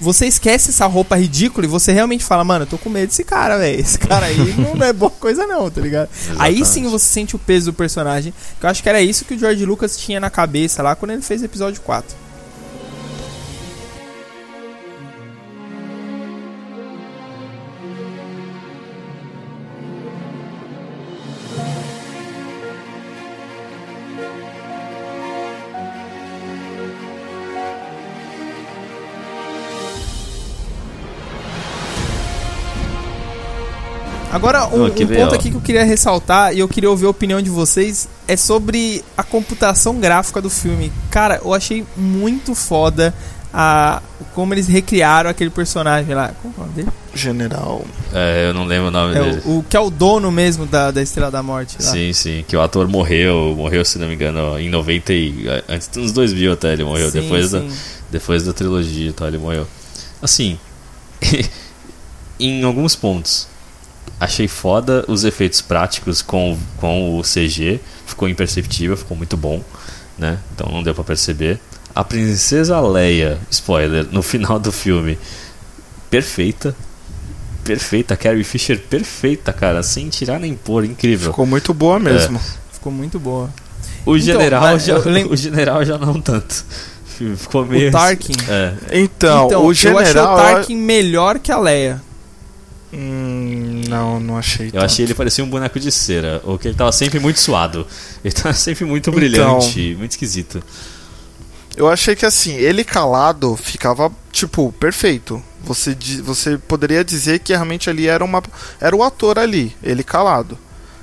[0.00, 3.24] Você esquece essa roupa ridícula e você realmente fala, mano, eu tô com medo desse
[3.24, 3.80] cara, velho.
[3.80, 6.10] Esse cara aí não, não é boa coisa, não, tá ligado?
[6.38, 6.68] Aí Exatamente.
[6.68, 8.34] sim você sente o peso do personagem.
[8.60, 11.12] Que eu acho que era isso que o George Lucas tinha na cabeça lá quando
[11.12, 12.14] ele fez o episódio 4.
[34.48, 37.10] Agora, um, Não, um ponto aqui que eu queria ressaltar e eu queria ouvir a
[37.10, 40.92] opinião de vocês é sobre a computação gráfica do filme.
[41.10, 43.14] Cara, eu achei muito foda
[43.52, 44.02] a,
[44.34, 46.32] como eles recriaram aquele personagem lá.
[46.42, 46.88] Como é o nome dele?
[47.14, 47.84] General.
[48.12, 49.42] É, eu não lembro o nome É, dele.
[49.46, 51.76] o, o que é o dono mesmo da, da Estrela da Morte.
[51.80, 51.90] Lá.
[51.90, 55.46] Sim, sim, que o ator morreu, morreu, se não me engano, em 90 e...
[55.68, 57.70] Antes dos 2000 até ele morreu, Sim, depois, Da, sim.
[58.10, 59.66] depois da trilogia e tal, ele morreu.
[60.20, 60.58] Assim,
[62.38, 63.46] em alguns pontos,
[64.20, 69.62] achei foda os efeitos práticos com, com o CG, ficou imperceptível, ficou muito bom,
[70.18, 70.38] né?
[70.54, 71.58] Então não deu pra perceber.
[71.94, 75.18] A princesa Leia, spoiler, no final do filme,
[76.10, 76.74] perfeita.
[77.64, 81.30] Perfeita, Carrie Fisher perfeita, cara, sem tirar nem pôr, incrível.
[81.32, 82.38] Ficou muito boa mesmo.
[82.72, 83.48] Ficou muito boa.
[84.04, 86.62] O Então, general já, lem- o general já não tanto.
[87.38, 88.34] Ficou meio O Tarkin.
[88.48, 88.74] É.
[88.92, 90.36] Então, então, o eu achei o general.
[90.36, 92.02] Tarkin melhor que a Leia.
[92.96, 94.68] Hum, não, não achei.
[94.68, 94.84] Eu tanto.
[94.84, 97.86] achei ele parecia um boneco de cera, ou que ele tava sempre muito suado.
[98.24, 99.14] Ele tava sempre muito Então.
[99.20, 100.62] brilhante, muito esquisito.
[101.76, 105.42] Eu achei que assim, ele calado ficava, tipo, perfeito.
[105.64, 108.42] Você, você poderia dizer que realmente ali era uma.
[108.80, 110.56] Era o ator ali, ele calado.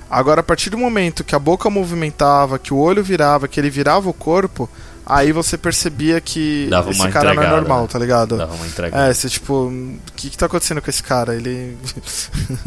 [0.09, 3.69] Agora, a partir do momento que a boca movimentava, que o olho virava, que ele
[3.69, 4.69] virava o corpo,
[5.11, 7.87] aí você percebia que Dava esse cara não é normal, né?
[7.91, 8.37] tá ligado?
[8.37, 9.09] Dava uma entregada.
[9.09, 11.35] É, você tipo, o que, que tá acontecendo com esse cara?
[11.35, 11.77] Ele.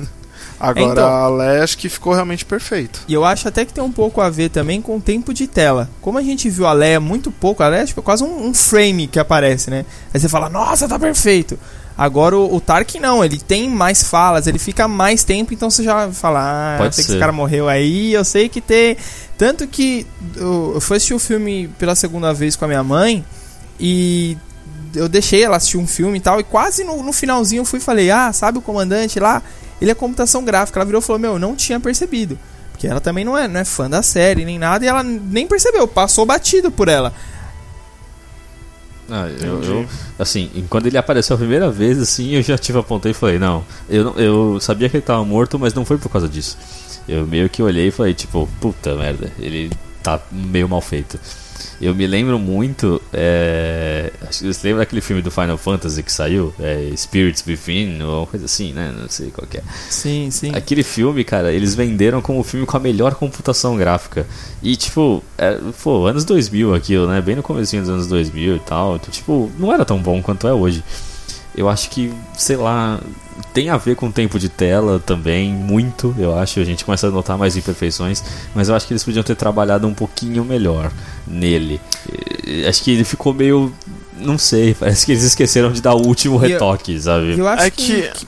[0.58, 1.08] Agora Então.
[1.08, 3.00] a Leia acho que ficou realmente perfeito.
[3.08, 5.46] E eu acho até que tem um pouco a ver também com o tempo de
[5.46, 5.90] tela.
[6.00, 8.54] Como a gente viu a Leia muito pouco, a Leia tipo, é quase um, um
[8.54, 9.84] frame que aparece, né?
[10.12, 11.58] Aí você fala, nossa, tá perfeito.
[11.96, 15.84] Agora o, o Tarkin não, ele tem mais falas, ele fica mais tempo, então você
[15.84, 17.12] já fala, ah, eu Pode sei que ser.
[17.14, 18.96] esse cara morreu aí, eu sei que tem.
[19.36, 20.06] Tanto que
[20.36, 23.24] eu, fui assistir o filme pela segunda vez com a minha mãe
[23.80, 24.36] e
[24.94, 27.80] eu deixei ela assistir um filme e tal, e quase no, no finalzinho eu fui
[27.80, 29.42] e falei, ah, sabe o comandante lá?
[29.80, 30.78] Ele é computação gráfica.
[30.78, 32.38] Ela virou e falou, meu, eu não tinha percebido.
[32.70, 35.46] Porque ela também não é, não é fã da série nem nada, e ela nem
[35.48, 37.12] percebeu, passou batido por ela.
[39.10, 39.86] Ah, eu, eu-
[40.18, 43.62] assim, quando ele apareceu a primeira vez, assim, eu já tive apontei e falei, não,
[43.88, 46.56] eu, não- eu sabia que ele tava morto, mas não foi por causa disso.
[47.08, 49.70] Eu meio que olhei e falei, tipo, puta merda, ele
[50.02, 51.18] tá meio mal feito.
[51.80, 56.54] Eu me lembro muito, é, você lembra daquele filme do Final Fantasy que saiu?
[56.58, 58.94] É, Spirits Within, ou uma coisa assim, né?
[58.96, 59.62] Não sei qual é.
[59.90, 60.52] Sim, sim.
[60.54, 64.26] Aquele filme, cara, eles venderam como o filme com a melhor computação gráfica.
[64.62, 67.20] E, tipo, é, pô, anos 2000 aquilo, né?
[67.20, 68.96] Bem no comecinho dos anos 2000 e tal.
[68.96, 70.82] Então, tipo, não era tão bom quanto é hoje.
[71.56, 73.00] Eu acho que, sei lá,
[73.52, 76.58] tem a ver com o tempo de tela também, muito, eu acho.
[76.60, 78.22] A gente começa a notar mais imperfeições,
[78.54, 80.90] mas eu acho que eles podiam ter trabalhado um pouquinho melhor
[81.26, 81.80] nele.
[82.68, 83.72] Acho que ele ficou meio.
[84.18, 87.38] Não sei, parece que eles esqueceram de dar o último E eu- retoque, sabe?
[87.38, 88.26] Eu acho É que, que-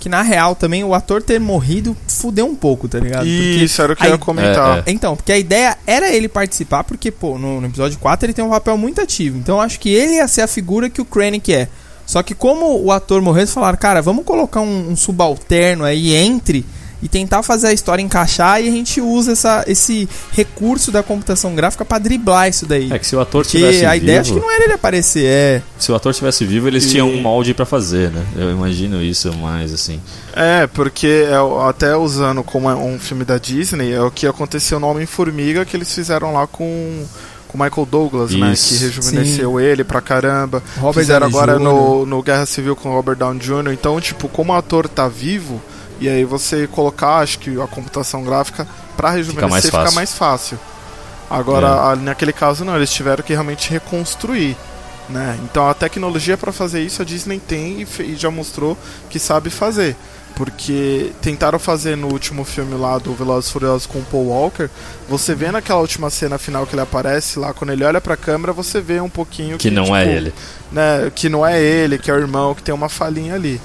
[0.00, 3.26] que, na real também o ator ter morrido fudeu um pouco, tá ligado?
[3.26, 4.78] Isso era o que eu ia comentar.
[4.78, 4.92] É, é.
[4.92, 8.44] Então, porque a ideia era ele participar, porque, pô, no, no episódio 4 ele tem
[8.44, 9.36] um papel muito ativo.
[9.38, 11.68] Então eu acho que ele ia ser a figura que o Krennic é.
[12.08, 16.14] Só que como o ator morreu, eles falaram, cara, vamos colocar um, um subalterno aí
[16.14, 16.64] entre
[17.02, 21.54] e tentar fazer a história encaixar e a gente usa essa, esse recurso da computação
[21.54, 22.90] gráfica pra driblar isso daí.
[22.90, 24.72] É que se o ator Porque tivesse a ideia acho vivo- que não era ele
[24.72, 25.62] aparecer, é.
[25.78, 28.24] Se o ator tivesse vivo, eles E- tinham um molde pra fazer, né?
[28.34, 30.00] Eu imagino isso mais assim.
[30.34, 34.80] É, porque é, até usando como é um filme da Disney, é o que aconteceu
[34.80, 37.04] no Homem-Formiga que eles fizeram lá com
[37.48, 38.52] com Michael Douglas, né?
[38.52, 38.74] Isso.
[38.74, 40.62] Que rejuvenesceu ele pra caramba.
[40.78, 41.64] Robert fizeram Downey agora Jr.
[41.64, 43.72] no, no Guerra Civil com Robert Downey Jr.
[43.72, 45.60] Então, tipo, como o ator tá vivo,
[46.00, 49.94] e aí você colocar, acho que a computação gráfica pra rejuvenescer mais fica fácil.
[49.96, 50.58] mais fácil.
[51.30, 54.56] Agora, a- naquele caso não, eles tiveram que realmente reconstruir.
[55.08, 55.38] Né?
[55.42, 58.76] Então a tecnologia para fazer isso a Disney tem e, e já mostrou
[59.08, 59.96] que sabe fazer.
[60.38, 64.68] Porque tentaram fazer no último filme lá do Velozes e Furiosos com o Paul Walker,
[65.08, 68.52] você vê naquela última cena final que ele aparece lá, quando ele olha pra câmera,
[68.52, 70.34] você vê um pouquinho Que não é tipo, ele.
[70.70, 73.60] Né, que não é ele, que é o irmão, que tem uma falinha ali.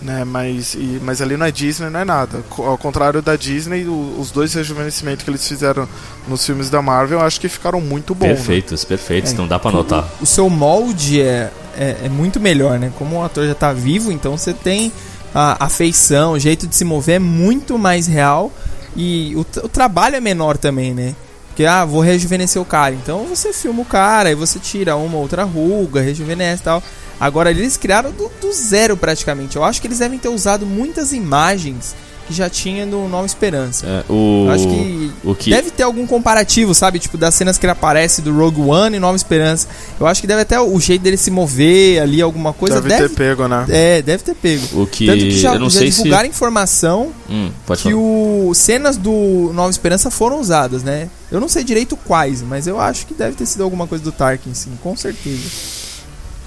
[0.00, 2.40] Né, mas, e- mas ali não é Disney, não é nada.
[2.58, 5.88] Ao contrário da Disney, o- os dois rejuvenescimentos que eles fizeram
[6.28, 8.28] nos filmes da Marvel, eu acho que ficaram muito bons.
[8.28, 8.34] né?
[8.34, 10.08] Perfeitos, perfeitos, É, não dá pra notar.
[10.20, 12.92] O seu molde é, é, é muito melhor, né?
[12.96, 14.92] Como o ator já tá vivo, então você tem
[15.34, 18.52] a, a feição, o jeito de se mover é muito mais real
[18.96, 21.14] e o, o trabalho é menor também, né?
[21.48, 22.94] Porque, ah, vou rejuvenescer o cara.
[22.94, 26.82] Então você filma o cara, aí você tira uma outra ruga, rejuvenesce e tal.
[27.20, 29.56] Agora eles criaram do, do zero praticamente.
[29.56, 31.94] Eu acho que eles devem ter usado muitas imagens
[32.32, 33.86] que já tinha no Nova Esperança.
[33.86, 36.98] É, o, Eu acho que, o que deve ter algum comparativo, sabe?
[36.98, 39.68] Tipo, das cenas que ele aparece do Rogue One e Nova Esperança.
[40.00, 42.80] Eu acho que deve até o jeito dele se mover ali, alguma coisa.
[42.80, 43.66] Deve, ter pego, né?
[43.68, 44.82] É, deve ter pego.
[44.82, 47.94] o que, Tanto que já, eu não já sei divulgaram se informação hum, que falar.
[47.96, 51.08] o cenas do Nova Esperança foram usadas, né?
[51.30, 54.12] Eu não sei direito quais, mas eu acho que deve ter sido alguma coisa do
[54.12, 55.42] Tarkin, sim, com certeza.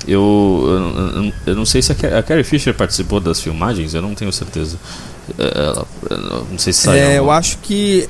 [0.07, 0.21] Eu,
[0.67, 4.77] eu, eu- não sei se a Carrie Fisher participou das filmagens, eu não tenho certeza.
[5.37, 7.03] Ela, eu não sei se saiu.
[7.03, 8.07] É, eu acho que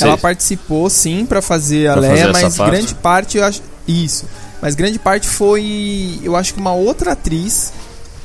[0.00, 2.70] ela participou sim pra fazer a Pra Leia, fazer mas parte?
[2.70, 4.26] grande parte eu acho isso.
[4.60, 7.72] Mas grande parte foi, eu acho que uma outra atriz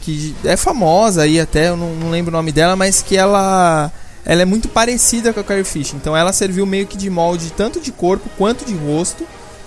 [0.02, 3.92] que é famosa aí até, eu não, não lembro o nome dela, mas que ela
[4.26, 5.96] ela é muito parecida com a Carrie Fisher.
[5.96, 9.26] Então ela serviu meio que de molde tanto de corpo quanto de rosto,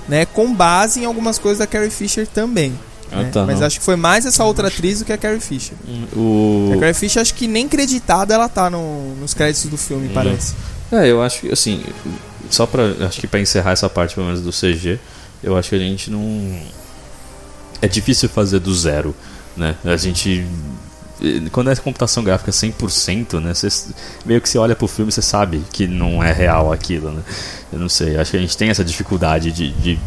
[0.08, 2.78] né, com base em algumas coisas da Carrie Fisher também.
[3.12, 3.30] Ah, né?
[3.32, 3.66] tá, mas não.
[3.66, 5.74] acho que foi mais essa outra atriz do que a Carrie Fisher.
[6.16, 6.72] O...
[6.74, 10.12] A Carrie Fisher acho que nem creditada ela tá no- nos créditos do filme, Hum.
[10.14, 10.54] parece.
[10.92, 11.82] É, eu acho que assim,
[12.50, 12.82] só pra.
[13.06, 14.98] Acho que pra encerrar essa parte pelo menos do CG,
[15.42, 16.58] eu acho que a gente não.
[17.82, 19.14] É difícil fazer do zero,
[19.56, 19.76] né?
[19.84, 20.46] A gente.
[21.52, 23.54] Quando é computação gráfica 100%, né?
[23.54, 23.68] Você,
[24.26, 27.22] meio que você olha pro filme e você sabe que não é real aquilo, né?
[27.72, 29.98] Eu não sei, acho que a gente tem essa dificuldade de, de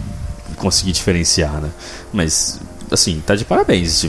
[0.58, 1.70] conseguir diferenciar, né?
[2.14, 2.60] Mas,
[2.92, 4.06] assim, tá de parabéns.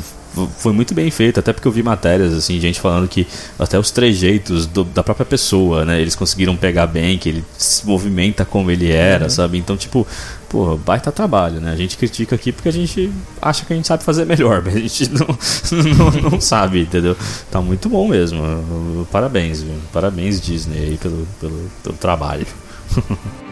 [0.59, 3.27] Foi muito bem feito, até porque eu vi matérias, assim, gente falando que
[3.59, 6.01] até os trejeitos do- da própria pessoa, né?
[6.01, 9.31] Eles conseguiram pegar bem, que ele se movimenta como ele era, Uhum.
[9.31, 9.59] sabe?
[9.59, 10.07] Então, tipo,
[10.49, 11.73] pô, baita trabalho, né?
[11.73, 13.11] A gente critica aqui porque a gente
[13.43, 15.27] acha que a gente sabe fazer melhor, mas a gente não,
[16.23, 17.17] não, não sabe, entendeu?
[17.51, 19.09] Tá muito bom mesmo.
[19.11, 19.75] Parabéns, viu?
[19.93, 22.47] Parabéns, Disney, aí, pelo, pelo, pelo trabalho.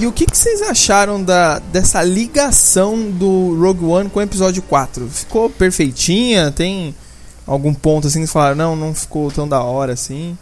[0.00, 4.62] E o que, que vocês acharam da, dessa ligação do Rogue One com o episódio
[4.62, 5.06] 4?
[5.08, 6.50] Ficou perfeitinha?
[6.50, 6.94] Tem
[7.46, 10.38] algum ponto assim que vocês falaram, não, não ficou tão da hora assim?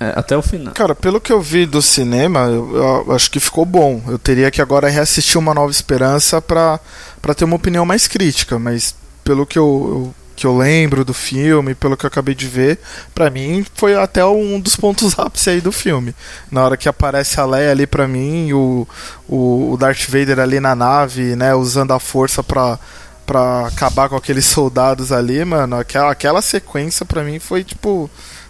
[0.00, 0.74] É, até o final.
[0.74, 4.00] Cara, pelo que eu vi do cinema, eu, eu acho que ficou bom.
[4.08, 6.80] Eu teria que agora reassistir Uma Nova Esperança pra,
[7.22, 11.12] pra ter uma opinião mais crítica, mas pelo que eu, eu- que eu lembro do
[11.12, 12.78] filme, pelo que eu acabei de ver,
[13.12, 16.14] pra mim foi até um dos pontos ápice aí do filme.
[16.48, 18.86] Na hora que aparece a Leia ali pra mim, o,
[19.28, 22.78] o, o Darth Vader ali na nave, né, usando a força pra,
[23.26, 28.08] pra acabar com aqueles soldados ali, mano, aquela, aquela sequência pra mim foi tipo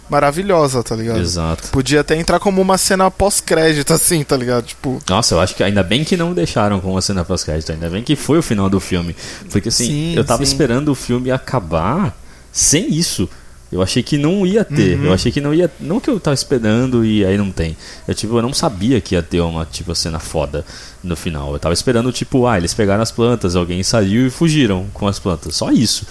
[0.09, 1.19] maravilhosa, tá ligado?
[1.19, 1.69] Exato.
[1.69, 4.65] Podia até entrar como uma cena pós-crédito, assim, tá ligado?
[4.65, 7.89] Tipo, Nossa, eu acho que ainda bem que não deixaram com uma cena pós-crédito, ainda
[7.89, 9.15] bem que foi o final do filme.
[9.51, 10.51] Porque assim, Sim, eu tava sim.
[10.51, 12.15] esperando o filme acabar
[12.51, 13.29] sem isso.
[13.71, 14.97] Eu achei que não ia ter.
[14.97, 15.05] Uhum.
[15.05, 15.71] Eu achei que não ia.
[15.79, 17.77] Não que eu tava esperando e aí não tem.
[18.07, 20.65] Eu, tipo, eu não sabia que ia ter uma tipo cena foda
[21.03, 21.53] no final.
[21.53, 25.19] Eu tava esperando, tipo, ah, eles pegaram as plantas, alguém saiu e fugiram com as
[25.19, 25.55] plantas.
[25.55, 26.05] Só isso.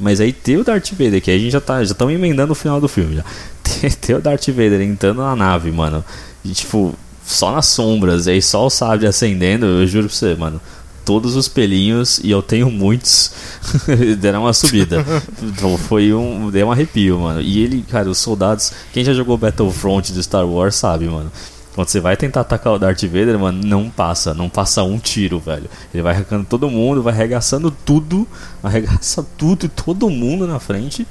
[0.00, 1.82] Mas aí ter o Darth Vader, que aí a gente já tá.
[1.82, 3.24] Já estamos emendando o final do filme já.
[3.68, 6.02] Ter, ter o Darth Vader entrando na nave, mano.
[6.42, 6.94] E tipo,
[7.24, 10.58] só nas sombras, e aí só o sabre acendendo, eu juro pra você, mano.
[11.04, 13.32] Todos os pelinhos, e eu tenho muitos,
[14.18, 15.04] deram uma subida.
[15.42, 16.50] Então, Foi um.
[16.50, 17.40] Deu um arrepio, mano.
[17.40, 18.72] E ele, cara, os soldados.
[18.92, 21.30] Quem já jogou Battlefront de Star Wars sabe, mano.
[21.78, 25.38] Quando você vai tentar atacar o Darth Vader, mano, não passa, não passa um tiro,
[25.38, 25.70] velho.
[25.94, 28.26] Ele vai arrancando todo mundo, vai arregaçando tudo,
[28.60, 31.06] arregaça tudo e todo mundo na frente.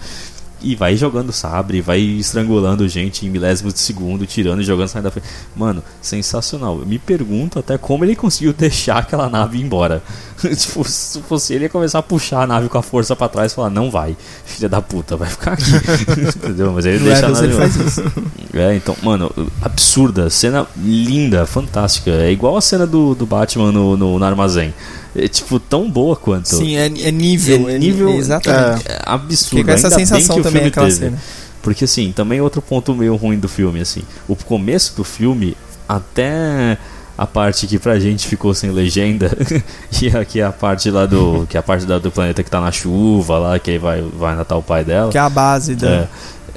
[0.61, 5.05] E vai jogando sabre, vai estrangulando gente em milésimos de segundo, tirando e jogando saindo
[5.05, 5.27] da frente.
[5.55, 6.79] Mano, sensacional.
[6.79, 10.01] Eu me pergunto até como ele conseguiu deixar aquela nave ir embora.
[10.55, 13.51] tipo, se fosse ele, ia começar a puxar a nave com a força pra trás
[13.51, 15.71] e falar: Não vai, filha da puta, vai ficar aqui.
[16.37, 16.71] Entendeu?
[16.73, 18.27] Mas ele deixa a Rebels nave embora.
[18.53, 19.31] É, então, mano,
[19.61, 22.09] absurda, cena linda, fantástica.
[22.09, 24.73] É igual a cena do, do Batman no, no, no armazém.
[25.17, 26.47] É tipo tão boa quanto.
[26.47, 27.67] Sim, é, é nível.
[27.69, 28.85] É nível- exatamente.
[28.87, 29.49] É absurdo.
[29.49, 30.99] Fiquei com essa Ainda sensação o também, filme aquela teve.
[30.99, 31.17] cena.
[31.61, 34.03] Porque assim, também outro ponto meio ruim do filme, assim.
[34.27, 35.57] O começo do filme,
[35.89, 36.77] até
[37.17, 39.35] a parte que pra gente ficou sem legenda,
[40.01, 41.47] e aqui é a parte lá do.
[41.49, 44.01] que é a parte da- do planeta que tá na chuva lá, que aí vai,
[44.01, 45.11] vai matar o pai dela.
[45.11, 46.07] Que é a base da.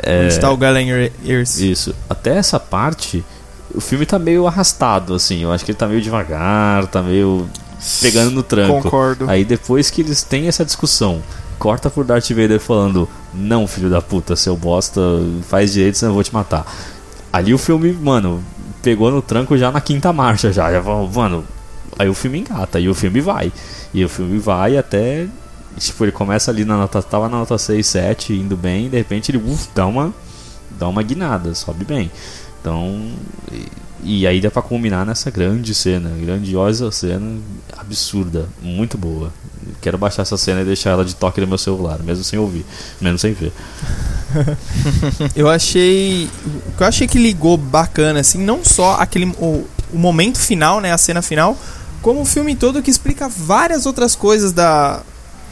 [0.03, 0.89] É, Onde tá o Galen
[1.25, 1.59] Ears.
[1.59, 1.95] isso.
[2.09, 3.25] Até essa parte,
[3.75, 5.43] o filme tá meio arrastado, assim.
[5.43, 7.49] Eu acho que ele tá meio devagar, tá meio
[8.01, 8.83] pegando no tranco.
[8.83, 9.29] Concordo.
[9.29, 11.23] Aí depois que eles têm essa discussão,
[11.59, 15.01] corta por Darth Vader falando: Não, filho da puta, seu bosta,
[15.49, 16.67] faz direito, senão eu vou te matar.
[17.33, 18.43] Ali o filme, mano,
[18.83, 20.73] pegou no tranco já na quinta marcha, já.
[20.73, 21.45] já mano,
[21.99, 23.53] aí o filme engata, e o filme vai.
[23.95, 25.29] E o filme vai até
[25.79, 27.03] tipo, ele começa ali na nota.
[27.03, 30.13] Tava na nota 6, 7, indo bem, e de repente ele uf, dá uma.
[30.79, 32.11] dá uma guinada, sobe bem.
[32.61, 33.11] Então.
[33.53, 33.67] E,
[34.03, 37.39] e aí dá pra combinar nessa grande cena, grandiosa cena,
[37.77, 39.33] absurda, muito boa.
[39.81, 42.65] Quero baixar essa cena e deixar ela de toque no meu celular, mesmo sem ouvir,
[43.01, 43.53] mesmo sem ver.
[45.37, 46.29] eu achei.
[46.79, 49.27] Eu achei que ligou bacana, assim, não só aquele.
[49.39, 50.93] O, o momento final, né?
[50.93, 51.57] A cena final,
[52.01, 55.03] como o filme todo que explica várias outras coisas da,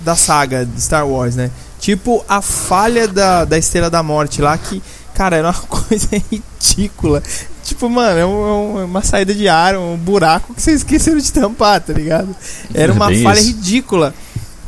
[0.00, 1.50] da saga de Star Wars, né?
[1.80, 4.82] Tipo a falha da, da Estrela da Morte lá, que,
[5.18, 7.20] cara, era uma coisa ridícula.
[7.64, 11.32] Tipo, mano, é, um, é uma saída de ar, um buraco que vocês esqueceram de
[11.32, 12.34] tampar, tá ligado?
[12.72, 13.48] Era uma é falha isso.
[13.48, 14.14] ridícula.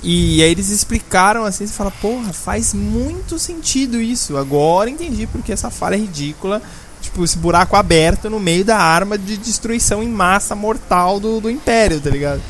[0.02, 4.36] E aí eles explicaram assim, você fala, porra, faz muito sentido isso.
[4.36, 6.60] Agora entendi porque essa falha é ridícula.
[7.00, 11.48] Tipo, esse buraco aberto no meio da arma de destruição em massa mortal do, do
[11.48, 12.42] Império, tá ligado?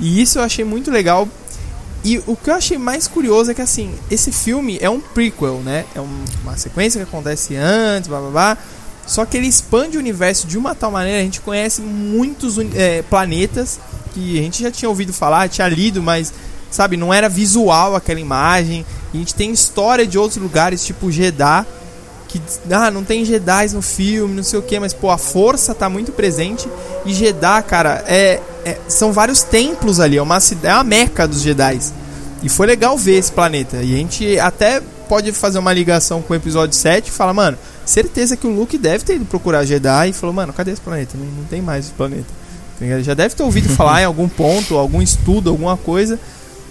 [0.00, 1.28] E isso eu achei muito legal.
[2.04, 5.60] E o que eu achei mais curioso é que, assim, esse filme é um prequel,
[5.60, 5.86] né?
[5.94, 8.58] É um, uma sequência que acontece antes, blá blá blá.
[9.06, 13.02] Só que ele expande o universo de uma tal maneira, a gente conhece muitos é,
[13.02, 13.80] planetas
[14.12, 16.32] que a gente já tinha ouvido falar, tinha lido, mas
[16.70, 18.84] sabe, não era visual aquela imagem.
[19.12, 21.66] a gente tem história de outros lugares, tipo Jeddah,
[22.34, 25.72] que ah, não tem Jedi no filme, não sei o que, mas pô, a força
[25.72, 26.68] tá muito presente.
[27.06, 31.42] E Jeddah, cara, é, é são vários templos ali, é uma, é uma meca dos
[31.42, 31.78] Jedi.
[32.42, 33.76] E foi legal ver esse planeta.
[33.76, 37.56] E a gente até pode fazer uma ligação com o episódio 7 e falar, mano,
[37.86, 41.16] certeza que o Luke deve ter ido procurar Jedi e falou, mano, cadê esse planeta?
[41.16, 42.26] Não, não tem mais esse planeta.
[43.02, 46.18] Já deve ter ouvido falar em algum ponto, algum estudo, alguma coisa.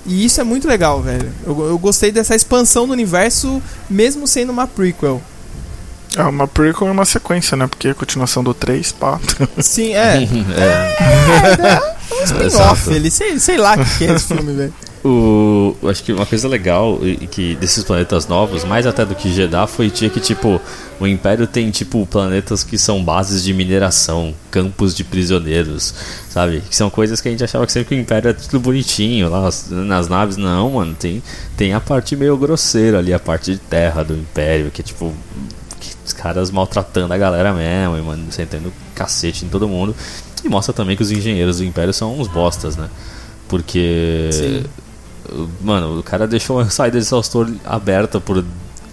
[0.05, 1.31] E isso é muito legal, velho.
[1.45, 5.21] Eu, eu gostei dessa expansão do universo, mesmo sendo uma prequel.
[6.15, 7.67] É uma prequel e uma sequência, né?
[7.67, 9.19] Porque é a continuação do 3, pá.
[9.59, 10.17] Sim, é.
[10.23, 10.27] é.
[11.59, 14.73] é, é um spin-off, ele, sei, sei lá o que é esse filme, velho.
[15.05, 16.97] O, acho que uma coisa legal
[17.29, 20.61] que desses planetas novos, mais até do que Jeddah, foi tinha que tipo
[20.97, 25.93] o Império tem tipo planetas que são bases de mineração, campos de prisioneiros,
[26.29, 26.61] sabe?
[26.61, 29.29] Que são coisas que a gente achava que sempre que o Império era tudo bonitinho
[29.29, 31.21] lá nas naves, não, mano, tem
[31.57, 35.13] tem a parte meio grosseira ali, a parte de terra do Império, que é tipo
[36.05, 39.95] os caras maltratando a galera mesmo, e mano, sentando cacete em todo mundo.
[40.43, 42.89] E mostra também que os engenheiros do Império são uns bostas, né?
[43.47, 44.63] Porque Sim
[45.61, 48.43] Mano, o cara deixou a saída de exaustor aberta por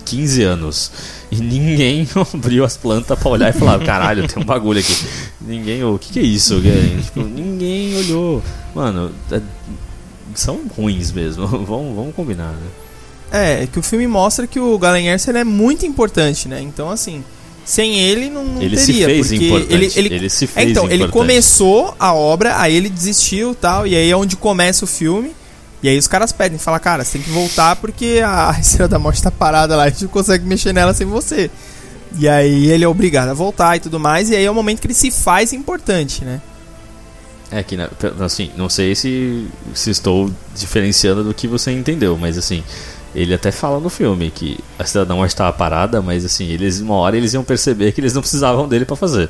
[0.04, 0.92] 15 anos.
[1.30, 4.94] E ninguém abriu as plantas pra olhar e falar: caralho, tem um bagulho aqui.
[5.40, 6.60] Ninguém, o que, que é isso?
[7.04, 8.42] Tipo, ninguém olhou.
[8.74, 9.40] Mano, é,
[10.34, 11.46] são ruins mesmo.
[11.66, 12.66] vamos, vamos combinar, né?
[13.32, 16.60] É, que o filme mostra que o Galen Erso é muito importante, né?
[16.60, 17.22] Então, assim,
[17.64, 18.94] sem ele não, não ele teria.
[18.94, 19.72] Se fez importante.
[19.72, 21.02] Ele, ele, ele se fez é, Então, importante.
[21.02, 25.32] ele começou a obra, aí ele desistiu tal, e aí é onde começa o filme.
[25.82, 28.98] E aí os caras pedem, fala, cara, você tem que voltar porque a Estrela da
[28.98, 31.50] Morte tá parada lá, a gente não consegue mexer nela sem você.
[32.18, 34.80] E aí ele é obrigado a voltar e tudo mais, e aí é o momento
[34.80, 36.42] que ele se faz importante, né?
[37.52, 37.76] É que,
[38.20, 42.62] assim, não sei se, se estou diferenciando do que você entendeu, mas assim,
[43.14, 46.94] ele até fala no filme que a da Morte estava parada, mas assim, eles uma
[46.94, 49.28] hora eles iam perceber que eles não precisavam dele para fazer.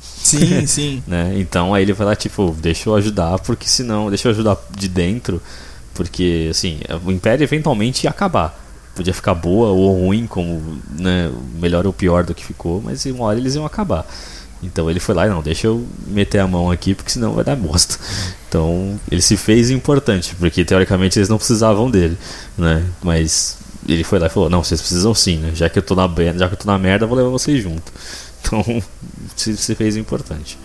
[0.00, 1.02] Sim, sim.
[1.06, 1.34] né?
[1.36, 4.88] Então aí ele vai lá, tipo, deixa eu ajudar, porque senão, deixa eu ajudar de
[4.88, 5.40] dentro,
[5.94, 8.60] porque, assim, o Império eventualmente ia acabar.
[8.94, 13.24] Podia ficar boa ou ruim, como né, melhor ou pior do que ficou, mas uma
[13.24, 14.06] hora eles iam acabar.
[14.64, 17.44] Então ele foi lá e não, deixa eu meter a mão aqui, porque senão vai
[17.44, 17.98] dar bosta.
[18.48, 22.16] Então ele se fez importante, porque teoricamente eles não precisavam dele,
[22.56, 22.84] né?
[23.02, 23.58] Mas
[23.88, 25.52] ele foi lá e falou: Não, vocês precisam sim, né?
[25.54, 27.92] Já que eu tô na, já que eu tô na merda, vou levar vocês junto.
[28.46, 28.62] Então
[29.34, 30.58] se, se fez importante.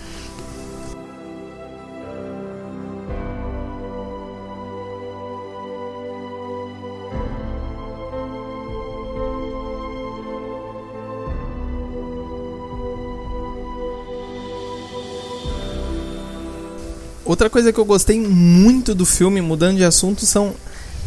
[17.30, 20.56] Outra coisa que eu gostei muito do filme, mudando de assunto, são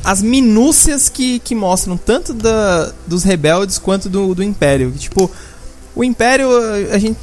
[0.04, 4.92] as minúcias que, que mostram tanto da, dos rebeldes quanto do, do Império.
[4.92, 5.28] Tipo,
[5.96, 6.48] o Império,
[6.92, 7.18] a gente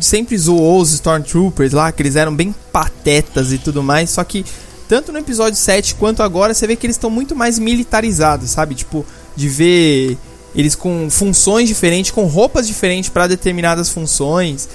[0.00, 4.46] sempre zoou os Stormtroopers lá, que eles eram bem patetas e tudo mais, só que
[4.88, 8.76] tanto no episódio 7 quanto agora, você vê que eles estão muito mais militarizados, sabe?
[8.76, 10.16] Tipo, de ver
[10.54, 14.68] eles com funções diferentes, com roupas diferentes para determinadas funções.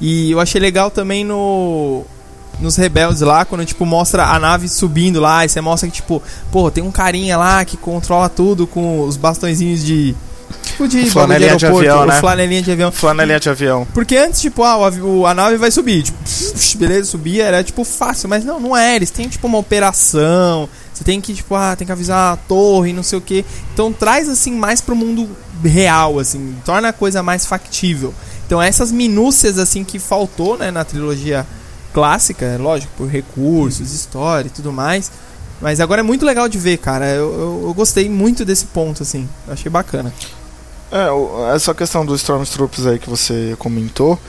[0.00, 2.06] E eu achei legal também no
[2.60, 6.22] nos rebeldes lá, quando tipo mostra a nave subindo lá, e você mostra que tipo,
[6.50, 10.14] pô, tem um carinha lá que controla tudo com os bastõezinhos de
[10.62, 12.20] tipo de, flanelinha de aeroporto, avião, né?
[12.20, 12.92] flanelinha de avião.
[12.92, 13.86] Flanelinha de avião.
[13.92, 16.18] Porque antes, tipo, ah, o a nave vai subir, tipo,
[16.78, 21.04] beleza, subia, era tipo fácil, mas não, não é, eles têm tipo uma operação, você
[21.04, 23.44] tem que, tipo, ah, tem que avisar a torre, não sei o que.
[23.72, 25.28] Então traz assim mais pro mundo
[25.64, 28.14] real, assim, torna a coisa mais factível.
[28.46, 31.46] Então essas minúcias assim que faltou, né, na trilogia
[31.96, 35.10] clássica, é lógico, por recursos, história e tudo mais.
[35.62, 37.06] Mas agora é muito legal de ver, cara.
[37.06, 39.26] Eu, eu, eu gostei muito desse ponto, assim.
[39.46, 40.12] Eu achei bacana.
[40.92, 41.06] É,
[41.54, 44.20] essa questão dos Stormtroopers aí que você comentou,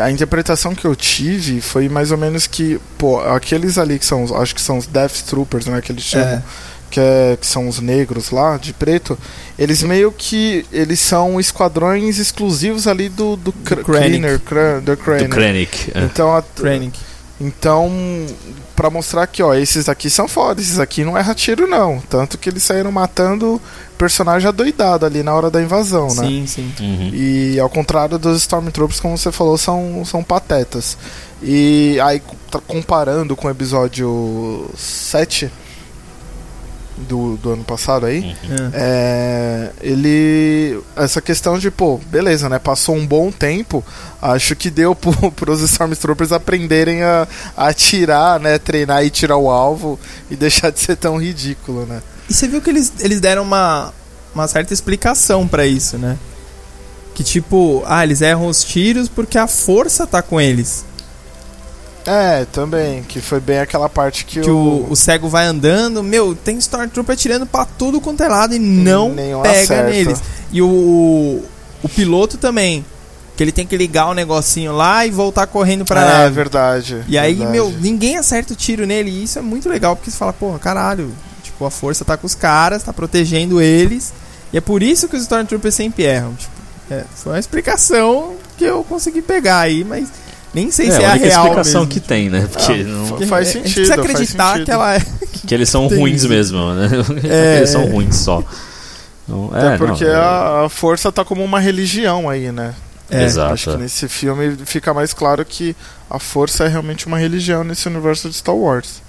[0.00, 4.24] a interpretação que eu tive foi mais ou menos que, pô, aqueles ali que são,
[4.36, 6.42] acho que são os Death Troopers, né, que eles chamam, É.
[6.92, 9.18] que, é, que são os negros lá, de preto,
[9.58, 13.84] eles meio que, eles são esquadrões exclusivos ali do, do, Krennic.
[13.84, 14.38] Cleaner,
[14.82, 15.28] do Krennic.
[15.28, 15.92] Do Krennic.
[15.94, 16.04] é.
[16.04, 17.00] Então, a, Krennic.
[17.40, 17.90] então,
[18.76, 22.36] pra mostrar que, ó, esses aqui são foda, esses aqui não erra tiro não, tanto
[22.36, 23.58] que eles saíram matando
[23.96, 26.26] personagem adoidado ali na hora da invasão, né?
[26.26, 26.72] Sim, sim.
[26.78, 27.10] Uhum.
[27.14, 30.98] E ao contrário dos Stormtroopers, como você falou, são, são patetas.
[31.42, 32.20] E aí,
[32.66, 35.50] comparando com o episódio 7
[36.96, 38.36] do, do ano passado aí,
[38.72, 40.80] é, ele.
[40.96, 42.58] Essa questão de, pô, beleza, né?
[42.58, 43.84] Passou um bom tempo,
[44.20, 47.26] acho que deu pro, pros Stormtroopers aprenderem a,
[47.56, 48.58] a atirar, né?
[48.58, 49.98] Treinar e tirar o alvo
[50.30, 52.02] e deixar de ser tão ridículo, né?
[52.28, 53.92] E você viu que eles, eles deram uma,
[54.34, 56.18] uma certa explicação pra isso, né?
[57.14, 60.84] Que tipo, ah, eles erram os tiros porque a força tá com eles.
[62.06, 66.34] É, também, que foi bem aquela parte que, Que o, o cego vai andando, meu,
[66.34, 69.90] tem Stormtrooper atirando pra tudo quanto é lado e não nenhum pega acerta.
[69.90, 70.22] neles.
[70.50, 71.42] E o,
[71.82, 72.84] o piloto também,
[73.36, 76.34] que ele tem que ligar o negocinho lá e voltar correndo pra é, nave.
[76.34, 77.04] verdade.
[77.06, 77.52] E aí, verdade.
[77.52, 79.10] meu, ninguém acerta o tiro nele.
[79.10, 82.26] E isso é muito legal, porque você fala, porra, caralho, tipo, a força tá com
[82.26, 84.12] os caras, tá protegendo eles.
[84.52, 86.34] E é por isso que os Stormtroopers sempre erram.
[86.34, 86.52] Tipo,
[86.90, 90.08] é, foi uma explicação que eu consegui pegar aí, mas
[90.54, 91.92] nem sei se é a única real explicação mesmo.
[91.92, 92.48] que tem, né?
[92.52, 93.74] Porque Ah, não- fa- faz É, a gente sentido.
[93.74, 94.64] precisa acreditar sentido.
[94.64, 95.00] que ela é.
[95.46, 96.28] que eles são ruins isso.
[96.28, 96.88] mesmo, né?
[97.28, 97.86] É, eles são é.
[97.90, 98.42] ruins só.
[99.24, 102.74] Então, É, é, porque não, é- a, a força tá como uma religião aí, né?
[103.10, 103.52] É, Exato.
[103.52, 105.76] Acho que nesse filme fica mais claro que
[106.08, 109.02] a força é realmente uma religião nesse universo de Star Wars.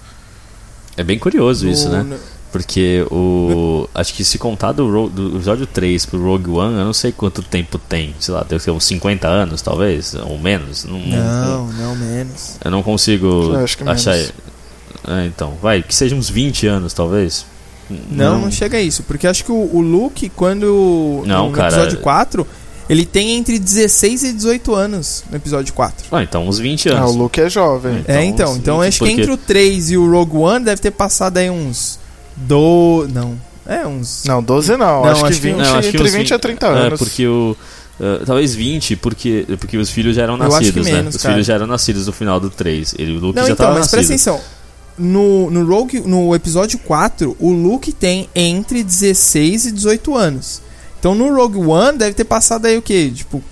[0.98, 2.18] É bem curioso isso, no- né?
[2.54, 3.90] No- Porque o.
[3.96, 7.42] Acho que se contar do, do episódio 3 pro Rogue One, eu não sei quanto
[7.42, 8.16] tempo tem.
[8.20, 10.86] Sei lá, deve ser uns 50 anos, talvez, ou menos.
[10.86, 12.58] Não, Não, não, menos.
[12.64, 14.12] Eu não consigo Eu acho que achar.
[14.16, 14.34] menos.
[15.08, 17.46] É, então, vai, que seja uns 20 anos, talvez.
[18.10, 19.04] Não, não chega a isso.
[19.04, 21.22] Porque acho que o, o Luke, quando.
[21.26, 22.48] Não, no cara, episódio é- 4,
[22.90, 26.06] ele tem entre 16 e 18 anos no episódio 4.
[26.12, 27.16] Ah, então uns 20 Ah, o anos.
[27.16, 28.04] Luke é jovem.
[28.08, 28.56] é, então.
[28.56, 31.38] Então 20, acho que porque- entre o 3 e o Rogue One deve ter passado
[31.38, 32.00] aí uns.
[32.36, 33.08] Do.
[33.14, 33.38] Não.
[33.66, 34.24] É, uns.
[34.26, 34.78] Não, 12 não.
[34.78, 36.70] Não, acho, acho que que- 20, Não, acho que entre uns 20 a 30 É,
[36.88, 37.00] anos.
[37.00, 37.56] porque o.
[38.00, 40.94] eh, talvez 20, porque, porque os filhos já eram Eu acho que nascidos, né?
[40.94, 41.34] menos, Os cara.
[41.36, 42.94] filhos já eram nascidos no final do 3.
[42.98, 44.08] Ele, o Luke Não, já então, tava mas nascido.
[44.08, 44.42] presta atenção.
[44.98, 50.62] No, no Rogue, no episódio 4, o Luke tem entre 16 e 18 anos.
[51.00, 53.12] Então no Rogue One deve ter passado aí o quê?
[53.14, 53.44] Tipo,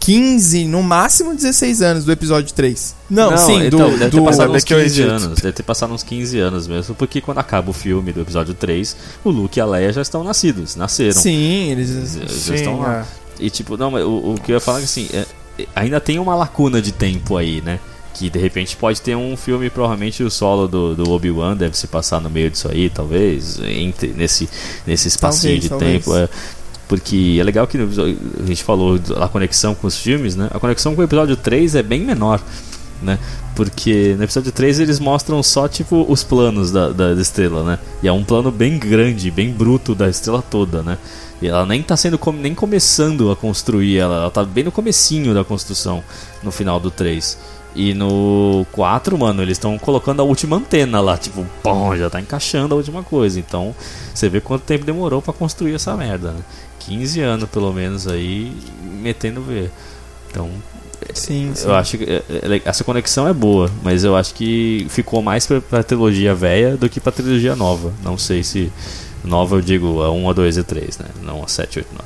[0.00, 2.96] 15, no máximo 16 anos do episódio 3.
[3.10, 5.14] Não, sim, então, do, deve do ter passado uns que eu 15 edito.
[5.14, 5.40] anos.
[5.40, 8.96] Deve ter passado uns 15 anos mesmo, porque quando acaba o filme do episódio 3,
[9.22, 11.12] o Luke e a Leia já estão nascidos, nasceram.
[11.12, 11.88] Sim, eles.
[12.14, 13.06] Já, já Sim, estão lá.
[13.38, 13.44] é.
[13.44, 15.26] E tipo, não, mas o, o que eu ia falar é que assim, é-
[15.62, 17.78] é- ainda tem uma lacuna de tempo aí, né?
[18.14, 21.86] Que de repente pode ter um filme, provavelmente o solo do, do Obi-Wan deve se
[21.86, 24.48] passar no meio disso aí, talvez, entre, nesse,
[24.86, 26.04] nesse espacinho Talvez, de talvez.
[26.04, 26.16] tempo.
[26.16, 26.28] é.
[26.90, 30.48] Porque é legal que a gente falou da conexão com os filmes, né?
[30.50, 32.42] A conexão com o episódio 3 é bem menor,
[33.00, 33.16] né?
[33.54, 37.78] Porque no episódio 3 eles mostram só, tipo, os planos da, da estrela, né?
[38.02, 40.98] E é um plano bem grande, bem bruto da estrela toda, né?
[41.40, 45.32] E ela nem tá sendo nem começando a construir, ela, ela tá bem no comecinho
[45.32, 46.02] da construção
[46.42, 47.38] no final do 3.
[47.72, 52.20] E no 4, mano, eles estão colocando a última antena lá, tipo, pum, já tá
[52.20, 53.38] encaixando a última coisa.
[53.38, 53.72] Então,
[54.12, 56.40] você vê quanto tempo demorou pra construir essa merda, né?
[56.80, 58.52] 15 anos pelo menos aí
[58.82, 59.70] metendo ver.
[60.30, 60.50] Então,
[61.14, 61.66] Sim, sim.
[61.66, 65.46] eu acho que é, é, essa conexão é boa, mas eu acho que ficou mais
[65.46, 67.92] pra, pra trilogia velha do que pra trilogia nova.
[68.02, 68.72] Não sei se
[69.24, 71.06] nova eu digo a 1, a 2 e a 3, né?
[71.22, 72.04] Não a 7, 8, 9.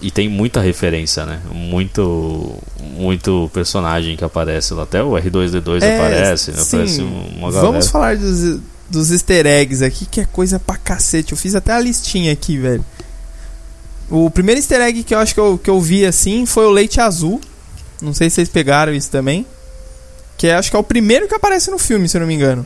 [0.00, 1.40] E tem muita referência, né?
[1.52, 2.56] Muito
[2.98, 4.82] muito personagem que aparece lá.
[4.82, 6.58] Até o R2D2 É, aparece, né?
[6.58, 6.76] sim.
[6.76, 7.66] Aparece uma galera.
[7.66, 11.32] Vamos falar dos, dos easter eggs aqui, que é coisa pra cacete.
[11.32, 12.84] Eu fiz até a listinha aqui, velho.
[14.10, 16.70] O primeiro easter egg que eu acho que eu, que eu vi assim foi o
[16.70, 17.40] leite azul.
[18.00, 19.46] Não sei se vocês pegaram isso também.
[20.36, 22.34] Que é, acho que é o primeiro que aparece no filme, se eu não me
[22.34, 22.64] engano.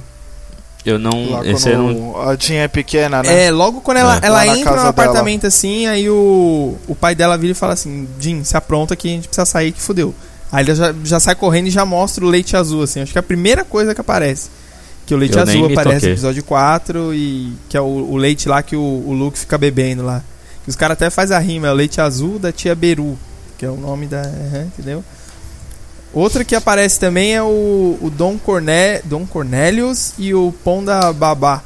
[0.84, 1.30] Eu não.
[1.30, 2.20] Lá Esse eu não.
[2.28, 3.44] a Jean é pequena, né?
[3.46, 4.26] É, logo quando ela, É.
[4.26, 4.88] ela entra no casa dela.
[4.88, 9.06] apartamento assim, aí o, o pai dela vira e fala assim: Jim, se apronta que
[9.08, 10.12] a gente precisa sair que fudeu.
[10.50, 13.00] Aí ele já, já sai correndo e já mostra o leite azul, assim.
[13.00, 14.50] Acho que é a primeira coisa que aparece.
[15.06, 16.08] Que o leite Eu azul aparece toquei.
[16.08, 19.56] no episódio 4 e que é o, o leite lá que o, o Luke fica
[19.56, 20.22] bebendo lá.
[20.64, 23.18] Que os caras até fazem a rima, é o leite azul da tia Beru,
[23.58, 24.20] que é o nome da.
[24.20, 25.02] aham, entendeu?
[26.12, 31.62] Outra que aparece também é o, o Dom, Corne, Dom Cornelius e o Ponda Babá.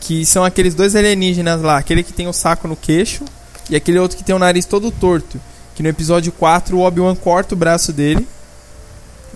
[0.00, 1.76] Que são aqueles dois alienígenas lá.
[1.76, 3.24] Aquele que tem o saco no queixo
[3.68, 5.38] e aquele outro que tem o nariz todo torto.
[5.74, 8.26] Que no episódio 4 o Obi-Wan corta o braço dele.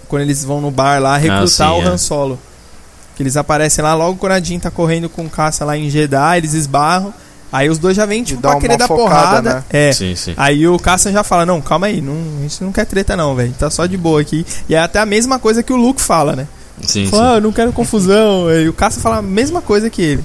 [0.08, 1.84] Quando eles vão no bar lá recrutar sim, o é.
[1.84, 2.38] Han Solo.
[3.16, 6.36] Que eles aparecem lá logo quando a Jean tá correndo com caça lá em Jeddah,
[6.36, 7.12] eles esbarram.
[7.54, 9.54] Aí os dois já vêm tipo dá pra querer dar porrada.
[9.54, 9.64] né?
[9.70, 9.92] É.
[9.92, 10.34] Sim, sim.
[10.36, 13.32] Aí o Cassian já fala, não, calma aí, não, a gente não quer treta não,
[13.36, 13.54] velho.
[13.56, 14.44] Tá só de boa aqui.
[14.68, 16.48] E é até a mesma coisa que o Luke fala, né?
[16.82, 17.28] Sim, Fala, sim.
[17.30, 18.50] ah, eu não quero confusão.
[18.60, 20.24] E o Cassian fala a mesma coisa que ele.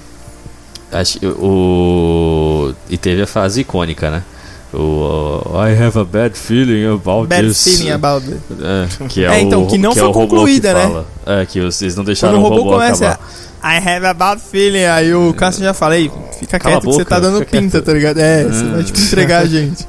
[0.91, 2.73] Acho, o...
[2.89, 4.23] E teve a fase icônica, né?
[4.71, 7.63] O uh, I have a bad feeling about Bad this.
[7.63, 8.39] feeling about it.
[8.61, 10.81] É, que é, É, então, o, que não é foi o robô concluída, que né?
[10.83, 11.07] fala.
[11.25, 13.29] É, que vocês não Quando deixaram o o robô robô começa acabar.
[13.63, 16.09] I have a bad feeling, aí o Cassian já fala, ei,
[16.39, 17.85] fica Cala quieto a que você boca, tá dando pinta, quieto.
[17.85, 18.17] tá ligado?
[18.19, 18.71] É, você Hum.
[18.73, 19.87] vai tipo entregar a gente.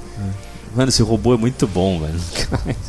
[0.74, 2.14] Mano, esse robô é muito bom, velho.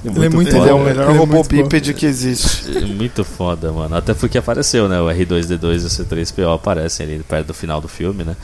[0.05, 2.61] Ele é muito Ele é o melhor ele é robô bípede que existe.
[2.77, 3.95] É muito foda, mano.
[3.95, 5.01] Até porque apareceu, né?
[5.01, 8.35] O R2D2 e o C3PO aparecem ali perto do final do filme, né?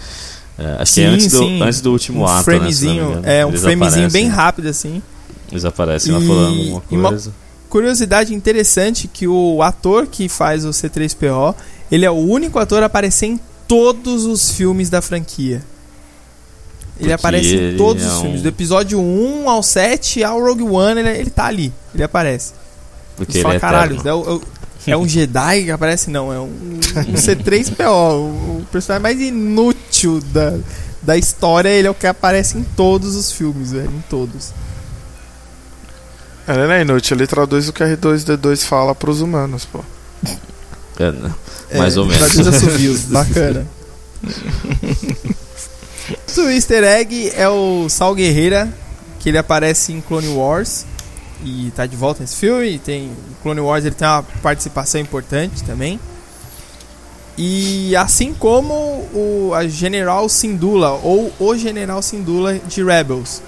[0.59, 1.61] É, acho que é Sim, antes do, sim.
[1.61, 2.43] antes do último um ato, né?
[2.43, 3.27] framezinho, engano.
[3.27, 5.01] é, um Eles framezinho bem rápido assim.
[5.51, 7.31] Eles aparecem lá E- falando alguma e uma- coisa.
[7.69, 11.53] Curiosidade interessante que o ator que faz o C3PO,
[11.91, 15.61] ele é o único ator a aparecer em todos os filmes da franquia.
[16.99, 20.23] Ele Porque aparece ele em todos é os um- filmes, do episódio 1 ao 7
[20.23, 22.53] ao Rogue One, ele, ele tá ali, ele aparece.
[23.15, 24.41] Porque ele fala, é caralho, é, o-
[24.87, 26.09] é o- é um Jedi que aparece?
[26.09, 30.57] Não, é um, um C3PO, o, o personagem mais inútil da,
[31.01, 34.51] da história, ele é o que aparece em todos os filmes, velho, em todos.
[36.47, 39.79] Ele não é inútil, ele traduz o que R2D2 fala pros humanos, pô.
[40.99, 41.31] É, né?
[41.75, 42.31] Mais ou menos.
[42.31, 43.67] Traduz bacana.
[46.37, 48.71] o easter egg é o Sal Guerreira,
[49.19, 50.85] que ele aparece em Clone Wars
[51.43, 52.79] e tá de volta nesse filme.
[52.79, 53.11] Tem
[53.41, 55.99] Clone Wars ele tem uma participação importante também.
[57.37, 58.73] E assim como
[59.13, 63.43] o a General Syndulla ou o General Syndulla de Rebels,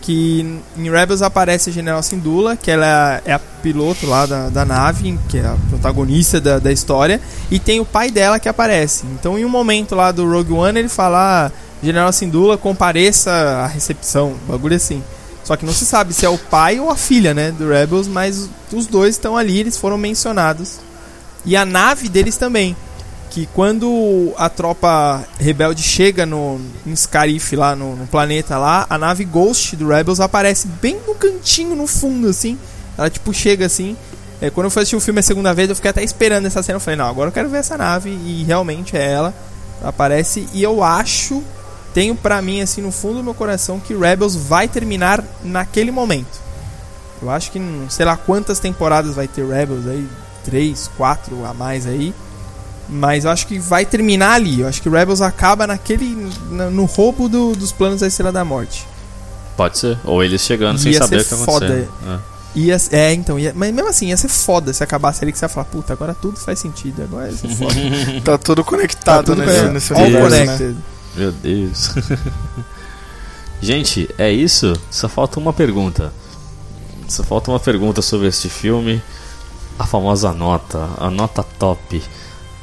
[0.00, 4.64] que em Rebels aparece a General Syndulla, que ela é a piloto lá da, da
[4.64, 7.20] nave, que é a protagonista da, da história,
[7.50, 9.04] e tem o pai dela que aparece.
[9.14, 11.52] Então, em um momento lá do Rogue One, ele fala: ah,
[11.82, 15.02] General Syndulla, compareça à recepção, bagulho assim.
[15.44, 18.06] Só que não se sabe se é o pai ou a filha, né, do Rebels,
[18.06, 20.78] mas os dois estão ali, eles foram mencionados.
[21.44, 22.76] E a nave deles também.
[23.30, 28.98] Que quando a tropa rebelde chega no em Scarif lá no, no planeta lá, a
[28.98, 32.58] nave Ghost do Rebels aparece bem no cantinho, no fundo, assim.
[32.98, 33.96] Ela tipo chega assim.
[34.40, 36.62] É, quando eu fui assistir o filme a segunda vez, eu fiquei até esperando essa
[36.62, 36.76] cena.
[36.76, 38.10] Eu falei, não, agora eu quero ver essa nave.
[38.10, 39.34] E realmente é ela.
[39.84, 40.48] Aparece.
[40.52, 41.42] E eu acho,
[41.94, 46.38] tenho pra mim assim no fundo do meu coração, que Rebels vai terminar naquele momento.
[47.22, 50.06] Eu acho que não sei lá quantas temporadas vai ter Rebels aí.
[50.44, 52.14] Três, quatro a mais aí.
[52.88, 54.60] Mas eu acho que vai terminar ali.
[54.62, 56.32] Eu acho que Rebels acaba naquele.
[56.50, 58.86] na- no roubo do- dos planos da Estrela da Morte.
[59.56, 59.98] Pode ser.
[60.04, 61.66] Ou eles chegando sem Ia saber o que tá foda.
[61.66, 61.92] acontecendo.
[62.26, 62.30] É.
[62.58, 65.44] Ia, é, então, ia, mas mesmo assim, ia ser foda se acabasse ali que você
[65.44, 67.74] ia falar, puta, agora tudo faz sentido, agora ia ser foda.
[68.24, 70.74] Tá tudo conectado Tá tudo nesse, nesse All universo, né?
[71.16, 71.90] Meu Deus.
[73.60, 74.72] Gente, é isso?
[74.90, 76.12] Só falta uma pergunta.
[77.08, 79.02] Só falta uma pergunta sobre este filme.
[79.78, 80.88] A famosa nota.
[80.98, 82.02] A nota top.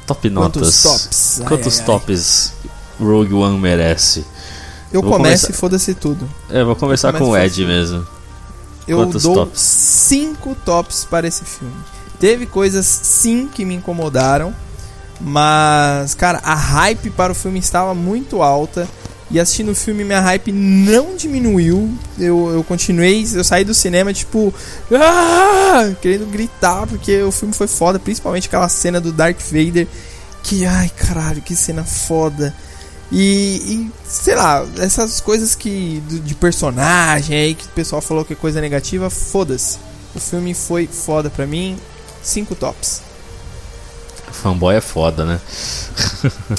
[0.06, 0.82] Top Quantos notas.
[0.82, 1.40] tops?
[1.40, 1.86] Ai, Quantos ai, ai.
[1.86, 2.52] tops
[2.98, 4.24] Rogue One merece?
[4.90, 6.28] Eu Vou começo e foda-se tudo.
[6.48, 8.06] É, vou começo com o Ed mesmo.
[8.86, 9.60] Eu Quantos dou tops?
[9.60, 11.74] cinco tops para esse filme.
[12.18, 14.54] Teve coisas sim que me incomodaram,
[15.20, 18.88] mas cara, a hype para o filme estava muito alta
[19.30, 21.92] e assistindo o filme minha hype não diminuiu.
[22.18, 24.52] Eu, eu continuei, eu saí do cinema tipo,
[24.92, 25.92] ah!
[26.00, 29.86] querendo gritar porque o filme foi foda, principalmente aquela cena do Darth Vader
[30.42, 32.54] que ai caralho, que cena foda.
[33.10, 38.34] E, e, sei lá, essas coisas que de personagem aí que o pessoal falou que
[38.34, 39.78] é coisa negativa, foda-se.
[40.14, 41.78] O filme foi foda pra mim.
[42.22, 43.07] Cinco tops.
[44.32, 45.40] Fanboy é foda, né?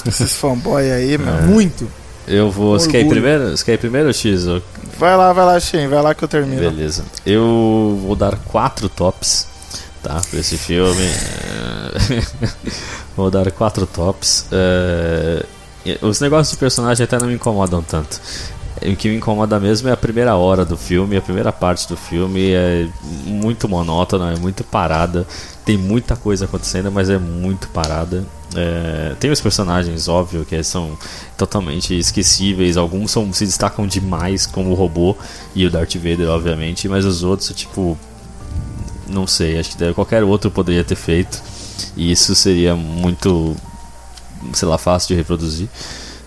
[0.07, 1.33] Esses fanboy aí, meu.
[1.43, 1.89] Muito.
[2.27, 2.77] Eu vou.
[2.79, 3.55] Você quer ir primeiro?
[3.57, 4.45] Você quer ir primeiro, X?
[4.97, 6.59] Vai lá, vai lá, Shin, vai lá que eu termino.
[6.61, 7.03] Beleza.
[7.25, 9.47] Eu vou dar quatro tops.
[10.03, 10.21] tá?
[10.29, 11.03] Pra esse filme.
[11.03, 12.21] É,
[13.15, 14.45] Vou dar quatro tops.
[14.51, 15.45] É,
[16.01, 18.19] Os negócios de personagem até não me incomodam tanto.
[18.81, 21.97] O que me incomoda mesmo é a primeira hora do filme, a primeira parte do
[21.97, 22.87] filme é
[23.25, 25.27] muito monótona, é muito parada.
[25.69, 28.25] Tem muita coisa acontecendo, mas é muito parada.
[28.55, 30.97] É, tem os personagens, óbvio, que são
[31.37, 32.75] totalmente esquecíveis.
[32.75, 35.15] Alguns são, se destacam demais, como o robô
[35.53, 37.95] e o Darth Vader, obviamente, mas os outros, tipo,
[39.07, 41.39] não sei, acho que qualquer outro poderia ter feito.
[41.95, 43.55] E isso seria muito,
[44.53, 45.69] sei lá, fácil de reproduzir.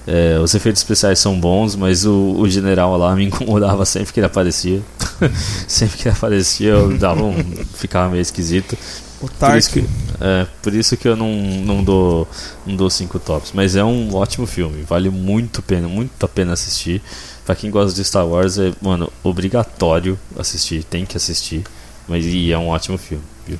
[0.07, 4.21] É, os efeitos especiais são bons, mas o, o, general lá me incomodava sempre que
[4.21, 4.81] ele aparecia.
[5.67, 7.43] sempre que ele aparecia eu dava um,
[7.75, 8.79] ficava meio esquisito.
[9.23, 9.85] O por isso que,
[10.21, 12.29] é, por isso que eu não, não dou
[12.67, 13.53] não dou cinco tops.
[13.55, 17.01] Mas é um ótimo filme, vale muito pena, muito a pena assistir.
[17.45, 21.65] Pra quem gosta de Star Wars, é, mano, obrigatório assistir, tem que assistir.
[22.09, 23.59] Mas e é um ótimo filme, viu?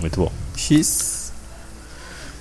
[0.00, 0.32] Muito bom.
[0.54, 1.32] X.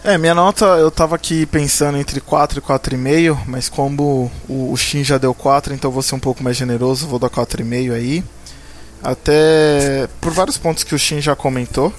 [0.03, 4.77] É, minha nota eu tava aqui pensando entre 4 e 4,5, mas como o, o
[4.77, 8.23] Shin já deu 4, então vou ser um pouco mais generoso, vou dar 4,5 aí.
[9.03, 11.93] Até por vários pontos que o Shin já comentou.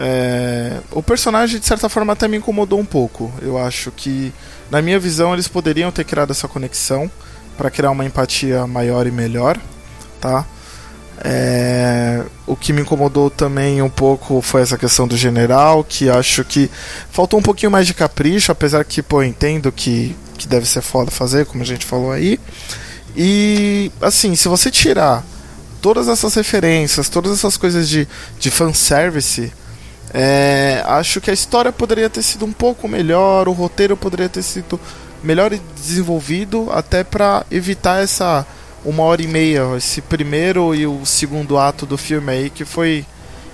[0.00, 3.32] É, o personagem, de certa forma, até me incomodou um pouco.
[3.42, 4.32] Eu acho que,
[4.70, 7.10] na minha visão, eles poderiam ter criado essa conexão
[7.56, 9.58] para criar uma empatia maior e melhor,
[10.20, 10.46] tá?
[11.20, 16.44] É, o que me incomodou também um pouco foi essa questão do general, que acho
[16.44, 16.70] que
[17.10, 21.10] faltou um pouquinho mais de capricho, apesar que, pô, entendo que, que deve ser foda
[21.10, 22.38] fazer, como a gente falou aí.
[23.16, 25.24] E, assim, se você tirar
[25.82, 28.06] todas essas referências, todas essas coisas de,
[28.38, 29.52] de fanservice,
[30.12, 34.42] é, acho que a história poderia ter sido um pouco melhor, o roteiro poderia ter
[34.42, 34.80] sido
[35.22, 38.46] melhor desenvolvido, até para evitar essa
[38.84, 43.04] uma hora e meia, esse primeiro e o segundo ato do filme aí que foi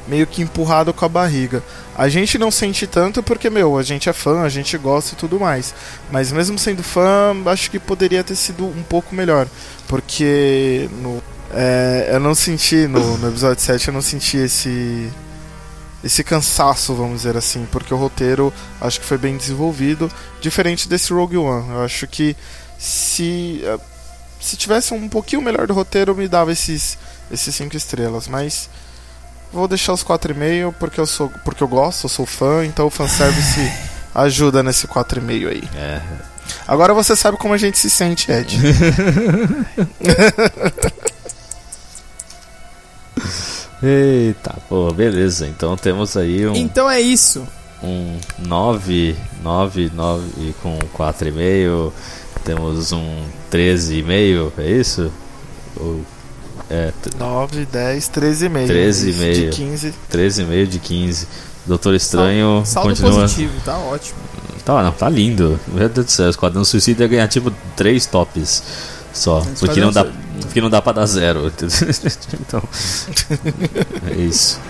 [0.06, 1.62] meio que empurrado com a barriga.
[1.96, 5.16] A gente não sente tanto porque, meu, a gente é fã, a gente gosta e
[5.16, 5.74] tudo mais.
[6.10, 9.46] Mas mesmo sendo fã, acho que poderia ter sido um pouco melhor.
[9.88, 15.10] Porque no, é, eu não senti, no, no episódio 7, eu não senti esse
[16.04, 21.12] esse cansaço, vamos dizer assim, porque o roteiro acho que foi bem desenvolvido, diferente desse
[21.12, 21.70] Rogue One.
[21.70, 22.36] Eu acho que
[22.78, 23.62] se
[24.38, 26.98] se tivesse um pouquinho melhor do roteiro, me dava esses
[27.30, 28.68] esses cinco estrelas, mas
[29.50, 32.90] vou deixar os 4,5 porque eu sou porque eu gosto, eu sou fã, então o
[32.90, 33.72] fanservice
[34.14, 35.64] ajuda nesse 4,5 aí.
[35.74, 36.02] É.
[36.68, 38.58] Agora você sabe como a gente se sente, Ed.
[43.82, 45.46] Eita, pô, beleza.
[45.46, 46.54] Então temos aí um.
[46.54, 47.46] Então é isso.
[47.82, 51.92] Um 9, 9, 9 com 4,5.
[52.44, 55.12] Temos um 13,5, é isso?
[55.76, 56.00] Ou,
[56.70, 58.66] é, 9, 10, 13,5.
[58.66, 59.34] 13,5.
[59.34, 59.94] De 15.
[60.10, 61.28] 13,5 de 15.
[61.66, 63.22] Doutor Estranho saldo continua.
[63.22, 64.18] positivo, tá ótimo.
[64.64, 65.58] Tá, não, tá lindo.
[65.68, 68.62] Meu Deus do céu, Esquadrão Suicida ia ganhar tipo 3 tops
[69.12, 69.42] só.
[69.60, 70.06] Porque não, dá,
[70.40, 71.50] porque não dá pra dar zero.
[72.40, 72.62] então.
[74.10, 74.60] é isso.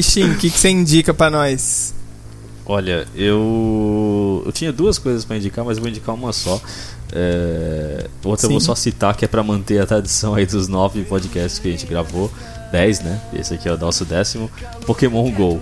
[0.00, 1.94] Aí, Shin, o que, que você indica pra nós?
[2.66, 4.42] Olha, eu.
[4.46, 6.60] Eu tinha duas coisas pra indicar, mas vou indicar uma só.
[7.12, 8.06] É...
[8.24, 8.66] Outra eu vou Sim.
[8.66, 11.86] só citar que é pra manter a tradição aí dos nove podcasts que a gente
[11.86, 12.30] gravou.
[12.70, 13.20] Dez, né?
[13.34, 14.50] Esse aqui é o nosso décimo.
[14.86, 15.60] Pokémon GO.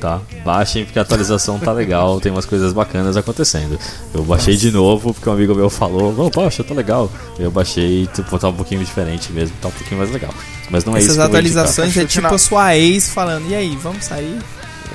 [0.00, 0.18] Tá?
[0.42, 3.78] Baixem porque a atualização tá legal, tem umas coisas bacanas acontecendo.
[4.14, 7.12] Eu baixei de novo porque um amigo meu falou, oh, poxa, tá legal.
[7.38, 10.32] Eu baixei, tipo, tá um pouquinho diferente mesmo, tá um pouquinho mais legal.
[10.70, 11.64] Mas não é Essas isso eu vou indicar.
[11.64, 14.38] atualizações é tipo a sua ex falando, e aí, vamos sair?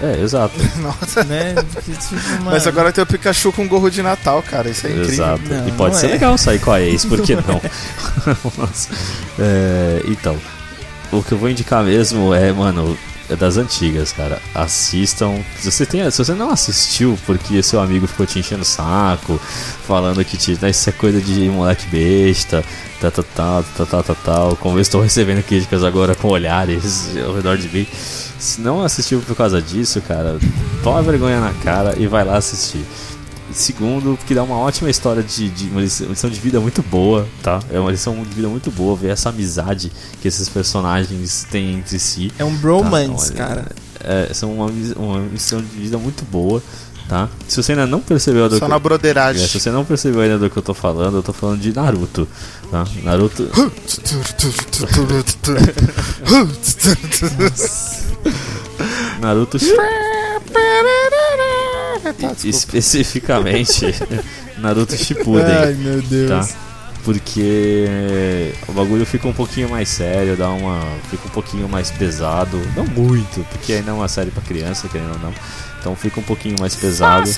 [0.02, 0.56] É, exato.
[0.82, 1.24] Nossa.
[1.24, 1.54] Né?
[1.56, 4.70] Tipo, Mas agora tem o Pikachu com gorro de Natal, cara.
[4.70, 5.14] Isso é incrível.
[5.14, 5.42] Exato.
[5.48, 6.12] Não, e pode não ser é.
[6.12, 7.62] legal sair com a ex, por que não?
[8.58, 8.90] Mas,
[9.40, 10.36] é, então,
[11.12, 12.98] o que eu vou indicar mesmo é, mano,
[13.30, 14.42] é das antigas, cara.
[14.54, 15.36] Assistam.
[15.58, 19.40] Se você, tem, se você não assistiu porque seu amigo ficou te enchendo o saco,
[19.88, 22.64] falando que te, né, isso é coisa de moleque besta,
[23.02, 24.56] tal, tal, tal, tal, tal, tal, tal.
[24.56, 27.88] Como eu estou recebendo críticas agora com olhares ao redor de mim.
[28.38, 30.38] Se não assistiu por causa disso, cara,
[30.84, 32.86] toma vergonha na cara e vai lá assistir.
[33.56, 36.84] Segundo, porque dá uma ótima história de, de uma lição uma lição de vida muito
[36.84, 37.62] boa, tá?
[37.72, 39.90] É uma lição de vida muito boa ver essa amizade
[40.22, 42.34] que esses personagens têm entre si.
[42.38, 42.58] É um tá?
[42.62, 43.66] bromance, Então, cara.
[44.04, 46.62] É, são uma, uma lição de vida muito boa,
[47.08, 47.30] tá?
[47.48, 49.42] Se você ainda não percebeu do Só que- na broderagem.
[49.42, 51.74] É, se você não percebeu ainda do que eu tô falando, eu tô falando de
[51.74, 52.28] Naruto,
[52.70, 52.84] tá?
[53.04, 53.50] Naruto...
[59.22, 59.58] Naruto
[62.20, 63.86] Tá, especificamente
[64.58, 65.46] Naruto Shippuden.
[65.46, 66.30] Ai, meu Deus.
[66.30, 66.65] Tá?
[67.06, 72.60] Porque o bagulho fica um pouquinho mais sério, dá uma, fica um pouquinho mais pesado,
[72.76, 75.34] não muito, porque ainda é uma série pra criança, querendo ou não.
[75.80, 77.30] Então fica um pouquinho mais pesado.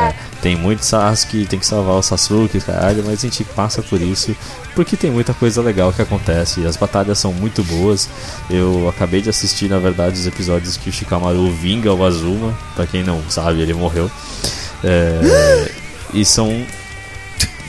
[0.00, 0.12] É,
[0.42, 4.34] tem muito Sasuke, tem que salvar o Sasuke, caralho, mas a gente passa por isso
[4.76, 6.66] porque tem muita coisa legal que acontece.
[6.66, 8.10] As batalhas são muito boas.
[8.50, 12.52] Eu acabei de assistir, na verdade, os episódios que o Shikamaru vinga o Azuma.
[12.74, 14.10] Pra quem não sabe, ele morreu.
[14.84, 15.70] É,
[16.12, 16.62] e são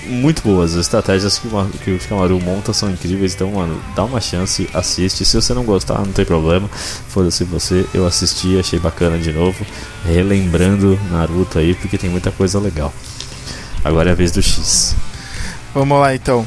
[0.07, 0.73] muito boas.
[0.73, 3.33] As estratégias que, o- que o Shikamaru monta são incríveis.
[3.35, 5.23] Então, mano, dá uma chance, assiste.
[5.25, 6.67] Se você não gostar, não tem problema.
[7.09, 7.85] Foda-se você.
[7.93, 9.65] Eu assisti, achei bacana de novo.
[10.05, 12.93] Relembrando Naruto aí, porque tem muita coisa legal.
[13.83, 14.95] Agora é a vez do X.
[15.73, 16.45] Vamos lá então.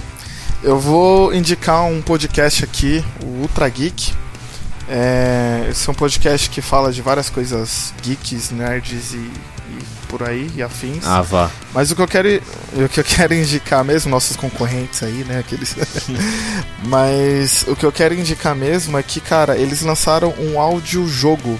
[0.62, 4.12] Eu vou indicar um podcast aqui, o Ultra Geek.
[4.88, 9.78] É, esse é um podcast que fala de várias coisas geeks, nerds e, e
[10.10, 11.06] por aí, e afins.
[11.06, 11.50] Ah, vá.
[11.72, 12.42] Mas o que eu quero,
[12.74, 15.76] o que eu quero indicar mesmo, nossos concorrentes aí, né, aqueles.
[16.84, 21.58] Mas o que eu quero indicar mesmo é que, cara, eles lançaram um audiojogo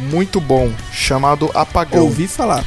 [0.00, 2.04] muito bom chamado Apagão.
[2.04, 2.64] Ouvi falar.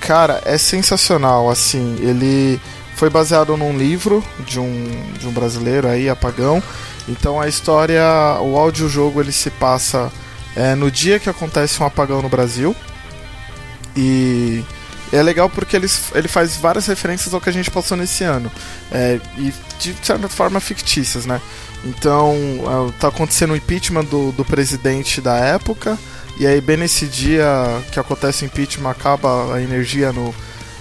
[0.00, 2.60] Cara, é sensacional, assim, ele
[2.96, 6.62] foi baseado num livro de um, de um brasileiro aí, Apagão.
[7.08, 8.02] Então a história,
[8.40, 10.10] o audiojogo ele se passa
[10.56, 12.74] é, no dia que acontece um apagão no Brasil.
[13.96, 14.64] E
[15.12, 18.50] é legal porque ele, ele faz várias referências ao que a gente passou nesse ano.
[18.90, 21.40] É, e de certa forma fictícias, né?
[21.84, 25.98] Então, é, tá acontecendo o impeachment do, do presidente da época.
[26.38, 27.46] E aí, bem nesse dia
[27.92, 30.34] que acontece o impeachment, acaba a energia no,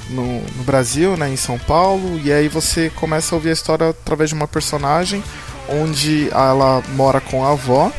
[0.09, 2.19] no, no Brasil, né, em São Paulo.
[2.23, 5.23] E aí você começa a ouvir a história através de uma personagem
[5.69, 7.91] onde ela mora com a avó.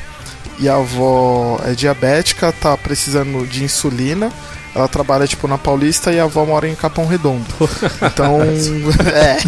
[0.59, 4.33] E a avó é diabética, tá precisando de insulina.
[4.77, 7.47] Ela trabalha tipo na Paulista e a avó mora em Capão Redondo.
[8.03, 8.41] Então,
[9.15, 9.39] é.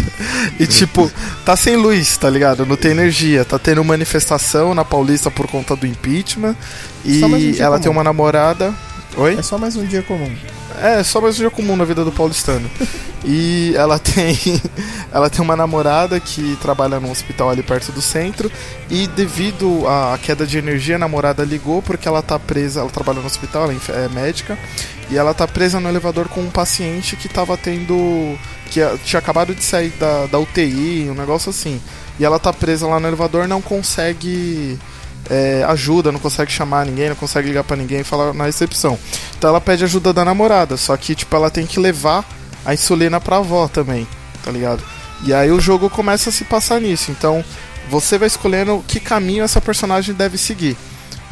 [0.58, 1.10] e tipo,
[1.44, 2.64] tá sem luz, tá ligado?
[2.64, 3.44] Não tem energia.
[3.44, 6.56] Tá tendo manifestação na Paulista por conta do impeachment.
[7.04, 7.82] Um E dia ela comum.
[7.82, 8.74] tem uma namorada.
[9.16, 9.34] Oi?
[9.38, 10.30] É só mais um dia comum.
[10.78, 12.70] É, só mais um dia comum na vida do paulistano.
[13.24, 14.36] e ela tem
[15.12, 18.50] ela tem uma namorada que trabalha num hospital ali perto do centro
[18.88, 23.20] e devido à queda de energia, a namorada ligou porque ela tá presa, ela trabalha
[23.20, 24.58] no hospital, ela é é médica,
[25.10, 28.38] e ela tá presa no elevador com um paciente que tava tendo
[28.70, 31.80] que tinha acabado de sair da, da UTI, um negócio assim.
[32.18, 34.78] E ela tá presa lá no elevador, não consegue
[35.28, 38.98] é, ajuda, não consegue chamar ninguém, não consegue ligar pra ninguém falar na recepção.
[39.36, 42.24] Então ela pede ajuda da namorada, só que tipo ela tem que levar
[42.64, 44.06] a insulina pra avó também,
[44.44, 44.82] tá ligado?
[45.24, 47.10] E aí o jogo começa a se passar nisso.
[47.10, 47.44] Então
[47.88, 50.76] você vai escolhendo que caminho essa personagem deve seguir.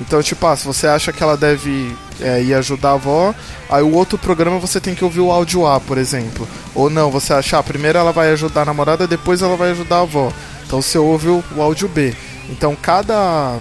[0.00, 3.34] Então, tipo, ah, se você acha que ela deve é, ir ajudar a avó,
[3.68, 6.46] aí o outro programa você tem que ouvir o áudio A, por exemplo.
[6.74, 9.96] Ou não, você acha, ah, primeiro ela vai ajudar a namorada, depois ela vai ajudar
[9.96, 10.32] a avó.
[10.64, 12.14] Então você ouve o, o áudio B.
[12.48, 13.58] Então cada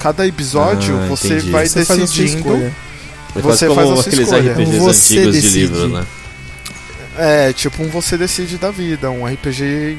[0.00, 1.50] cada episódio Ah, você entendi.
[1.50, 2.54] vai Você faz a sua decidindo.
[2.56, 2.72] É
[3.40, 4.52] Você quase faz como a sua escolha.
[4.52, 5.58] RPGs Você antigos de decide.
[5.58, 6.06] livro, né?
[7.18, 9.98] É, tipo um você decide da vida, um RPG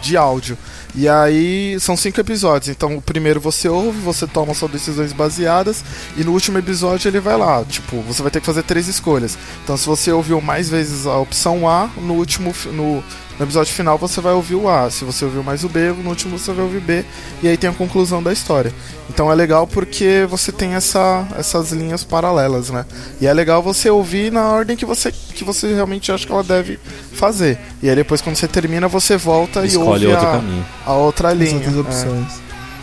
[0.00, 0.56] de áudio.
[0.94, 2.68] E aí são cinco episódios.
[2.68, 5.82] Então o primeiro você ouve, você toma suas decisões baseadas,
[6.16, 7.64] e no último episódio ele vai lá.
[7.64, 9.36] Tipo, você vai ter que fazer três escolhas.
[9.64, 13.02] Então se você ouviu mais vezes a opção A, no último no,
[13.42, 14.88] no episódio final você vai ouvir o A.
[14.88, 17.04] Se você ouviu mais o B, no último você vai ouvir B.
[17.42, 18.72] E aí tem a conclusão da história.
[19.10, 22.86] Então é legal porque você tem essa, essas linhas paralelas, né?
[23.20, 26.44] E é legal você ouvir na ordem que você, que você realmente acha que ela
[26.44, 26.78] deve
[27.12, 27.58] fazer.
[27.82, 30.66] E aí depois quando você termina, você volta Escolhe e ouve outro a, caminho.
[30.86, 31.54] a outra As linha.
[31.56, 31.80] outras É.
[31.80, 32.32] opções.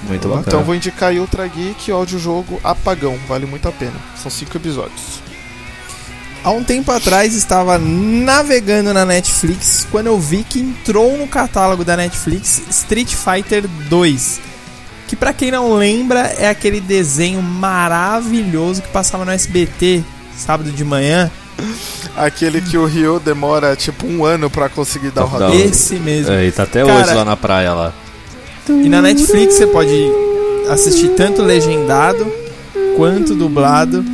[0.10, 0.44] Muito bacana.
[0.46, 3.96] Então vou indicar aí Ultra Geek, audiojogo Apagão, vale muito a pena.
[4.22, 5.22] São cinco episódios.
[6.44, 11.84] Há um tempo atrás estava navegando na Netflix quando eu vi que entrou no catálogo
[11.84, 14.40] da Netflix Street Fighter 2.
[15.08, 20.04] Que pra quem não lembra é aquele desenho maravilhoso que passava no SBT
[20.40, 21.30] sábado de manhã.
[22.16, 25.62] Aquele que o Ryo demora tipo um ano pra conseguir dar o Hadouken.
[25.62, 26.32] Esse mesmo.
[26.32, 27.94] É, e tá até Cara, hoje lá na praia lá.
[28.68, 30.10] E na Netflix você pode
[30.70, 32.32] assistir tanto legendado
[32.96, 34.06] quanto dublado.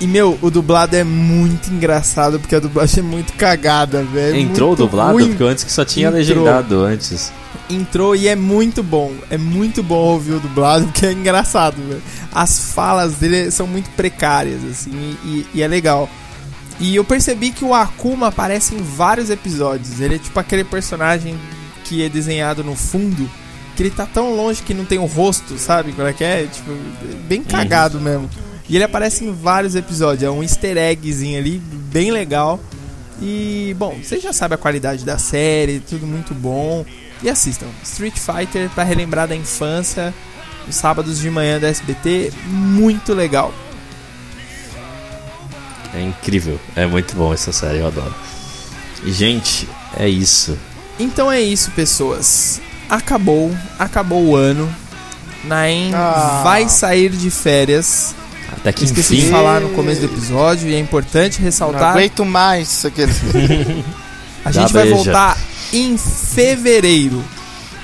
[0.00, 4.36] E, meu, o dublado é muito engraçado, porque a dublagem é muito cagada, velho.
[4.36, 5.12] Entrou muito dublado?
[5.12, 5.28] ruim.
[5.28, 6.18] Porque antes que só tinha Entrou.
[6.18, 7.32] legendado antes.
[7.70, 9.12] Entrou e é muito bom.
[9.30, 12.02] É muito bom ouvir o dublado, porque é engraçado, velho.
[12.32, 16.08] As falas dele são muito precárias, assim, e, e é legal.
[16.80, 20.00] E eu percebi que o Akuma aparece em vários episódios.
[20.00, 21.38] Ele é tipo aquele personagem
[21.84, 23.30] que é desenhado no fundo,
[23.76, 25.92] que ele tá tão longe que não tem o rosto, sabe?
[25.92, 26.46] Qual é que é?
[26.46, 26.72] Tipo,
[27.28, 28.28] bem cagado mesmo.
[28.68, 30.22] E ele aparece em vários episódios.
[30.22, 32.58] É um easter eggzinho ali, bem legal.
[33.20, 36.84] E, bom, você já sabe a qualidade da série, tudo muito bom.
[37.22, 37.66] E assistam.
[37.82, 40.12] Street Fighter para relembrar da infância,
[40.68, 43.52] os sábados de manhã da SBT, muito legal.
[45.94, 46.58] É incrível.
[46.74, 48.14] É muito bom essa série, eu adoro.
[49.06, 50.58] Gente, é isso.
[50.98, 52.60] Então é isso, pessoas.
[52.88, 54.68] Acabou, acabou o ano.
[55.44, 56.40] Naem Ah.
[56.42, 58.14] vai sair de férias.
[58.64, 59.26] Até que Esqueci enfim.
[59.26, 61.90] de falar no começo do episódio e é importante Não ressaltar.
[61.92, 63.20] aguento mais aqueles.
[64.42, 64.96] A Já gente vai beija.
[64.96, 65.38] voltar
[65.70, 67.22] em fevereiro.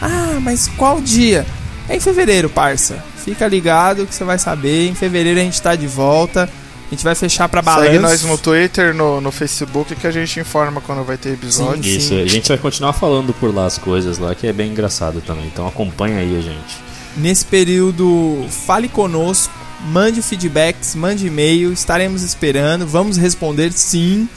[0.01, 1.47] Ah, mas qual dia?
[1.87, 3.03] É em fevereiro, parça.
[3.23, 4.89] Fica ligado que você vai saber.
[4.89, 6.45] Em fevereiro a gente tá de volta.
[6.87, 7.87] A gente vai fechar pra balanço.
[7.91, 11.85] Segue nós no Twitter, no, no Facebook, que a gente informa quando vai ter episódio.
[11.85, 11.97] Sim.
[11.99, 15.21] Isso, a gente vai continuar falando por lá as coisas lá, que é bem engraçado
[15.21, 15.45] também.
[15.47, 16.79] Então acompanha aí a gente.
[17.17, 19.53] Nesse período, fale conosco,
[19.87, 24.29] mande feedbacks, mande e-mail, estaremos esperando, vamos responder sim.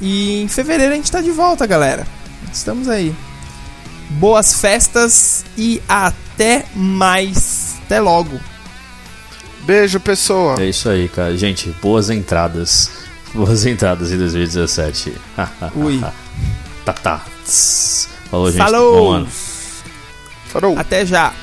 [0.00, 2.06] E em fevereiro a gente tá de volta, galera.
[2.52, 3.14] Estamos aí.
[4.10, 7.76] Boas festas e até mais.
[7.84, 8.38] Até logo.
[9.62, 10.56] Beijo, pessoa.
[10.58, 11.36] É isso aí, cara.
[11.36, 12.90] Gente, boas entradas.
[13.34, 15.12] Boas entradas em 2017.
[15.74, 16.00] Ui.
[16.84, 17.24] tá, tá.
[18.30, 18.58] Falou, gente.
[18.58, 18.96] Falou.
[18.96, 19.28] Bom ano.
[20.46, 20.78] Falou.
[20.78, 21.34] Até já.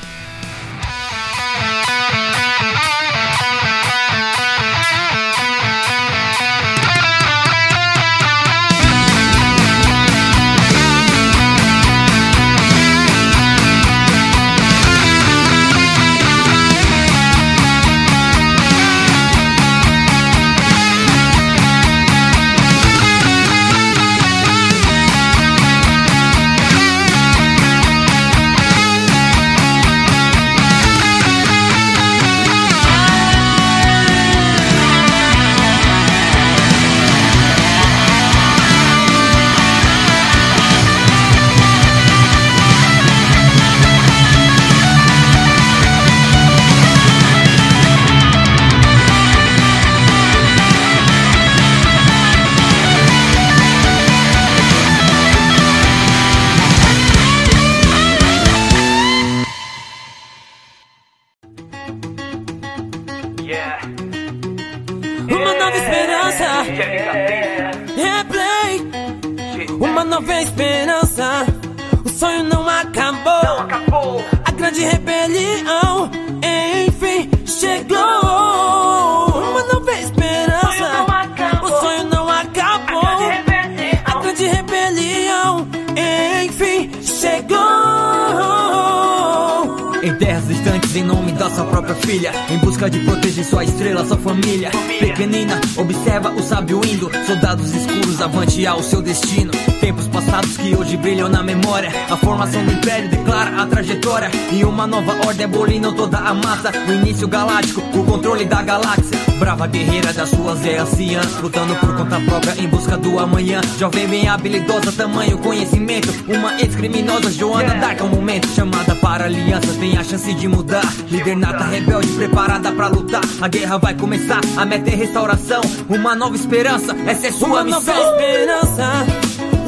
[98.67, 99.51] Ao seu destino.
[99.79, 99.94] Tempos
[100.25, 101.91] passados que hoje brilham na memória.
[102.09, 104.29] A formação do império declara a trajetória.
[104.51, 109.17] E uma nova ordem abolindo toda a massa O início galáctico, o controle da galáxia.
[109.39, 113.61] Brava guerreira das suas é anciã Lutando por conta própria em busca do amanhã.
[113.77, 116.13] Jovem bem habilidosa, tamanho conhecimento.
[116.27, 118.47] Uma ex-criminosa, Joana Dark é um momento.
[118.49, 120.85] Chamada para aliança, tem a chance de mudar.
[121.09, 123.21] Líder nata, rebelde, preparada pra lutar.
[123.41, 125.61] A guerra vai começar, a meta é restauração.
[125.89, 127.81] Uma nova esperança, essa é sua Uma missão.
[127.95, 129.24] nova esperança.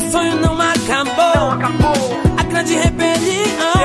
[0.07, 1.59] O sonho não acabou.
[2.37, 3.76] A grande rebelião,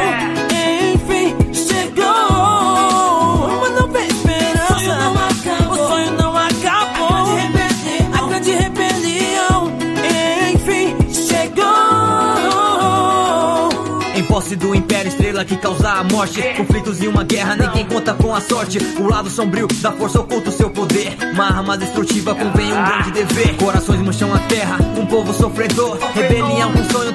[15.53, 16.43] que causa a morte.
[16.57, 18.79] Conflitos e uma guerra, ninguém conta com a sorte.
[18.99, 21.17] O lado sombrio da força oculta o seu poder.
[21.35, 23.57] Uma arma destrutiva convém um grande dever.
[23.57, 25.99] Corações murcham a terra, um povo sofredor.
[26.15, 27.13] Rebelião com sonho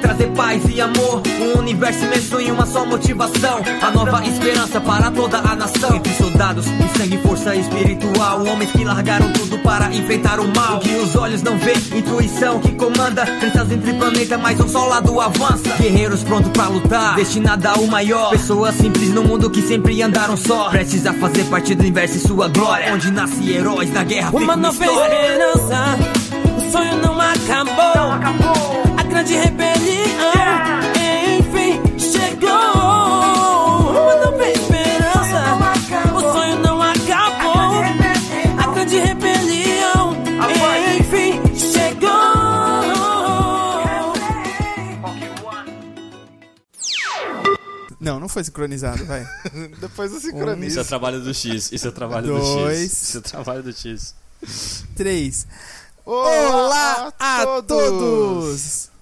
[0.48, 5.40] paz e amor Um universo imenso e uma só motivação A nova esperança para toda
[5.40, 10.48] a nação Entre soldados e sangue, força espiritual Homens que largaram tudo para enfrentar o
[10.56, 14.68] mal O que os olhos não veem, intuição que comanda Crenças entre planeta, mas um
[14.70, 18.30] só lado avança Guerreiros prontos pra lutar destinada ao maior.
[18.30, 20.70] Pessoas simples no mundo que sempre andaram só.
[20.70, 22.94] Prestes a fazer parte do universo e sua glória.
[22.94, 24.32] Onde nasce heróis na guerra.
[24.34, 25.98] Uma nova esperança,
[26.58, 28.84] o sonho não acabou.
[28.84, 28.87] A
[29.28, 30.80] grande rebelião,
[31.40, 32.50] enfim, chegou.
[33.90, 37.82] Uma nova esperança, o sonho não acabou.
[38.58, 40.16] A grande rebelião,
[40.98, 42.08] enfim, chegou.
[48.00, 49.28] Não, não foi sincronizado, vai.
[49.82, 50.86] Depois eu Isso é sincronizo.
[50.86, 51.72] trabalho do X.
[51.74, 52.80] Isso é trabalho do Dois.
[52.80, 53.02] X.
[53.02, 54.16] Isso é trabalho do X.
[54.96, 55.46] Três.
[56.06, 57.68] Olá, Olá a todos!
[57.68, 58.97] todos!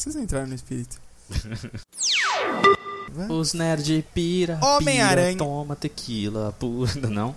[0.00, 0.98] Vocês entraram no espírito.
[3.28, 4.58] Os nerd pira.
[4.62, 5.36] Homem-Aranha.
[5.36, 6.56] Toma tequila.
[6.58, 6.86] Pu...
[7.06, 7.36] Não,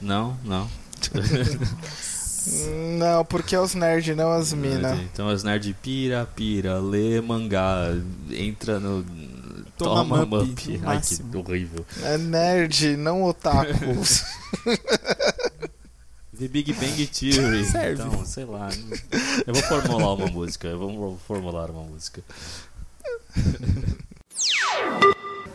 [0.00, 0.70] não, não.
[2.98, 4.94] Não, porque é os nerds, não as mina.
[4.96, 7.86] Então os nerd pira, pira, lê mangá,
[8.30, 9.02] entra no.
[9.78, 11.86] Toma Toma, mup, Ai, que horrível.
[12.02, 13.72] É nerd, não otaku.
[16.44, 17.64] The Big Bang Theory.
[17.72, 18.02] Serve.
[18.02, 18.68] Então, sei lá.
[19.46, 20.68] Eu vou formular uma música.
[20.68, 22.22] Eu vou formular uma música.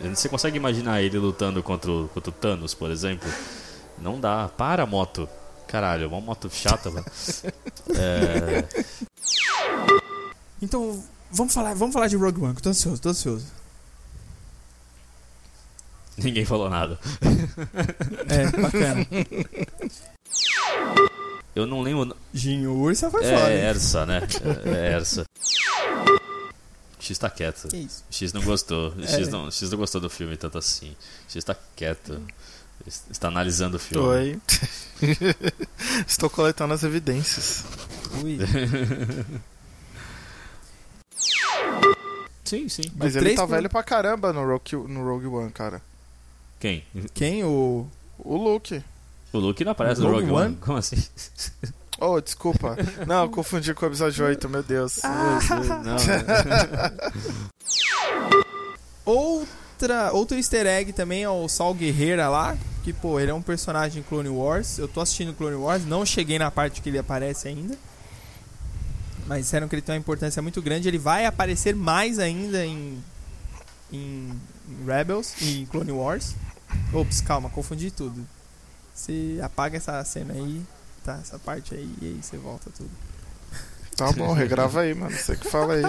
[0.02, 3.30] Você consegue imaginar ele lutando contra o, contra o Thanos, por exemplo?
[3.98, 4.48] Não dá.
[4.48, 5.28] Para a moto.
[5.68, 7.06] Caralho, uma moto chata, mano.
[7.96, 8.64] É...
[10.60, 11.00] Então,
[11.30, 13.46] vamos falar, vamos falar de Rogue One, que eu tô ansioso, tô ansioso.
[16.18, 16.98] Ninguém falou nada.
[18.28, 19.06] É, bacana.
[21.54, 22.16] Eu não lembro.
[22.32, 23.52] Ginho Ursa foi É foda.
[23.52, 23.58] hein?
[23.64, 24.20] Ersa, né?
[24.64, 25.24] É, é Ersa.
[26.98, 27.68] X tá quieto.
[27.68, 28.04] Que isso?
[28.10, 28.92] X não gostou.
[29.02, 29.30] X, É.
[29.30, 30.94] não, X não gostou do filme tanto assim.
[31.28, 32.20] X tá quieto.
[33.10, 34.06] Está analisando o filme.
[34.06, 34.40] Oi.
[36.06, 37.64] Estou coletando as evidências.
[38.22, 38.38] Ui.
[42.44, 42.82] Sim, sim.
[42.96, 45.80] Mas ele tá pro- velho pra caramba no Rogue, no Rogue One, cara.
[46.58, 46.84] Quem?
[47.14, 47.44] Quem?
[47.44, 47.86] O.
[48.18, 48.82] O Luke.
[49.32, 50.46] O Luke não aparece no Rogue Rogue One?
[50.46, 50.56] One?
[50.56, 50.96] Como assim?
[52.02, 52.78] Oh, desculpa.
[53.06, 55.00] Não, eu confundi com o episódio 8, meu Deus.
[55.84, 55.96] não.
[59.04, 62.56] Outra, outro easter egg também é o Sal Guerreira lá.
[62.84, 64.78] Que, pô, ele é um personagem em Clone Wars.
[64.78, 67.76] Eu tô assistindo Clone Wars, não cheguei na parte que ele aparece ainda.
[69.26, 70.88] Mas disseram que ele tem uma importância muito grande.
[70.88, 73.02] Ele vai aparecer mais ainda em,
[73.92, 74.30] em
[74.86, 76.34] Rebels e em Clone Wars.
[76.94, 78.26] Ops, calma, confundi tudo.
[78.94, 80.62] Você apaga essa cena aí,
[81.04, 81.18] tá?
[81.20, 82.90] Essa parte aí, e aí você volta tudo.
[83.96, 85.16] Tá bom, regrava aí, mano.
[85.16, 85.82] Você que fala aí.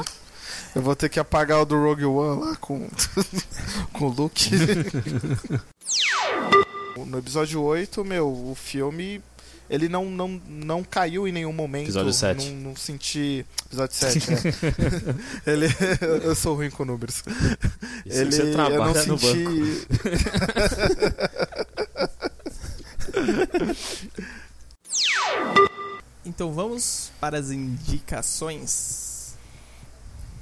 [0.75, 2.89] Eu vou ter que apagar o do Rogue One lá com,
[3.93, 4.49] com o Luke.
[7.05, 9.21] no episódio 8, meu, o filme.
[9.69, 11.85] Ele não, não, não caiu em nenhum momento.
[11.85, 12.49] Episódio sete.
[12.49, 13.45] Não, não senti.
[13.67, 14.35] Episódio 7, é.
[15.49, 15.67] ele,
[16.23, 17.23] eu sou ruim com números.
[18.05, 19.87] Isso ele, você eu trabalha não no senti.
[26.23, 29.33] Então vamos para as indicações.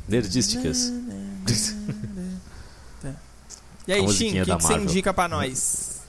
[0.08, 0.92] Nerdísticas.
[3.88, 6.02] E aí, Shin, o que, você indica pra nós?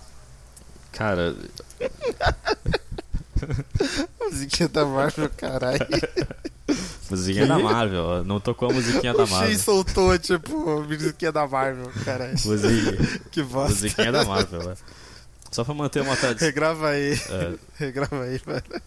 [0.92, 1.36] Cara,
[4.20, 5.86] Musiquinha da Marvel, caralho.
[7.10, 8.24] musiquinha da Marvel.
[8.24, 9.50] Não tocou a musiquinha da O Marvel.
[9.52, 12.34] X soltou, tipo, musiquinha da Marvel, caralho.
[12.44, 13.70] Musiquinha, Que bosta.
[13.72, 14.74] musiquinha da Marvel, é.
[15.50, 16.46] Só pra manter uma tradição.
[16.48, 17.12] Regrava aí.
[17.14, 17.54] É,
[17.84, 18.82] Regrava aí, velho.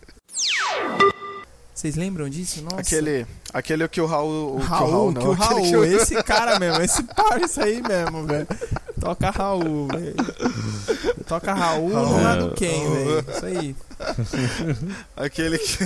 [1.73, 2.61] Vocês lembram disso?
[2.61, 2.77] Nossa.
[2.79, 4.55] Aquele, aquele que o Raul.
[4.55, 7.63] O que o Raul, não, que o Raul, que o- esse cara mesmo, esse parça
[7.65, 8.47] aí mesmo, velho.
[9.01, 10.15] Toca Raul, velho.
[11.27, 12.23] Toca Raul no Raul.
[12.23, 13.25] lado quem, velho.
[13.29, 13.75] Isso aí.
[15.17, 15.77] Aquele que.